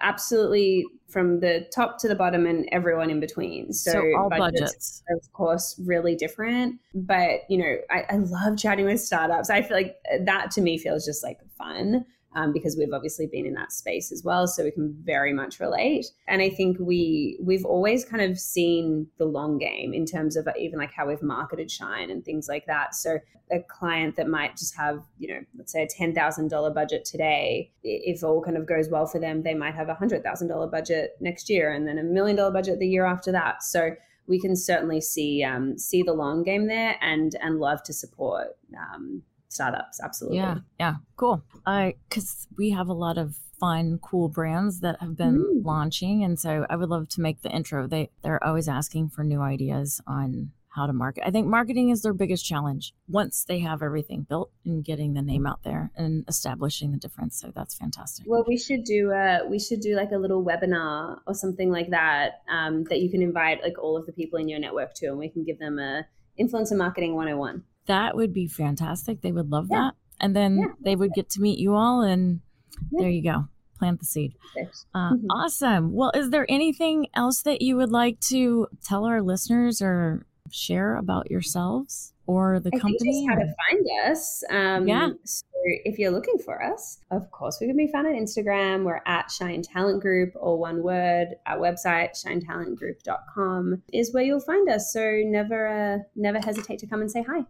absolutely 0.00 0.84
from 1.08 1.40
the 1.40 1.66
top 1.74 1.98
to 1.98 2.08
the 2.08 2.14
bottom 2.14 2.46
and 2.46 2.68
everyone 2.72 3.10
in 3.10 3.20
between. 3.20 3.72
So, 3.72 3.92
so 3.92 4.02
all 4.18 4.30
budgets, 4.30 4.60
budgets, 4.60 5.02
of 5.10 5.32
course 5.32 5.80
really 5.84 6.16
different. 6.16 6.80
But 6.94 7.40
you 7.48 7.58
know 7.58 7.76
I, 7.90 8.04
I 8.10 8.16
love 8.16 8.58
chatting 8.58 8.86
with 8.86 9.00
startups. 9.00 9.50
I 9.50 9.62
feel 9.62 9.76
like 9.76 9.96
uh, 10.12 10.18
that 10.24 10.50
to 10.52 10.60
me 10.60 10.78
feels 10.78 11.04
just 11.04 11.22
like 11.22 11.38
fun 11.56 12.04
um, 12.34 12.52
because 12.52 12.76
we've 12.76 12.92
obviously 12.92 13.26
been 13.26 13.46
in 13.46 13.54
that 13.54 13.72
space 13.72 14.12
as 14.12 14.22
well 14.24 14.46
so 14.46 14.64
we 14.64 14.70
can 14.70 14.94
very 15.02 15.32
much 15.32 15.60
relate. 15.60 16.06
And 16.28 16.42
i 16.42 16.50
think 16.50 16.78
we 16.80 17.38
we've 17.40 17.64
always 17.64 18.04
kind 18.04 18.22
of 18.22 18.38
seen 18.38 19.06
the 19.18 19.24
long 19.24 19.58
game 19.58 19.92
in 19.92 20.06
terms 20.06 20.36
of 20.36 20.48
even 20.58 20.78
like 20.78 20.92
how 20.92 21.06
we've 21.06 21.22
marketed 21.22 21.70
shine 21.70 22.10
and 22.10 22.24
things 22.24 22.48
like 22.48 22.66
that. 22.66 22.94
So 22.94 23.18
a 23.52 23.60
client 23.60 24.16
that 24.16 24.28
might 24.28 24.56
just 24.56 24.74
have 24.74 25.02
you 25.18 25.28
know 25.28 25.40
let's 25.56 25.72
say 25.72 25.82
a 25.82 25.86
$10000 25.86 26.74
budget 26.74 27.04
today 27.04 27.70
if 27.82 28.24
all 28.24 28.42
kind 28.42 28.56
of 28.56 28.66
goes 28.66 28.88
well 28.88 29.06
for 29.06 29.18
them 29.18 29.42
they 29.42 29.52
might 29.52 29.74
have 29.74 29.90
a 29.90 29.94
$100000 29.94 30.70
budget 30.70 31.16
next 31.20 31.50
year 31.50 31.70
and 31.72 31.86
then 31.86 31.98
a 31.98 32.02
million 32.02 32.36
dollar 32.36 32.50
budget 32.50 32.78
the 32.78 32.88
year 32.88 33.04
after 33.04 33.30
that. 33.32 33.62
So 33.62 33.94
we 34.26 34.40
can 34.40 34.56
certainly 34.56 35.00
see 35.00 35.44
um, 35.44 35.78
see 35.78 36.02
the 36.02 36.12
long 36.12 36.42
game 36.42 36.66
there 36.66 36.96
and 37.00 37.36
and 37.40 37.58
love 37.58 37.82
to 37.84 37.92
support 37.92 38.56
um, 38.76 39.22
startups. 39.54 40.00
Absolutely. 40.02 40.38
Yeah. 40.38 40.58
Yeah. 40.78 40.94
Cool. 41.16 41.42
I, 41.66 41.94
cause 42.10 42.46
we 42.56 42.70
have 42.70 42.88
a 42.88 42.92
lot 42.92 43.18
of 43.18 43.36
fun, 43.58 43.98
cool 44.02 44.28
brands 44.28 44.80
that 44.80 45.00
have 45.00 45.16
been 45.16 45.38
mm. 45.38 45.64
launching. 45.64 46.24
And 46.24 46.38
so 46.38 46.66
I 46.68 46.76
would 46.76 46.88
love 46.88 47.08
to 47.10 47.20
make 47.20 47.42
the 47.42 47.50
intro. 47.50 47.86
They, 47.86 48.10
they're 48.22 48.42
always 48.42 48.68
asking 48.68 49.10
for 49.10 49.24
new 49.24 49.40
ideas 49.40 50.00
on 50.06 50.50
how 50.74 50.86
to 50.86 50.92
market. 50.92 51.24
I 51.24 51.30
think 51.30 51.46
marketing 51.46 51.90
is 51.90 52.02
their 52.02 52.12
biggest 52.12 52.44
challenge 52.44 52.94
once 53.08 53.44
they 53.44 53.60
have 53.60 53.80
everything 53.80 54.26
built 54.28 54.50
and 54.64 54.84
getting 54.84 55.14
the 55.14 55.22
name 55.22 55.46
out 55.46 55.62
there 55.62 55.92
and 55.94 56.24
establishing 56.26 56.90
the 56.90 56.98
difference. 56.98 57.40
So 57.40 57.52
that's 57.54 57.76
fantastic. 57.76 58.26
Well, 58.28 58.44
we 58.46 58.58
should 58.58 58.82
do 58.82 59.12
a 59.12 59.46
we 59.48 59.60
should 59.60 59.80
do 59.80 59.94
like 59.94 60.10
a 60.10 60.18
little 60.18 60.44
webinar 60.44 61.18
or 61.26 61.34
something 61.34 61.70
like 61.70 61.90
that 61.90 62.42
um, 62.50 62.84
that 62.84 63.00
you 63.00 63.08
can 63.08 63.22
invite 63.22 63.62
like 63.62 63.78
all 63.78 63.96
of 63.96 64.06
the 64.06 64.12
people 64.12 64.38
in 64.38 64.48
your 64.48 64.58
network 64.58 64.94
to, 64.94 65.06
and 65.06 65.18
we 65.18 65.28
can 65.28 65.44
give 65.44 65.60
them 65.60 65.78
a 65.78 66.06
influencer 66.40 66.76
marketing 66.76 67.14
101. 67.14 67.62
That 67.86 68.16
would 68.16 68.32
be 68.32 68.46
fantastic. 68.46 69.20
They 69.20 69.32
would 69.32 69.50
love 69.50 69.68
yeah. 69.70 69.78
that. 69.78 69.94
And 70.20 70.34
then 70.34 70.58
yeah. 70.58 70.66
they 70.80 70.96
would 70.96 71.12
get 71.12 71.28
to 71.30 71.40
meet 71.40 71.58
you 71.58 71.74
all 71.74 72.02
and 72.02 72.40
yeah. 72.90 73.00
there 73.00 73.10
you 73.10 73.22
go 73.22 73.48
plant 73.78 74.00
the 74.00 74.06
seed. 74.06 74.34
Uh, 74.94 75.12
mm-hmm. 75.12 75.26
Awesome. 75.30 75.92
Well, 75.92 76.12
is 76.14 76.30
there 76.30 76.46
anything 76.48 77.08
else 77.14 77.42
that 77.42 77.60
you 77.60 77.76
would 77.76 77.90
like 77.90 78.20
to 78.28 78.68
tell 78.84 79.04
our 79.04 79.20
listeners 79.20 79.82
or 79.82 80.26
share 80.50 80.96
about 80.96 81.30
yourselves 81.30 82.12
or 82.26 82.60
the 82.60 82.70
I 82.72 82.78
company? 82.78 83.26
how 83.28 83.34
to 83.34 83.46
find 83.46 84.10
us. 84.10 84.42
Um, 84.50 84.88
yeah. 84.88 85.08
So 85.24 85.44
if 85.64 85.98
you're 85.98 86.10
looking 86.10 86.38
for 86.38 86.62
us, 86.62 86.98
of 87.10 87.30
course, 87.30 87.58
we 87.60 87.66
can 87.66 87.76
be 87.76 87.88
found 87.88 88.06
on 88.06 88.14
Instagram. 88.14 88.84
We're 88.84 89.02
at 89.06 89.30
Shine 89.30 89.62
Talent 89.62 90.00
Group, 90.00 90.32
or 90.36 90.58
one 90.58 90.82
word. 90.82 91.28
Our 91.46 91.58
website, 91.58 92.12
shinetalentgroup.com, 92.24 93.82
is 93.92 94.12
where 94.12 94.22
you'll 94.22 94.40
find 94.40 94.68
us. 94.68 94.92
So 94.92 95.20
never, 95.24 95.66
uh, 95.66 95.98
never 96.16 96.38
hesitate 96.38 96.78
to 96.80 96.86
come 96.86 97.00
and 97.00 97.10
say 97.10 97.22
hi. 97.22 97.44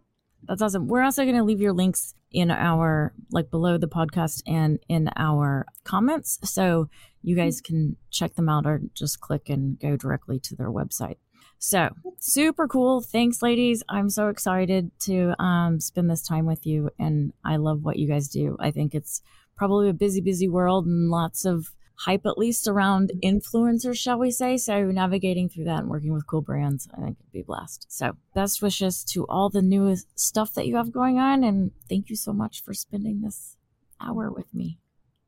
That's 0.47 0.61
awesome. 0.61 0.87
We're 0.87 1.03
also 1.03 1.23
going 1.23 1.35
to 1.35 1.43
leave 1.43 1.61
your 1.61 1.73
links 1.73 2.13
in 2.31 2.51
our 2.51 3.13
like 3.31 3.49
below 3.49 3.77
the 3.77 3.87
podcast 3.87 4.41
and 4.45 4.79
in 4.89 5.09
our 5.15 5.65
comments 5.83 6.37
so 6.43 6.89
you 7.21 7.35
guys 7.35 7.61
can 7.61 7.95
check 8.11 8.35
them 8.35 8.49
out 8.49 8.65
or 8.65 8.81
just 8.93 9.21
click 9.21 9.49
and 9.49 9.79
go 9.79 9.95
directly 9.95 10.39
to 10.39 10.55
their 10.55 10.69
website. 10.69 11.17
So 11.57 11.89
super 12.19 12.67
cool. 12.67 13.01
Thanks, 13.01 13.41
ladies. 13.41 13.81
I'm 13.89 14.09
so 14.09 14.27
excited 14.27 14.91
to 15.01 15.41
um, 15.41 15.79
spend 15.79 16.09
this 16.09 16.21
time 16.21 16.45
with 16.45 16.65
you, 16.65 16.91
and 16.99 17.33
I 17.43 17.55
love 17.55 17.83
what 17.83 17.97
you 17.97 18.07
guys 18.07 18.27
do. 18.27 18.57
I 18.59 18.71
think 18.71 18.93
it's 18.93 19.21
probably 19.55 19.89
a 19.89 19.93
busy, 19.93 20.21
busy 20.21 20.47
world 20.47 20.85
and 20.85 21.09
lots 21.09 21.45
of 21.45 21.73
hype, 21.99 22.25
at 22.25 22.37
least 22.37 22.67
around 22.67 23.11
influencers, 23.23 23.97
shall 23.97 24.19
we 24.19 24.31
say. 24.31 24.57
So 24.57 24.85
navigating 24.85 25.49
through 25.49 25.65
that 25.65 25.79
and 25.79 25.89
working 25.89 26.13
with 26.13 26.27
cool 26.27 26.41
brands, 26.41 26.87
I 26.93 27.01
think 27.01 27.17
would 27.19 27.31
be 27.31 27.41
blessed. 27.41 27.85
So 27.89 28.17
best 28.33 28.61
wishes 28.61 29.03
to 29.05 29.25
all 29.27 29.49
the 29.49 29.61
newest 29.61 30.19
stuff 30.19 30.53
that 30.53 30.67
you 30.67 30.75
have 30.75 30.91
going 30.91 31.19
on. 31.19 31.43
And 31.43 31.71
thank 31.89 32.09
you 32.09 32.15
so 32.15 32.33
much 32.33 32.63
for 32.63 32.73
spending 32.73 33.21
this 33.21 33.55
hour 34.01 34.31
with 34.31 34.53
me. 34.53 34.79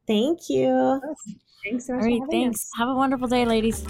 Thank 0.05 0.49
you. 0.49 1.01
Thanks 1.63 1.87
so 1.87 1.93
much. 1.93 2.03
All 2.03 2.09
right. 2.09 2.21
thanks. 2.29 2.61
Us. 2.61 2.71
Have 2.77 2.89
a 2.89 2.95
wonderful 2.95 3.27
day, 3.27 3.45
ladies. 3.45 3.85